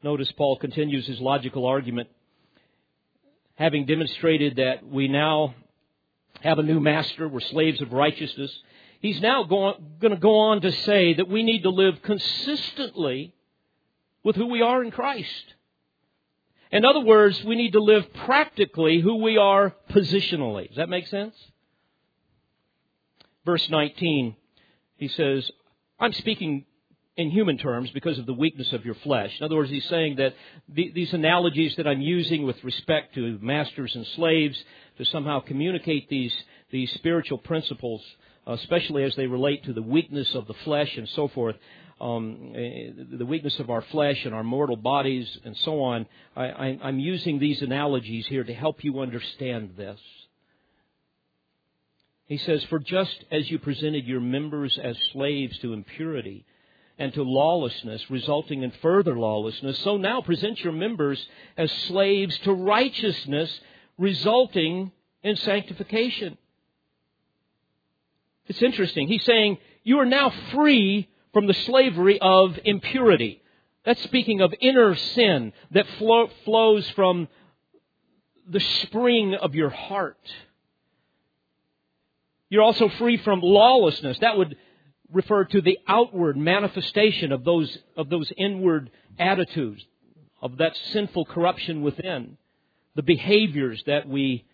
Notice 0.02 0.32
Paul 0.34 0.58
continues 0.58 1.06
his 1.08 1.20
logical 1.20 1.66
argument. 1.66 2.10
Having 3.56 3.86
demonstrated 3.86 4.56
that 4.56 4.88
we 4.88 5.10
now 5.10 5.56
have 6.42 6.60
a 6.60 6.64
new 6.64 6.80
master, 6.80 7.28
we're 7.28 7.42
slaves 7.42 7.82
of 7.82 7.92
righteousness, 7.92 8.52
he's 9.02 9.20
now 9.20 9.44
going, 9.44 9.76
to 10.02 10.16
go 10.16 10.40
on 10.40 10.62
to 10.62 10.72
say 10.72 11.16
that 11.16 11.28
we 11.28 11.44
need 11.44 11.64
to 11.64 11.70
live 11.70 12.02
consistently 12.02 13.34
with 14.24 14.38
who 14.38 14.46
we 14.48 14.62
are 14.62 14.82
in 14.82 14.92
Christ. 14.92 15.54
In 16.72 16.86
other 16.86 17.02
words, 17.02 17.44
we 17.44 17.56
need 17.56 17.74
to 17.74 17.82
live 17.82 18.06
practically 18.14 19.02
who 19.02 19.16
we 19.16 19.38
are 19.38 19.76
positionally. 19.90 20.68
Does 20.68 20.78
that 20.78 20.88
make 20.88 21.08
sense? 21.08 21.36
Verse 23.44 23.68
19, 23.70 24.36
he 24.98 25.08
says, 25.10 25.50
I'm 26.00 26.14
speaking 26.14 26.66
in 27.18 27.30
human 27.30 27.58
terms 27.58 27.90
because 27.92 28.18
of 28.18 28.26
the 28.26 28.34
weakness 28.34 28.72
of 28.72 28.86
your 28.86 28.96
flesh. 28.96 29.32
In 29.40 29.46
other 29.46 29.56
words, 29.56 29.70
he's 29.70 29.86
saying 29.86 30.16
that 30.18 30.36
the, 30.70 30.92
these 30.94 31.14
analogies 31.14 31.76
that 31.76 31.88
I'm 31.88 32.02
using 32.02 32.46
with 32.46 32.64
respect 32.64 33.16
to 33.16 33.38
masters 33.42 33.94
and 33.96 34.06
slaves 34.16 34.58
to 34.98 35.06
somehow 35.06 35.42
communicate 35.42 36.10
these, 36.10 36.34
these 36.72 36.92
spiritual 36.94 37.38
principles, 37.38 38.02
especially 38.48 39.04
as 39.04 39.16
they 39.16 39.28
relate 39.28 39.66
to 39.66 39.74
the 39.74 39.82
weakness 39.82 40.34
of 40.34 40.48
the 40.48 40.54
flesh 40.64 40.96
and 40.96 41.10
so 41.10 41.28
forth, 41.28 41.56
um, 42.00 42.54
eh, 42.56 42.92
the 43.18 43.26
weakness 43.26 43.60
of 43.60 43.70
our 43.70 43.82
flesh 43.92 44.24
and 44.24 44.34
our 44.34 44.44
mortal 44.44 44.78
bodies 44.78 45.28
and 45.44 45.58
so 45.58 45.82
on. 45.82 46.06
I, 46.36 46.80
I'm 46.82 47.00
using 47.00 47.40
these 47.40 47.62
analogies 47.62 48.28
here 48.28 48.44
to 48.44 48.54
help 48.54 48.84
you 48.84 49.00
understand 49.00 49.74
this. 49.76 50.00
He 52.28 52.38
says, 52.38 52.64
For 52.70 52.80
just 52.80 53.26
as 53.32 53.50
you 53.50 53.60
presented 53.60 54.06
your 54.06 54.22
members 54.22 54.80
as 54.82 54.96
slaves 55.12 55.58
to 55.60 55.74
impurity 55.74 56.46
and 57.00 57.14
to 57.14 57.24
lawlessness, 57.24 58.10
resulting 58.10 58.62
in 58.62 58.72
further 58.82 59.18
lawlessness, 59.18 59.80
so 59.80 59.96
now 59.96 60.22
present 60.22 60.60
your 60.60 60.74
members 60.74 61.26
as 61.58 61.72
slaves 61.88 62.38
to 62.40 62.54
righteousness, 62.54 63.60
resulting 63.98 64.92
in 65.24 65.38
sanctification. 65.38 66.38
It's 68.48 68.62
interesting. 68.62 69.08
He's 69.08 69.24
saying, 69.24 69.60
You 69.84 70.00
are 70.00 70.06
now 70.06 70.32
free 70.52 71.08
from 71.32 71.48
the 71.48 71.54
slavery 71.54 72.20
of 72.20 72.60
impurity. 72.66 73.42
That's 73.86 74.04
speaking 74.04 74.42
of 74.42 74.54
inner 74.60 74.94
sin 74.96 75.54
that 75.72 75.88
flow, 75.98 76.30
flows 76.44 76.88
from 76.92 77.30
the 78.48 78.60
spring 78.60 79.36
of 79.36 79.56
your 79.56 79.70
heart. 79.70 80.20
You're 82.50 82.64
also 82.64 82.90
free 82.90 83.18
from 83.18 83.40
lawlessness. 83.42 84.20
That 84.20 84.38
would 84.38 84.58
refer 85.12 85.46
to 85.46 85.62
the 85.62 85.80
outward 85.88 86.38
manifestation 86.38 87.32
of 87.32 87.44
those, 87.44 87.78
of 87.98 88.10
those 88.10 88.32
inward 88.38 88.92
attitudes, 89.18 89.84
of 90.42 90.58
that 90.58 90.76
sinful 90.92 91.26
corruption 91.26 91.82
within, 91.82 92.38
the 92.96 93.04
behaviors 93.04 93.84
that 93.88 94.08
we 94.08 94.46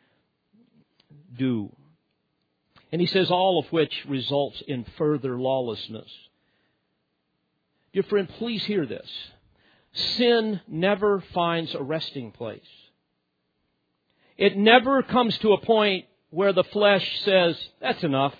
do. 1.37 1.71
And 2.91 3.01
he 3.01 3.07
says 3.07 3.29
all 3.29 3.59
of 3.59 3.71
which 3.71 3.93
results 4.07 4.61
in 4.67 4.85
further 4.97 5.37
lawlessness. 5.37 6.09
Dear 7.93 8.03
friend, 8.03 8.29
please 8.29 8.63
hear 8.63 8.85
this. 8.85 9.09
Sin 9.93 10.61
never 10.67 11.23
finds 11.33 11.73
a 11.73 11.81
resting 11.81 12.31
place. 12.31 12.61
It 14.37 14.57
never 14.57 15.01
comes 15.01 15.37
to 15.39 15.53
a 15.53 15.61
point 15.61 16.05
where 16.29 16.51
the 16.51 16.65
flesh 16.65 17.21
says, 17.23 17.57
that's 17.79 18.03
enough. 18.03 18.33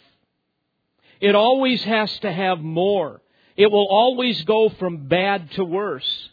It 1.20 1.36
always 1.36 1.84
has 1.84 2.18
to 2.20 2.32
have 2.32 2.60
more. 2.60 3.22
It 3.56 3.72
will 3.72 3.88
always 3.90 4.44
go 4.44 4.70
from 4.70 5.08
bad 5.08 5.52
to 5.52 5.64
worse. 5.64 6.30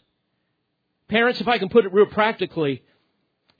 Parents, 1.07 1.39
if 1.39 1.47
I 1.47 1.57
can 1.57 1.69
put 1.69 1.85
it 1.85 1.93
real 1.93 2.05
practically, 2.05 2.83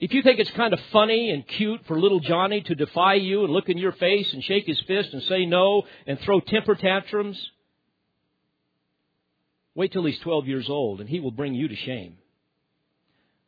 if 0.00 0.12
you 0.12 0.22
think 0.22 0.38
it's 0.38 0.50
kind 0.50 0.74
of 0.74 0.80
funny 0.92 1.30
and 1.30 1.46
cute 1.46 1.86
for 1.86 1.98
little 1.98 2.20
Johnny 2.20 2.60
to 2.62 2.74
defy 2.74 3.14
you 3.14 3.44
and 3.44 3.52
look 3.52 3.68
in 3.68 3.78
your 3.78 3.92
face 3.92 4.32
and 4.32 4.42
shake 4.44 4.66
his 4.66 4.80
fist 4.82 5.12
and 5.12 5.22
say 5.22 5.46
no 5.46 5.84
and 6.06 6.20
throw 6.20 6.40
temper 6.40 6.74
tantrums, 6.74 7.50
wait 9.74 9.92
till 9.92 10.04
he's 10.04 10.18
12 10.18 10.46
years 10.46 10.68
old 10.68 11.00
and 11.00 11.08
he 11.08 11.20
will 11.20 11.30
bring 11.30 11.54
you 11.54 11.68
to 11.68 11.76
shame. 11.76 12.18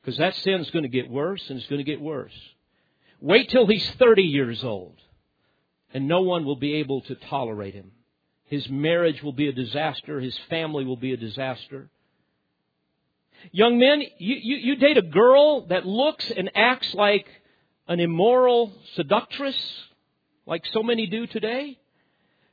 Because 0.01 0.18
that 0.18 0.37
sin 0.37 0.61
is 0.61 0.70
going 0.70 0.85
to 0.85 0.89
get 0.89 1.11
worse 1.11 1.43
and 1.51 1.59
it's 1.59 1.68
going 1.68 1.85
to 1.85 1.91
get 1.91 2.01
worse. 2.01 2.33
Wait 3.20 3.51
till 3.51 3.66
he's 3.66 3.89
30 3.99 4.22
years 4.22 4.62
old 4.62 4.95
and 5.97 6.07
no 6.07 6.20
one 6.20 6.44
will 6.44 6.57
be 6.57 6.74
able 6.74 7.01
to 7.01 7.14
tolerate 7.14 7.72
him. 7.72 7.90
His 8.44 8.68
marriage 8.68 9.22
will 9.22 9.32
be 9.32 9.49
a 9.49 9.53
disaster. 9.53 10.20
His 10.20 10.38
family 10.51 10.84
will 10.84 10.99
be 10.99 11.14
a 11.14 11.16
disaster. 11.16 11.88
Young 13.51 13.78
men, 13.78 14.03
you, 14.18 14.36
you, 14.36 14.57
you 14.57 14.76
date 14.76 14.99
a 14.99 15.03
girl 15.03 15.66
that 15.68 15.86
looks 15.86 16.30
and 16.30 16.51
acts 16.55 16.92
like 16.92 17.26
an 17.88 17.99
immoral 17.99 18.74
seductress, 18.94 19.57
like 20.44 20.66
so 20.70 20.82
many 20.82 21.07
do 21.07 21.26
today. 21.26 21.78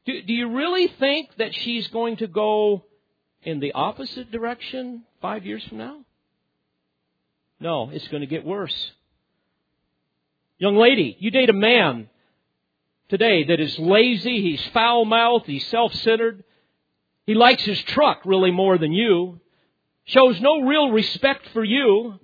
Do, 0.05 0.21
do 0.21 0.31
you 0.31 0.47
really 0.55 0.87
think 0.87 1.35
that 1.35 1.53
she's 1.53 1.89
going 1.89 2.15
to 2.17 2.27
go 2.27 2.85
in 3.41 3.59
the 3.59 3.73
opposite 3.73 4.31
direction 4.31 5.03
five 5.21 5.45
years 5.45 5.65
from 5.65 5.79
now? 5.79 5.97
No, 7.59 7.89
it's 7.89 8.07
going 8.07 8.21
to 8.21 8.27
get 8.27 8.45
worse. 8.45 8.91
Young 10.59 10.77
lady, 10.77 11.17
you 11.19 11.29
date 11.29 11.49
a 11.49 11.53
man 11.53 12.07
today 13.13 13.43
that 13.43 13.59
is 13.59 13.77
lazy, 13.77 14.41
he's 14.41 14.65
foul 14.73 15.05
mouthed, 15.05 15.45
he's 15.45 15.67
self 15.67 15.93
centered, 15.93 16.43
he 17.27 17.35
likes 17.35 17.63
his 17.63 17.79
truck 17.83 18.23
really 18.25 18.49
more 18.49 18.79
than 18.79 18.91
you, 18.91 19.39
shows 20.05 20.41
no 20.41 20.63
real 20.63 20.89
respect 20.89 21.47
for 21.53 21.63
you, 21.63 22.19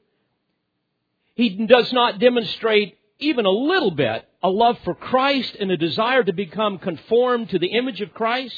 he 1.35 1.67
does 1.67 1.93
not 1.93 2.17
demonstrate 2.17 2.97
even 3.19 3.45
a 3.45 3.51
little 3.51 3.91
bit 3.91 4.27
a 4.41 4.49
love 4.49 4.79
for 4.83 4.95
Christ 4.95 5.55
and 5.59 5.69
a 5.69 5.77
desire 5.77 6.23
to 6.23 6.33
become 6.33 6.79
conformed 6.79 7.51
to 7.51 7.59
the 7.59 7.67
image 7.67 8.01
of 8.01 8.11
Christ. 8.15 8.55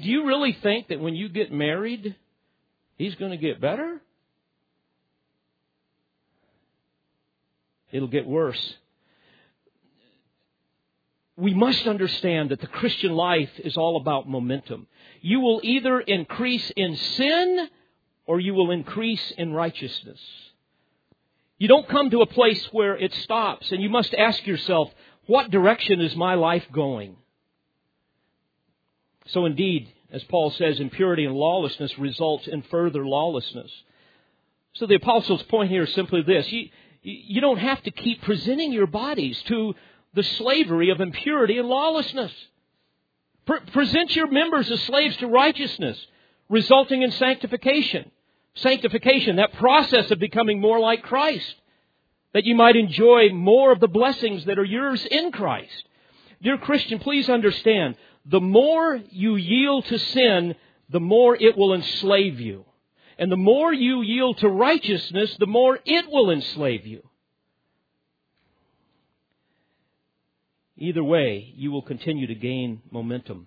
Do 0.00 0.08
you 0.08 0.24
really 0.24 0.54
think 0.62 0.88
that 0.88 0.98
when 0.98 1.14
you 1.14 1.28
get 1.28 1.52
married, 1.52 2.16
he's 2.96 3.16
going 3.16 3.32
to 3.32 3.36
get 3.36 3.60
better? 3.60 4.00
It'll 7.92 8.08
get 8.08 8.26
worse 8.26 8.76
we 11.40 11.54
must 11.54 11.86
understand 11.86 12.50
that 12.50 12.60
the 12.60 12.66
Christian 12.66 13.12
life 13.12 13.50
is 13.58 13.76
all 13.76 13.96
about 13.96 14.28
momentum. 14.28 14.86
You 15.22 15.40
will 15.40 15.60
either 15.62 16.00
increase 16.00 16.70
in 16.76 16.96
sin 16.96 17.68
or 18.26 18.40
you 18.40 18.54
will 18.54 18.70
increase 18.70 19.32
in 19.38 19.52
righteousness. 19.52 20.20
You 21.58 21.68
don't 21.68 21.88
come 21.88 22.10
to 22.10 22.20
a 22.20 22.26
place 22.26 22.66
where 22.72 22.96
it 22.96 23.12
stops 23.14 23.72
and 23.72 23.82
you 23.82 23.88
must 23.88 24.14
ask 24.14 24.46
yourself, 24.46 24.90
what 25.26 25.50
direction 25.50 26.00
is 26.00 26.14
my 26.14 26.34
life 26.34 26.64
going? 26.72 27.16
So 29.26 29.46
indeed, 29.46 29.88
as 30.12 30.24
Paul 30.24 30.50
says, 30.50 30.80
impurity 30.80 31.24
and 31.24 31.34
lawlessness 31.34 31.98
results 31.98 32.48
in 32.48 32.62
further 32.62 33.06
lawlessness. 33.06 33.70
So 34.74 34.86
the 34.86 34.96
apostle's 34.96 35.42
point 35.44 35.70
here 35.70 35.84
is 35.84 35.94
simply 35.94 36.22
this. 36.22 36.50
You, 36.50 36.68
you 37.02 37.40
don't 37.40 37.58
have 37.58 37.82
to 37.84 37.90
keep 37.90 38.22
presenting 38.22 38.72
your 38.72 38.86
bodies 38.86 39.40
to 39.48 39.74
the 40.14 40.22
slavery 40.22 40.90
of 40.90 41.00
impurity 41.00 41.58
and 41.58 41.68
lawlessness. 41.68 42.32
Pre- 43.46 43.60
present 43.72 44.14
your 44.14 44.30
members 44.30 44.70
as 44.70 44.80
slaves 44.82 45.16
to 45.18 45.26
righteousness, 45.26 45.98
resulting 46.48 47.02
in 47.02 47.12
sanctification. 47.12 48.10
Sanctification, 48.54 49.36
that 49.36 49.52
process 49.54 50.10
of 50.10 50.18
becoming 50.18 50.60
more 50.60 50.80
like 50.80 51.02
Christ, 51.02 51.54
that 52.34 52.44
you 52.44 52.54
might 52.54 52.76
enjoy 52.76 53.30
more 53.30 53.72
of 53.72 53.80
the 53.80 53.88
blessings 53.88 54.44
that 54.46 54.58
are 54.58 54.64
yours 54.64 55.04
in 55.06 55.30
Christ. 55.30 55.84
Dear 56.42 56.58
Christian, 56.58 56.98
please 56.98 57.28
understand, 57.28 57.96
the 58.26 58.40
more 58.40 59.00
you 59.10 59.36
yield 59.36 59.84
to 59.86 59.98
sin, 59.98 60.56
the 60.90 61.00
more 61.00 61.36
it 61.36 61.56
will 61.56 61.74
enslave 61.74 62.40
you. 62.40 62.64
And 63.18 63.30
the 63.30 63.36
more 63.36 63.72
you 63.72 64.02
yield 64.02 64.38
to 64.38 64.48
righteousness, 64.48 65.36
the 65.38 65.46
more 65.46 65.78
it 65.84 66.10
will 66.10 66.30
enslave 66.30 66.86
you. 66.86 67.02
Either 70.80 71.04
way, 71.04 71.52
you 71.56 71.70
will 71.70 71.82
continue 71.82 72.26
to 72.26 72.34
gain 72.34 72.80
momentum. 72.90 73.46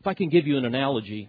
If 0.00 0.06
I 0.06 0.14
can 0.14 0.30
give 0.30 0.46
you 0.46 0.56
an 0.56 0.64
analogy, 0.64 1.28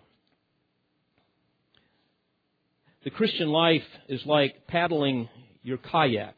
the 3.03 3.09
Christian 3.09 3.49
life 3.49 3.84
is 4.07 4.25
like 4.25 4.67
paddling 4.67 5.27
your 5.63 5.77
kayak, 5.77 6.36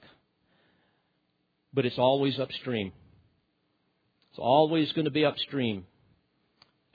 but 1.72 1.86
it's 1.86 2.00
always 2.00 2.40
upstream. 2.40 2.92
It's 4.32 4.40
always 4.40 4.92
going 4.94 5.06
to 5.06 5.12
be 5.12 5.24
upstream. 5.24 5.86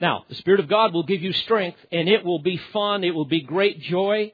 Now, 0.01 0.25
the 0.27 0.35
Spirit 0.35 0.59
of 0.59 0.67
God 0.67 0.93
will 0.93 1.03
give 1.03 1.21
you 1.21 1.31
strength, 1.31 1.79
and 1.93 2.09
it 2.09 2.25
will 2.25 2.39
be 2.39 2.59
fun, 2.73 3.05
it 3.05 3.15
will 3.15 3.23
be 3.23 3.41
great 3.41 3.79
joy, 3.79 4.33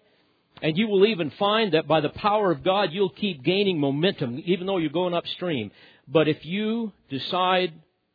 and 0.64 0.76
you 0.76 0.88
will 0.88 1.06
even 1.06 1.32
find 1.38 1.74
that 1.74 1.88
by 1.88 2.02
the 2.02 2.10
power 2.10 2.52
of 2.52 2.64
God, 2.64 2.90
you'll 2.92 3.10
keep 3.10 3.44
gaining 3.44 3.80
momentum, 3.80 4.42
even 4.46 4.66
though 4.66 4.78
you're 4.78 4.90
going 4.90 5.14
upstream. 5.14 5.70
But 6.08 6.28
if 6.28 6.46
you 6.46 6.92
decide 7.10 7.74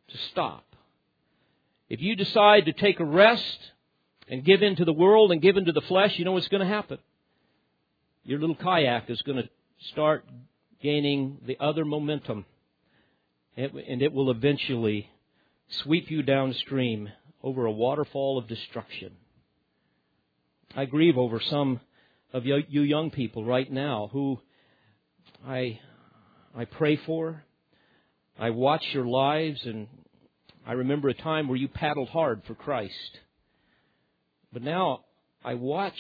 to 0.08 0.18
stop, 0.30 0.64
if 1.88 2.00
you 2.00 2.14
decide 2.14 2.66
to 2.66 2.72
take 2.72 3.00
a 3.00 3.04
rest 3.04 3.58
and 4.28 4.44
give 4.44 4.62
in 4.62 4.76
to 4.76 4.84
the 4.84 4.92
world 4.92 5.32
and 5.32 5.42
give 5.42 5.56
in 5.56 5.64
to 5.64 5.72
the 5.72 5.80
flesh, 5.80 6.18
you 6.18 6.24
know 6.24 6.32
what's 6.32 6.48
going 6.48 6.62
to 6.62 6.66
happen. 6.66 6.98
Your 8.22 8.38
little 8.38 8.54
kayak 8.54 9.10
is 9.10 9.20
going 9.22 9.42
to 9.42 9.48
start 9.90 10.24
gaining 10.80 11.38
the 11.46 11.56
other 11.58 11.84
momentum, 11.84 12.44
and 13.56 14.02
it 14.02 14.12
will 14.12 14.30
eventually 14.30 15.10
sweep 15.68 16.10
you 16.10 16.22
downstream 16.22 17.08
over 17.42 17.66
a 17.66 17.72
waterfall 17.72 18.38
of 18.38 18.46
destruction. 18.46 19.12
I 20.76 20.84
grieve 20.84 21.18
over 21.18 21.40
some 21.40 21.80
of 22.32 22.46
you 22.46 22.82
young 22.82 23.10
people 23.10 23.44
right 23.44 23.70
now 23.70 24.10
who 24.12 24.38
I 25.44 25.80
I 26.56 26.64
pray 26.66 26.96
for, 26.96 27.44
I 28.40 28.48
watch 28.50 28.82
your 28.94 29.04
lives 29.04 29.60
and 29.66 29.86
I 30.66 30.72
remember 30.72 31.10
a 31.10 31.14
time 31.14 31.46
where 31.46 31.58
you 31.58 31.68
paddled 31.68 32.08
hard 32.08 32.40
for 32.46 32.54
Christ. 32.54 33.18
But 34.50 34.62
now 34.62 35.00
I 35.44 35.54
watch 35.54 35.98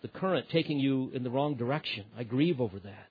the 0.00 0.08
current 0.08 0.48
taking 0.48 0.78
you 0.78 1.10
in 1.12 1.22
the 1.22 1.28
wrong 1.28 1.54
direction. 1.56 2.06
I 2.18 2.24
grieve 2.24 2.62
over 2.62 2.78
that. 2.78 3.08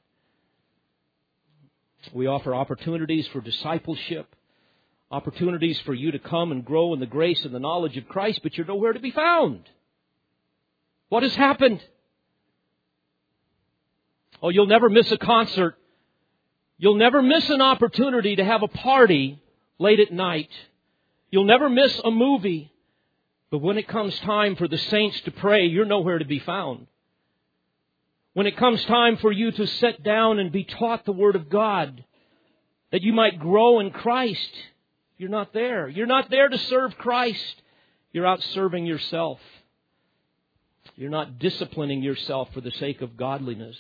We 2.12 2.26
offer 2.26 2.56
opportunities 2.56 3.28
for 3.28 3.40
discipleship, 3.40 4.36
opportunities 5.12 5.80
for 5.82 5.94
you 5.94 6.12
to 6.12 6.20
come 6.20 6.52
and 6.52 6.66
grow 6.66 6.96
in 6.96 7.00
the 7.00 7.06
grace 7.06 7.46
and 7.46 7.54
the 7.54 7.60
knowledge 7.60 7.98
of 7.98 8.08
Christ, 8.08 8.40
but 8.42 8.58
you're 8.58 8.66
nowhere 8.66 8.94
to 8.94 9.00
be 9.00 9.12
found. 9.12 9.62
What 11.10 11.22
has 11.22 11.36
happened? 11.36 11.84
Oh, 14.42 14.50
you'll 14.50 14.66
never 14.66 14.90
miss 14.90 15.12
a 15.12 15.18
concert 15.20 15.78
You'll 16.82 16.96
never 16.96 17.22
miss 17.22 17.48
an 17.52 17.62
opportunity 17.62 18.38
to 18.38 18.44
have 18.44 18.64
a 18.64 18.68
party 18.68 19.40
late 19.78 20.00
at 20.00 20.12
night. 20.12 20.50
You'll 21.30 21.46
never 21.46 21.70
miss 21.70 22.02
a 22.04 22.10
movie. 22.10 22.72
But 23.52 23.60
when 23.60 23.78
it 23.78 23.88
comes 23.88 24.18
time 24.22 24.56
for 24.56 24.68
the 24.68 24.80
saints 24.80 25.22
to 25.22 25.32
pray, 25.32 25.68
you're 25.68 25.86
nowhere 25.86 26.18
to 26.18 26.26
be 26.26 26.40
found. 26.40 26.88
When 28.34 28.48
it 28.48 28.58
comes 28.58 28.84
time 28.86 29.18
for 29.18 29.32
you 29.32 29.52
to 29.52 29.68
sit 29.68 30.02
down 30.02 30.40
and 30.40 30.52
be 30.52 30.64
taught 30.64 31.06
the 31.06 31.12
Word 31.12 31.36
of 31.36 31.50
God, 31.50 32.04
that 32.92 33.04
you 33.04 33.14
might 33.14 33.38
grow 33.40 33.80
in 33.80 33.92
Christ, 33.92 34.52
you're 35.20 35.30
not 35.30 35.54
there. 35.54 35.88
You're 35.88 36.08
not 36.08 36.32
there 36.32 36.50
to 36.50 36.58
serve 36.58 36.98
Christ. 36.98 37.62
You're 38.12 38.26
out 38.26 38.42
serving 38.42 38.88
yourself. 38.88 39.40
You're 40.96 41.12
not 41.12 41.38
disciplining 41.38 42.02
yourself 42.02 42.50
for 42.56 42.62
the 42.62 42.72
sake 42.72 43.02
of 43.02 43.18
godliness. 43.18 43.78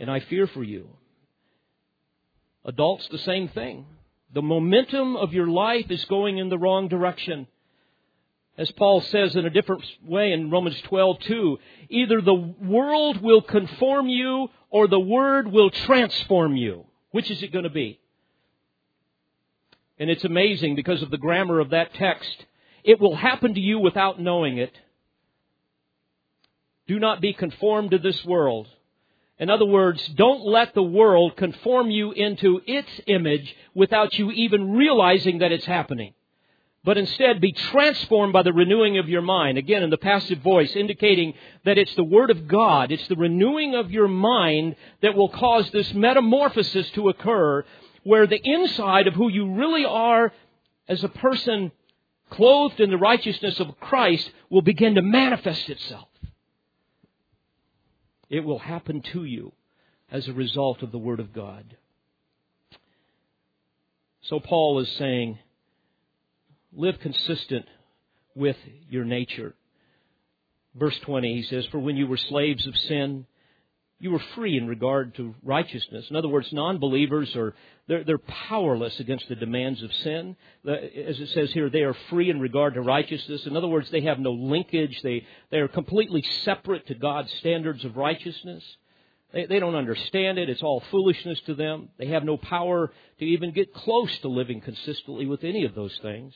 And 0.00 0.10
I 0.10 0.20
fear 0.20 0.46
for 0.46 0.62
you. 0.64 0.88
Adults, 2.64 3.08
the 3.08 3.18
same 3.18 3.48
thing. 3.48 3.86
The 4.34 4.42
momentum 4.42 5.16
of 5.16 5.32
your 5.32 5.46
life 5.46 5.90
is 5.90 6.04
going 6.04 6.38
in 6.38 6.48
the 6.48 6.58
wrong 6.58 6.88
direction. 6.88 7.46
As 8.58 8.70
Paul 8.72 9.00
says 9.00 9.36
in 9.36 9.46
a 9.46 9.50
different 9.50 9.84
way 10.04 10.32
in 10.32 10.50
Romans 10.50 10.80
12, 10.82 11.20
2, 11.20 11.58
either 11.90 12.20
the 12.20 12.34
world 12.34 13.22
will 13.22 13.40
conform 13.40 14.08
you 14.08 14.48
or 14.68 14.88
the 14.88 15.00
word 15.00 15.50
will 15.50 15.70
transform 15.70 16.56
you. 16.56 16.84
Which 17.12 17.30
is 17.30 17.42
it 17.42 17.52
going 17.52 17.62
to 17.62 17.70
be? 17.70 18.00
And 19.98 20.10
it's 20.10 20.24
amazing 20.24 20.74
because 20.74 21.02
of 21.02 21.10
the 21.10 21.18
grammar 21.18 21.60
of 21.60 21.70
that 21.70 21.94
text. 21.94 22.46
It 22.84 23.00
will 23.00 23.16
happen 23.16 23.54
to 23.54 23.60
you 23.60 23.78
without 23.78 24.20
knowing 24.20 24.58
it. 24.58 24.72
Do 26.86 26.98
not 26.98 27.20
be 27.20 27.32
conformed 27.32 27.92
to 27.92 27.98
this 27.98 28.24
world. 28.24 28.66
In 29.38 29.50
other 29.50 29.66
words, 29.66 30.04
don't 30.08 30.44
let 30.44 30.74
the 30.74 30.82
world 30.82 31.36
conform 31.36 31.90
you 31.90 32.10
into 32.12 32.60
its 32.66 32.88
image 33.06 33.54
without 33.74 34.18
you 34.18 34.32
even 34.32 34.72
realizing 34.72 35.38
that 35.38 35.52
it's 35.52 35.66
happening. 35.66 36.14
But 36.84 36.98
instead 36.98 37.40
be 37.40 37.52
transformed 37.52 38.32
by 38.32 38.42
the 38.42 38.52
renewing 38.52 38.98
of 38.98 39.08
your 39.08 39.22
mind. 39.22 39.58
Again, 39.58 39.82
in 39.82 39.90
the 39.90 39.98
passive 39.98 40.38
voice, 40.38 40.74
indicating 40.74 41.34
that 41.64 41.78
it's 41.78 41.94
the 41.94 42.04
Word 42.04 42.30
of 42.30 42.48
God, 42.48 42.90
it's 42.90 43.06
the 43.08 43.16
renewing 43.16 43.74
of 43.74 43.90
your 43.90 44.08
mind 44.08 44.74
that 45.02 45.14
will 45.14 45.28
cause 45.28 45.70
this 45.70 45.92
metamorphosis 45.92 46.90
to 46.92 47.08
occur 47.08 47.64
where 48.04 48.26
the 48.26 48.40
inside 48.42 49.06
of 49.06 49.14
who 49.14 49.28
you 49.28 49.52
really 49.54 49.84
are 49.84 50.32
as 50.88 51.04
a 51.04 51.08
person 51.08 51.70
clothed 52.30 52.80
in 52.80 52.90
the 52.90 52.96
righteousness 52.96 53.60
of 53.60 53.78
Christ 53.80 54.30
will 54.50 54.62
begin 54.62 54.94
to 54.94 55.02
manifest 55.02 55.68
itself. 55.68 56.07
It 58.28 58.40
will 58.40 58.58
happen 58.58 59.02
to 59.12 59.24
you 59.24 59.52
as 60.10 60.28
a 60.28 60.32
result 60.32 60.82
of 60.82 60.92
the 60.92 60.98
Word 60.98 61.20
of 61.20 61.32
God. 61.32 61.76
So 64.22 64.40
Paul 64.40 64.80
is 64.80 64.90
saying, 64.98 65.38
live 66.72 66.98
consistent 67.00 67.66
with 68.34 68.56
your 68.88 69.04
nature. 69.04 69.54
Verse 70.74 70.98
20, 71.00 71.34
he 71.34 71.42
says, 71.42 71.66
For 71.66 71.78
when 71.78 71.96
you 71.96 72.06
were 72.06 72.18
slaves 72.18 72.66
of 72.66 72.76
sin, 72.76 73.26
you 74.00 74.12
were 74.12 74.22
free 74.36 74.56
in 74.56 74.68
regard 74.68 75.16
to 75.16 75.34
righteousness. 75.42 76.06
In 76.08 76.16
other 76.16 76.28
words, 76.28 76.48
non-believers 76.52 77.34
are 77.34 77.54
they're, 77.88 78.04
they're 78.04 78.18
powerless 78.48 78.98
against 79.00 79.28
the 79.28 79.34
demands 79.34 79.82
of 79.82 79.92
sin. 80.04 80.36
As 80.66 81.18
it 81.18 81.30
says 81.34 81.50
here, 81.52 81.68
they 81.68 81.82
are 81.82 81.96
free 82.08 82.30
in 82.30 82.38
regard 82.38 82.74
to 82.74 82.80
righteousness. 82.80 83.46
In 83.46 83.56
other 83.56 83.66
words, 83.66 83.90
they 83.90 84.02
have 84.02 84.18
no 84.18 84.32
linkage. 84.32 85.00
They 85.02 85.26
they 85.50 85.58
are 85.58 85.68
completely 85.68 86.22
separate 86.44 86.86
to 86.88 86.94
God's 86.94 87.32
standards 87.40 87.84
of 87.84 87.96
righteousness. 87.96 88.62
They, 89.32 89.46
they 89.46 89.58
don't 89.58 89.74
understand 89.74 90.38
it. 90.38 90.48
It's 90.48 90.62
all 90.62 90.82
foolishness 90.90 91.40
to 91.46 91.54
them. 91.54 91.88
They 91.98 92.08
have 92.08 92.24
no 92.24 92.36
power 92.36 92.92
to 93.18 93.24
even 93.24 93.52
get 93.52 93.74
close 93.74 94.16
to 94.20 94.28
living 94.28 94.60
consistently 94.60 95.26
with 95.26 95.42
any 95.42 95.64
of 95.64 95.74
those 95.74 95.96
things. 96.02 96.34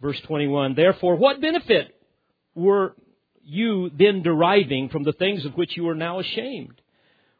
Verse 0.00 0.20
21, 0.26 0.74
Therefore, 0.74 1.14
what 1.14 1.40
benefit 1.40 1.94
were 2.54 2.96
you 3.44 3.90
then 3.96 4.22
deriving 4.22 4.88
from 4.88 5.02
the 5.02 5.12
things 5.12 5.44
of 5.44 5.54
which 5.54 5.76
you 5.76 5.88
are 5.88 5.94
now 5.94 6.18
ashamed. 6.18 6.80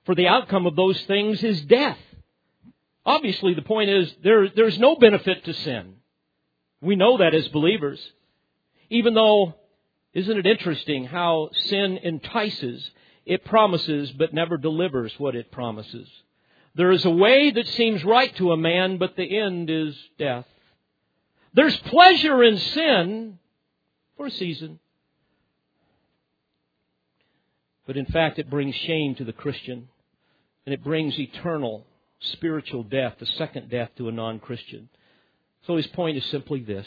For 0.04 0.14
the 0.14 0.28
outcome 0.28 0.66
of 0.66 0.76
those 0.76 1.00
things 1.02 1.42
is 1.42 1.60
death. 1.62 1.98
Obviously, 3.04 3.54
the 3.54 3.62
point 3.62 3.90
is 3.90 4.12
there, 4.22 4.48
there's 4.48 4.78
no 4.78 4.96
benefit 4.96 5.44
to 5.44 5.54
sin. 5.54 5.94
We 6.80 6.96
know 6.96 7.18
that 7.18 7.34
as 7.34 7.48
believers. 7.48 8.00
Even 8.90 9.14
though, 9.14 9.54
isn't 10.12 10.38
it 10.38 10.46
interesting 10.46 11.04
how 11.04 11.50
sin 11.52 11.98
entices? 11.98 12.90
It 13.24 13.44
promises 13.44 14.10
but 14.12 14.34
never 14.34 14.56
delivers 14.56 15.12
what 15.18 15.36
it 15.36 15.52
promises. 15.52 16.08
There 16.74 16.90
is 16.90 17.04
a 17.04 17.10
way 17.10 17.50
that 17.50 17.68
seems 17.68 18.04
right 18.04 18.34
to 18.36 18.52
a 18.52 18.56
man, 18.56 18.98
but 18.98 19.14
the 19.16 19.38
end 19.38 19.70
is 19.70 19.96
death. 20.18 20.46
There's 21.54 21.76
pleasure 21.76 22.42
in 22.42 22.56
sin 22.58 23.38
for 24.16 24.26
a 24.26 24.30
season. 24.30 24.78
But 27.86 27.96
in 27.96 28.06
fact, 28.06 28.38
it 28.38 28.50
brings 28.50 28.74
shame 28.74 29.14
to 29.16 29.24
the 29.24 29.32
Christian, 29.32 29.88
and 30.66 30.72
it 30.72 30.84
brings 30.84 31.18
eternal 31.18 31.84
spiritual 32.20 32.84
death, 32.84 33.14
the 33.18 33.26
second 33.26 33.70
death 33.70 33.90
to 33.96 34.08
a 34.08 34.12
non 34.12 34.38
Christian. 34.38 34.88
So 35.66 35.76
his 35.76 35.86
point 35.88 36.16
is 36.16 36.24
simply 36.26 36.60
this 36.60 36.86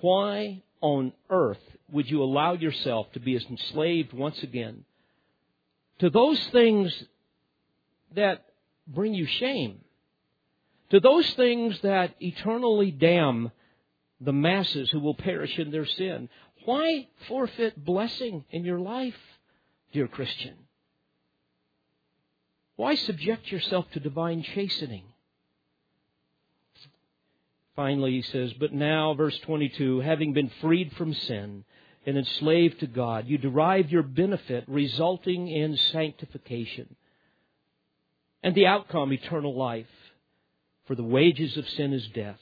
Why 0.00 0.62
on 0.80 1.12
earth 1.30 1.62
would 1.90 2.10
you 2.10 2.22
allow 2.22 2.52
yourself 2.52 3.10
to 3.12 3.20
be 3.20 3.36
enslaved 3.36 4.12
once 4.12 4.42
again 4.42 4.84
to 5.98 6.10
those 6.10 6.42
things 6.48 6.92
that 8.14 8.44
bring 8.86 9.14
you 9.14 9.26
shame? 9.26 9.80
To 10.90 11.00
those 11.00 11.28
things 11.34 11.78
that 11.82 12.14
eternally 12.20 12.90
damn 12.90 13.50
the 14.20 14.32
masses 14.32 14.88
who 14.90 15.00
will 15.00 15.14
perish 15.14 15.58
in 15.58 15.70
their 15.70 15.84
sin? 15.84 16.30
Why 16.64 17.08
forfeit 17.28 17.82
blessing 17.84 18.44
in 18.50 18.64
your 18.64 18.80
life? 18.80 19.14
Dear 19.92 20.08
Christian? 20.08 20.54
Why 22.76 22.94
subject 22.94 23.50
yourself 23.50 23.86
to 23.92 24.00
divine 24.00 24.42
chastening? 24.42 25.04
Finally, 27.74 28.12
he 28.12 28.22
says, 28.22 28.52
But 28.54 28.72
now, 28.72 29.14
verse 29.14 29.38
22, 29.40 30.00
having 30.00 30.32
been 30.32 30.50
freed 30.60 30.92
from 30.96 31.14
sin 31.14 31.64
and 32.06 32.18
enslaved 32.18 32.80
to 32.80 32.86
God, 32.86 33.28
you 33.28 33.38
derive 33.38 33.90
your 33.90 34.02
benefit 34.02 34.64
resulting 34.66 35.48
in 35.48 35.76
sanctification. 35.76 36.96
And 38.42 38.54
the 38.54 38.66
outcome, 38.66 39.12
eternal 39.12 39.56
life. 39.56 39.86
For 40.86 40.94
the 40.94 41.04
wages 41.04 41.56
of 41.56 41.68
sin 41.68 41.92
is 41.92 42.06
death, 42.08 42.40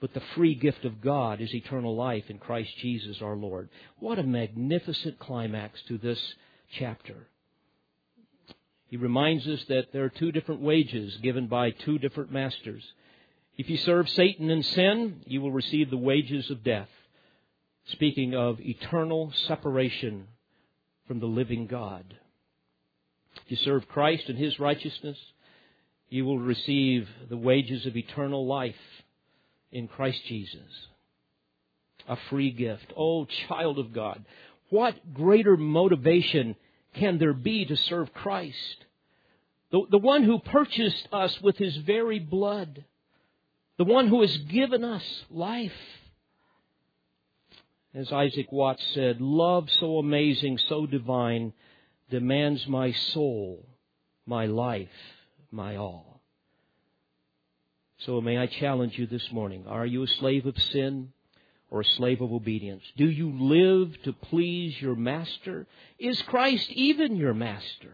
but 0.00 0.14
the 0.14 0.22
free 0.34 0.54
gift 0.54 0.84
of 0.84 1.00
God 1.00 1.40
is 1.40 1.52
eternal 1.54 1.96
life 1.96 2.24
in 2.28 2.38
Christ 2.38 2.70
Jesus 2.78 3.20
our 3.20 3.36
Lord. 3.36 3.68
What 3.98 4.18
a 4.18 4.22
magnificent 4.22 5.18
climax 5.18 5.80
to 5.88 5.98
this 5.98 6.20
chapter. 6.78 7.26
He 8.86 8.96
reminds 8.96 9.46
us 9.46 9.64
that 9.68 9.92
there 9.92 10.04
are 10.04 10.08
two 10.10 10.32
different 10.32 10.60
wages 10.60 11.16
given 11.22 11.46
by 11.46 11.70
two 11.70 11.98
different 11.98 12.32
masters. 12.32 12.82
If 13.56 13.68
you 13.68 13.76
serve 13.76 14.08
Satan 14.08 14.50
in 14.50 14.62
sin, 14.62 15.22
you 15.26 15.40
will 15.40 15.52
receive 15.52 15.90
the 15.90 15.96
wages 15.96 16.48
of 16.50 16.62
death. 16.62 16.88
Speaking 17.88 18.34
of 18.34 18.60
eternal 18.60 19.32
separation 19.46 20.28
from 21.06 21.20
the 21.20 21.26
living 21.26 21.66
God. 21.66 22.04
If 23.44 23.50
you 23.50 23.56
serve 23.56 23.88
Christ 23.88 24.28
and 24.28 24.38
His 24.38 24.60
righteousness, 24.60 25.18
you 26.08 26.24
will 26.24 26.38
receive 26.38 27.08
the 27.28 27.36
wages 27.36 27.84
of 27.86 27.96
eternal 27.96 28.46
life 28.46 28.74
in 29.72 29.88
Christ 29.88 30.20
Jesus. 30.26 30.88
A 32.08 32.16
free 32.30 32.50
gift. 32.50 32.92
Oh, 32.96 33.26
child 33.48 33.78
of 33.78 33.92
God, 33.92 34.24
what 34.70 35.14
greater 35.14 35.56
motivation 35.56 36.56
can 36.94 37.18
there 37.18 37.34
be 37.34 37.64
to 37.66 37.76
serve 37.76 38.12
Christ? 38.14 38.84
The, 39.70 39.82
the 39.90 39.98
one 39.98 40.22
who 40.22 40.38
purchased 40.38 41.08
us 41.12 41.38
with 41.42 41.56
his 41.58 41.76
very 41.76 42.18
blood. 42.18 42.84
The 43.76 43.84
one 43.84 44.08
who 44.08 44.22
has 44.22 44.36
given 44.36 44.84
us 44.84 45.04
life. 45.30 45.72
As 47.94 48.12
Isaac 48.12 48.50
Watts 48.52 48.82
said, 48.94 49.20
love 49.20 49.68
so 49.70 49.98
amazing, 49.98 50.58
so 50.68 50.86
divine, 50.86 51.52
demands 52.10 52.66
my 52.66 52.92
soul, 52.92 53.66
my 54.26 54.46
life, 54.46 54.88
my 55.50 55.76
all. 55.76 56.07
So 58.06 58.20
may 58.20 58.38
I 58.38 58.46
challenge 58.46 58.96
you 58.96 59.06
this 59.06 59.32
morning. 59.32 59.64
Are 59.66 59.84
you 59.84 60.04
a 60.04 60.06
slave 60.06 60.46
of 60.46 60.56
sin 60.70 61.12
or 61.68 61.80
a 61.80 61.84
slave 61.84 62.20
of 62.20 62.32
obedience? 62.32 62.84
Do 62.96 63.08
you 63.10 63.32
live 63.36 64.00
to 64.04 64.12
please 64.12 64.80
your 64.80 64.94
master? 64.94 65.66
Is 65.98 66.22
Christ 66.22 66.70
even 66.70 67.16
your 67.16 67.34
master? 67.34 67.92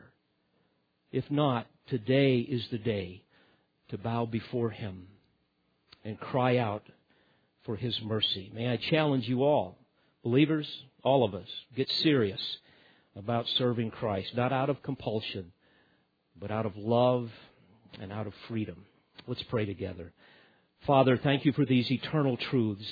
If 1.10 1.30
not, 1.30 1.66
today 1.88 2.38
is 2.38 2.68
the 2.70 2.78
day 2.78 3.22
to 3.88 3.96
bow 3.96 4.26
before 4.26 4.70
him 4.70 5.06
and 6.04 6.20
cry 6.20 6.58
out 6.58 6.84
for 7.64 7.74
his 7.74 7.98
mercy. 8.02 8.52
May 8.54 8.68
I 8.68 8.76
challenge 8.76 9.26
you 9.26 9.42
all, 9.42 9.78
believers, 10.22 10.68
all 11.02 11.24
of 11.24 11.34
us, 11.34 11.48
get 11.74 11.90
serious 11.90 12.58
about 13.16 13.48
serving 13.56 13.90
Christ, 13.90 14.36
not 14.36 14.52
out 14.52 14.68
of 14.68 14.82
compulsion, 14.82 15.52
but 16.38 16.50
out 16.50 16.66
of 16.66 16.76
love 16.76 17.30
and 17.98 18.12
out 18.12 18.26
of 18.26 18.34
freedom. 18.48 18.84
Let's 19.26 19.42
pray 19.44 19.64
together. 19.64 20.12
Father, 20.86 21.16
thank 21.16 21.44
you 21.44 21.52
for 21.52 21.64
these 21.64 21.90
eternal 21.90 22.36
truths. 22.36 22.86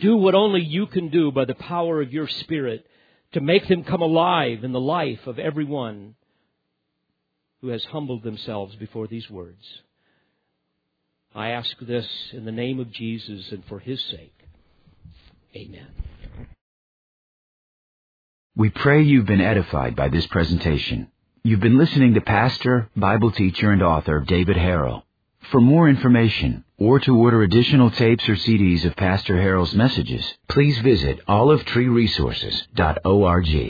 Do 0.00 0.16
what 0.16 0.34
only 0.34 0.62
you 0.62 0.86
can 0.86 1.08
do 1.08 1.32
by 1.32 1.46
the 1.46 1.54
power 1.54 2.02
of 2.02 2.12
your 2.12 2.28
Spirit 2.28 2.86
to 3.32 3.40
make 3.40 3.66
them 3.68 3.84
come 3.84 4.02
alive 4.02 4.64
in 4.64 4.72
the 4.72 4.80
life 4.80 5.26
of 5.26 5.38
everyone 5.38 6.14
who 7.60 7.68
has 7.68 7.84
humbled 7.86 8.22
themselves 8.22 8.76
before 8.76 9.06
these 9.06 9.28
words. 9.30 9.64
I 11.34 11.50
ask 11.50 11.76
this 11.80 12.08
in 12.32 12.44
the 12.44 12.52
name 12.52 12.80
of 12.80 12.90
Jesus 12.90 13.50
and 13.50 13.64
for 13.66 13.78
his 13.78 14.02
sake. 14.04 14.34
Amen. 15.54 15.88
We 18.56 18.70
pray 18.70 19.02
you've 19.02 19.26
been 19.26 19.40
edified 19.40 19.94
by 19.94 20.08
this 20.08 20.26
presentation. 20.26 21.10
You've 21.48 21.60
been 21.60 21.78
listening 21.78 22.12
to 22.12 22.20
pastor, 22.20 22.90
Bible 22.94 23.30
teacher, 23.30 23.70
and 23.70 23.82
author 23.82 24.20
David 24.20 24.58
Harrell. 24.58 25.04
For 25.50 25.62
more 25.62 25.88
information 25.88 26.62
or 26.76 27.00
to 27.00 27.16
order 27.16 27.42
additional 27.42 27.90
tapes 27.90 28.28
or 28.28 28.34
CDs 28.34 28.84
of 28.84 28.94
Pastor 28.96 29.36
Harrell's 29.36 29.74
messages, 29.74 30.34
please 30.46 30.78
visit 30.80 31.24
olivetreeresources.org. 31.26 33.66